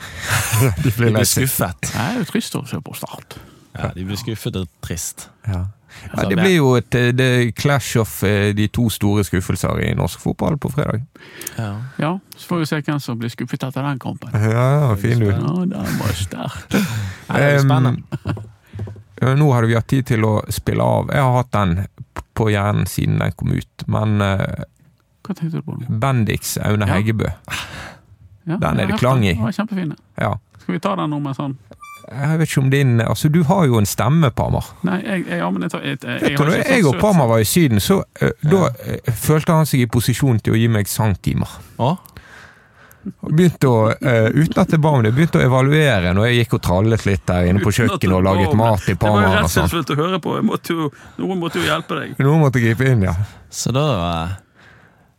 De 0.60 0.72
de 0.90 0.96
blir 0.98 1.14
blir 1.14 1.28
skuffet. 1.30 1.90
Det 1.90 2.06
er 2.06 2.22
jo 2.22 2.30
trist 2.30 2.60
å 2.60 2.66
se 2.70 2.82
på 2.84 2.96
Start. 2.98 3.40
Ja, 3.78 3.92
de 3.96 4.06
blir 4.06 4.18
skuffet 4.20 4.58
og 4.60 4.70
trist. 4.84 5.30
Ja. 5.48 5.68
Ja, 6.14 6.26
det 6.30 6.38
blir 6.38 6.56
jo 6.56 6.74
et 6.78 6.96
eh, 6.96 7.10
det 7.18 7.56
clash 7.58 7.98
of 8.00 8.12
eh, 8.24 8.52
de 8.56 8.68
to 8.74 8.90
store 8.94 9.24
skuffelser 9.26 9.80
i 9.84 9.94
norsk 9.98 10.22
fotball 10.22 10.58
på 10.62 10.70
fredag. 10.74 11.02
Ja. 11.58 11.72
Ja, 11.98 12.12
så 12.38 12.52
får 12.52 12.62
vi 12.62 12.68
se 12.70 12.82
hvem 12.86 13.00
som 13.04 13.20
blir 13.20 13.34
skuffet 13.34 13.66
etter 13.66 13.86
den 13.86 14.00
kampen. 14.00 14.30
Ja, 14.34 14.94
fin 15.02 15.20
du. 15.20 15.32
Ja, 15.32 15.56
den 15.66 15.98
var 16.00 16.14
sterk. 16.18 16.78
Nei, 17.30 17.40
det 17.42 17.50
er 17.56 17.64
spennende. 17.66 18.36
Eh, 19.22 19.34
Nå 19.36 19.50
hadde 19.54 19.68
vi 19.72 19.76
hatt 19.80 19.90
tid 19.92 20.08
til 20.14 20.26
å 20.28 20.36
spille 20.54 20.86
av. 20.86 21.10
Jeg 21.14 21.26
har 21.26 21.38
hatt 21.42 21.52
den 21.58 21.74
på 22.40 22.50
hjernen 22.54 22.88
siden 22.90 23.20
den 23.22 23.36
kom 23.38 23.52
ut, 23.56 23.88
men 23.92 24.20
uh, 24.24 24.64
Hva 25.28 25.36
tenkte 25.36 25.60
du 25.60 25.66
på 25.68 25.76
nå? 25.78 26.00
Bendix 26.02 26.56
Aune 26.64 26.88
Ja. 26.88 26.96
Heggebø, 26.96 27.32
Ja, 28.50 28.56
Den 28.58 28.80
er 28.82 28.88
det 28.90 28.98
klang 28.98 29.26
i. 29.28 29.36
Kjempefin. 29.36 29.92
ja. 30.18 30.38
Skal 30.64 30.74
vi 30.74 30.80
ta 30.82 30.96
den 30.98 31.12
nå 31.14 31.20
med 31.22 31.36
sånn 31.38 31.54
Jeg 32.10 32.40
vet 32.40 32.50
ikke 32.50 32.62
om 32.64 32.70
din 32.74 33.02
Altså, 33.02 33.30
du 33.30 33.44
har 33.46 33.66
jo 33.70 33.78
en 33.78 33.86
stemme, 33.90 34.32
Parmar. 34.34 34.66
Nei, 34.88 35.00
jeg, 35.06 35.26
jeg, 35.28 35.40
ja, 35.44 35.50
men 35.54 35.66
jeg, 35.66 35.72
tar, 35.74 35.84
jeg, 35.86 36.00
jeg, 36.02 36.22
Vet 36.24 36.30
jeg 36.32 36.38
du, 36.40 36.52
har 36.52 36.72
jeg 36.74 36.86
og 36.90 36.98
Parmar 37.02 37.30
var 37.30 37.44
i 37.44 37.46
Syden, 37.46 37.82
så 37.84 38.00
eh, 38.22 38.32
da 38.42 38.70
uh, 38.72 39.12
følte 39.14 39.58
han 39.60 39.70
seg 39.70 39.84
i 39.86 39.90
posisjon 39.92 40.40
til 40.42 40.56
å 40.56 40.62
gi 40.62 40.70
meg 40.72 40.90
sangtimer. 40.90 41.52
Å? 41.78 41.92
Og 43.26 43.32
begynte 43.36 43.70
å, 43.70 43.78
uh, 43.92 44.28
uten 44.36 44.62
at 44.62 44.74
jeg 44.76 44.82
ba 44.84 44.92
om 44.98 45.06
det, 45.06 45.14
begynte 45.16 45.40
å 45.40 45.46
evaluere 45.46 46.12
når 46.16 46.28
jeg 46.30 46.42
gikk 46.42 46.58
og 46.58 46.62
trallet 46.68 47.06
litt 47.08 47.24
der 47.30 47.50
inne 47.50 47.64
på 47.64 47.74
kjøkkenet 47.76 48.16
og 48.18 48.24
laget 48.28 48.54
mat 48.60 48.86
i 48.86 48.94
Det 48.94 49.00
var 49.02 49.10
jo 49.10 49.16
Parma. 49.16 49.30
og 49.30 49.34
sånn. 49.34 49.66
redselsfullt 49.70 49.94
å 49.94 49.98
høre 50.00 50.20
på. 50.24 50.36
Jeg 50.40 50.48
måtte 50.50 50.76
jo, 50.76 50.92
noen 51.18 51.42
måtte 51.42 51.62
jo 51.62 51.66
hjelpe 51.68 52.00
deg. 52.00 52.22
Noen 52.22 52.44
måtte 52.44 52.64
gripe 52.64 52.88
inn, 52.92 53.04
ja. 53.08 53.16
Så 53.50 53.74
da 53.76 53.86
eh, 54.10 54.38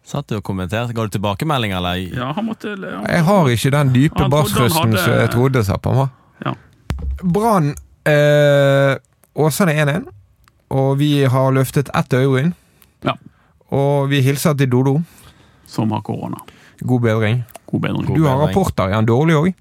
satt 0.06 0.30
du 0.30 0.38
og 0.38 0.44
kommenterte. 0.46 0.94
Ga 0.96 1.06
du 1.06 1.14
tilbakemelding, 1.16 1.74
eller? 1.78 2.00
Ja, 2.14 2.30
han 2.36 2.46
måtte 2.46 2.74
ja. 2.76 3.02
Jeg 3.06 3.26
har 3.28 3.52
ikke 3.54 3.74
den 3.76 3.92
dype 3.94 4.22
Han 4.24 4.32
bassrøsten 4.32 4.96
som 4.98 5.14
jeg 5.18 5.30
trodde, 5.34 5.64
sa 5.66 5.78
Pamma. 5.82 6.08
Ja. 6.44 6.54
Brann 7.22 7.74
eh, 8.08 8.96
Åsane 9.34 9.76
1-1, 9.84 10.08
og 10.70 10.98
vi 10.98 11.24
har 11.24 11.52
løftet 11.54 11.90
ett 11.94 12.14
øyebryn. 12.14 12.54
Ja. 13.06 13.14
Og 13.70 14.10
vi 14.10 14.20
hilser 14.26 14.54
til 14.58 14.70
Dodo. 14.70 14.98
Som 15.70 15.92
har 15.94 16.02
korona. 16.02 16.42
God 16.80 17.00
bedring. 17.04 17.44
God 17.70 17.80
bedring. 17.80 18.14
Du 18.14 18.24
har 18.24 18.36
bedring. 18.36 18.48
rapporter. 18.48 18.90
Er 18.90 19.00
han 19.00 19.08
dårlig 19.08 19.36
òg? 19.38 19.52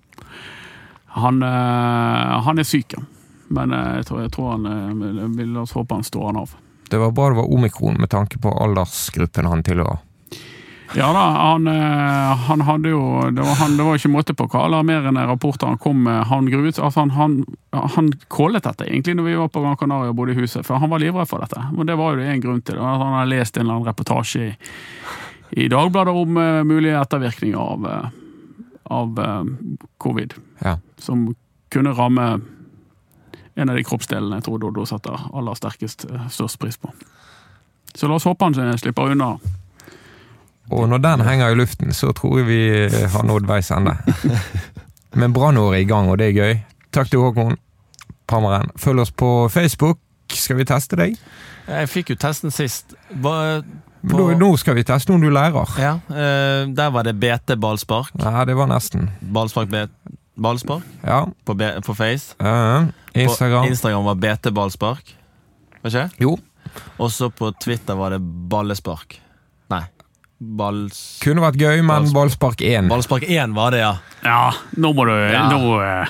Han, 1.10 1.44
eh, 1.44 2.42
han 2.42 2.60
er 2.60 2.64
syk, 2.64 2.94
ja. 2.94 3.04
Men 3.48 3.74
eh, 3.74 3.96
jeg 4.00 4.10
tror, 4.10 4.22
jeg 4.22 4.34
tror 4.36 4.52
han 4.52 4.68
eh, 4.70 5.32
vil, 5.38 5.56
oss 5.58 5.74
håpe 5.74 5.98
han 5.98 6.06
står 6.06 6.30
han 6.30 6.44
av. 6.44 6.54
Det 6.90 6.98
var 6.98 7.12
bra 7.12 7.30
det 7.30 7.40
var 7.42 7.50
omikron 7.54 7.98
med 8.02 8.10
tanke 8.10 8.38
på 8.42 8.54
aldersgruppen 8.64 9.50
han 9.50 9.66
tilhører. 9.66 10.06
Ja 10.98 11.12
da, 11.14 11.22
han, 11.38 11.68
han 12.50 12.62
hadde 12.66 12.90
jo 12.90 13.02
Det 13.30 13.44
var, 13.46 13.60
han, 13.60 13.76
det 13.78 13.84
var 13.86 14.00
ikke 14.00 14.10
måte 14.10 14.34
på 14.34 14.48
hva 14.50 14.64
alarmerende 14.66 15.22
rapporter 15.30 15.70
han 15.70 15.78
kom 15.78 16.00
med. 16.08 16.24
Han 16.32 16.48
gruet, 16.50 16.80
altså 16.82 17.04
han, 17.04 17.12
han, 17.14 17.36
han 17.94 18.10
kålet 18.26 18.66
dette 18.66 18.88
egentlig 18.88 19.14
når 19.20 19.28
vi 19.28 19.36
var 19.38 19.52
på 19.54 19.62
Gran 19.62 19.78
Canaria 19.78 20.10
og 20.10 20.18
bodde 20.18 20.34
i 20.34 20.40
huset, 20.40 20.66
for 20.66 20.82
han 20.82 20.90
var 20.90 21.04
livredd 21.04 21.30
for 21.30 21.46
dette. 21.46 21.62
Og 21.78 21.86
det 21.86 21.98
var 22.00 22.16
jo 22.16 22.24
det 22.24 22.32
en 22.32 22.42
grunn 22.42 22.64
til. 22.66 22.80
det. 22.80 22.90
Han 22.90 23.20
hadde 23.20 23.30
lest 23.36 23.60
en 23.60 23.68
eller 23.68 23.76
annen 23.76 23.92
reportasje 23.92 24.48
i, 24.48 24.50
i 25.52 25.68
Dagbladet 25.68 26.14
om 26.14 26.38
eh, 26.38 26.64
mulige 26.64 27.02
ettervirkninger 27.02 27.58
av, 27.58 27.86
eh, 27.88 28.10
av 28.84 29.20
eh, 29.20 29.44
covid. 29.98 30.34
Ja. 30.60 30.78
Som 30.98 31.36
kunne 31.70 31.94
ramme 31.94 32.40
en 33.56 33.70
av 33.70 33.76
de 33.76 33.84
kroppsdelene 33.84 34.40
jeg 34.40 34.46
tror 34.48 34.60
Doddo 34.62 34.86
setter 34.88 35.28
aller 35.36 35.58
sterkest 35.58 36.06
størst 36.32 36.60
pris 36.62 36.78
på. 36.80 36.94
Så 37.94 38.08
la 38.08 38.16
oss 38.16 38.28
håpe 38.30 38.46
han 38.46 38.78
slipper 38.78 39.12
unna. 39.12 39.34
Og 40.70 40.86
når 40.90 41.02
den 41.04 41.24
henger 41.26 41.52
i 41.52 41.58
luften, 41.58 41.92
så 41.94 42.14
tror 42.16 42.40
jeg 42.40 42.48
vi 42.48 42.62
har 43.10 43.26
nådd 43.26 43.50
veis 43.50 43.72
ende. 43.74 43.98
Men 45.20 45.34
brannåret 45.34 45.80
er 45.80 45.84
i 45.84 45.90
gang, 45.90 46.10
og 46.10 46.22
det 46.22 46.30
er 46.30 46.38
gøy. 46.38 46.60
Takk 46.94 47.10
til 47.10 47.26
Håkon 47.26 47.58
Pammeren. 48.30 48.70
Følg 48.78 49.02
oss 49.02 49.12
på 49.12 49.50
Facebook. 49.50 50.00
Skal 50.30 50.60
vi 50.62 50.68
teste 50.70 50.98
deg? 51.00 51.18
Jeg 51.70 51.90
fikk 51.90 52.14
jo 52.14 52.20
testen 52.22 52.54
sist. 52.54 52.94
Hva, 53.22 53.62
Nå, 54.02 54.30
nå 54.40 54.50
skal 54.58 54.76
vi 54.78 54.84
teste 54.88 55.12
om 55.12 55.20
du 55.22 55.28
lærer. 55.30 55.68
ja, 55.80 55.94
uh, 56.10 56.70
der 56.74 56.90
var 56.96 57.04
det 57.04 57.16
BT 57.20 57.56
ballspark. 57.60 58.14
Nei, 58.16 58.46
det 58.48 58.56
var 58.56 58.68
nesten. 58.72 59.10
Ballspark, 59.22 59.70
bet 59.70 59.90
ballspark 60.40 60.84
Ja. 61.04 61.26
på, 61.46 61.56
på 61.86 61.96
Face. 61.96 62.36
ja. 62.40 62.86
Instagram. 63.14 63.66
På 63.66 63.70
Instagram 63.74 64.06
var 64.06 64.16
BT 64.16 64.52
ballspark. 64.56 65.16
Var 65.82 65.90
ikke? 65.90 66.10
Jo. 66.24 66.38
Og 67.00 67.12
så 67.12 67.30
på 67.34 67.52
Twitter 67.60 67.96
var 67.98 68.12
det 68.16 68.20
ballespark. 68.22 69.20
Nei. 69.70 69.84
Balls... 70.40 71.20
Kunne 71.24 71.42
vært 71.44 71.58
gøy, 71.60 71.82
men 71.84 72.08
ballspark 72.16 72.62
1. 72.64 72.88
Ballspark 72.88 73.26
1 73.28 73.52
var 73.58 73.72
det, 73.76 73.82
ja. 73.82 73.96
Ja, 74.24 74.54
nå 74.80 74.94
må 74.96 75.04
du 75.10 75.12
Ja. 75.12 75.50
nå, 75.52 75.82
eh, 75.84 76.08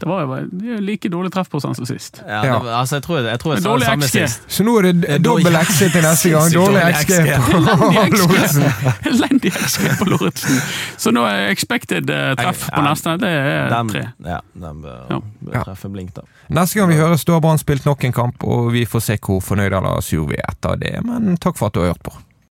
Det 0.00 0.08
var 0.08 0.20
jo 0.22 0.76
like 0.84 1.08
dårlig 1.10 1.32
treffprosent 1.34 1.76
som 1.76 1.86
sist. 1.88 2.20
ja, 2.26 2.42
det, 2.42 2.50
var- 2.50 2.68
altså, 2.80 2.96
jeg 2.96 3.02
tror 3.02 3.18
jeg, 3.26 3.38
tror 3.42 3.54
jeg 3.54 3.64
dårlig 3.64 3.86
samme 3.86 4.06
XG. 4.08 4.18
sist. 4.28 4.42
Så 4.48 4.64
nå 4.66 4.76
er 4.78 4.88
det 4.92 5.18
dobbel 5.24 5.56
XG 5.64 5.92
til 5.92 6.02
neste 6.06 6.30
gang. 6.34 6.52
Dårlig 6.54 6.82
dårlig 6.82 6.94
XG 6.94 7.12
på 7.50 7.58
Lorentzen. 7.58 8.64
Elendig 9.12 9.52
XG 9.52 9.88
på 9.98 10.04
Lorentzen. 10.12 10.60
Så 10.96 11.10
nå 11.14 11.24
er 11.28 11.48
expected 11.52 12.10
eh, 12.10 12.34
treff 12.38 12.68
på 12.74 12.84
neste. 12.86 13.16
Det 13.22 13.32
er 13.34 13.74
tre. 13.92 14.04
ja, 14.26 14.40
den 14.54 14.82
bør, 14.82 15.18
bør 15.40 15.62
treffe 15.70 15.90
blink, 15.92 16.14
da. 16.16 16.22
Neste 16.48 16.78
gang 16.80 16.88
vi 16.92 16.96
høres, 17.00 17.24
da 17.28 17.36
har 17.36 17.40
Brann 17.44 17.58
spilt 17.60 17.84
nok 17.88 18.04
en 18.08 18.12
kamp, 18.16 18.44
og 18.44 18.70
vi 18.72 18.86
får 18.88 19.00
se 19.10 19.18
hvor 19.18 19.42
fornøyd 19.44 19.72
eller 19.78 20.00
sur 20.04 20.26
vi 20.30 20.38
er 20.38 20.46
etter 20.52 20.78
det. 20.80 20.94
Men 21.04 21.36
takk 21.36 21.58
for 21.58 21.68
at 21.68 21.74
du 21.76 21.82
har 21.82 21.92
hørt 21.92 22.02
på. 22.06 22.14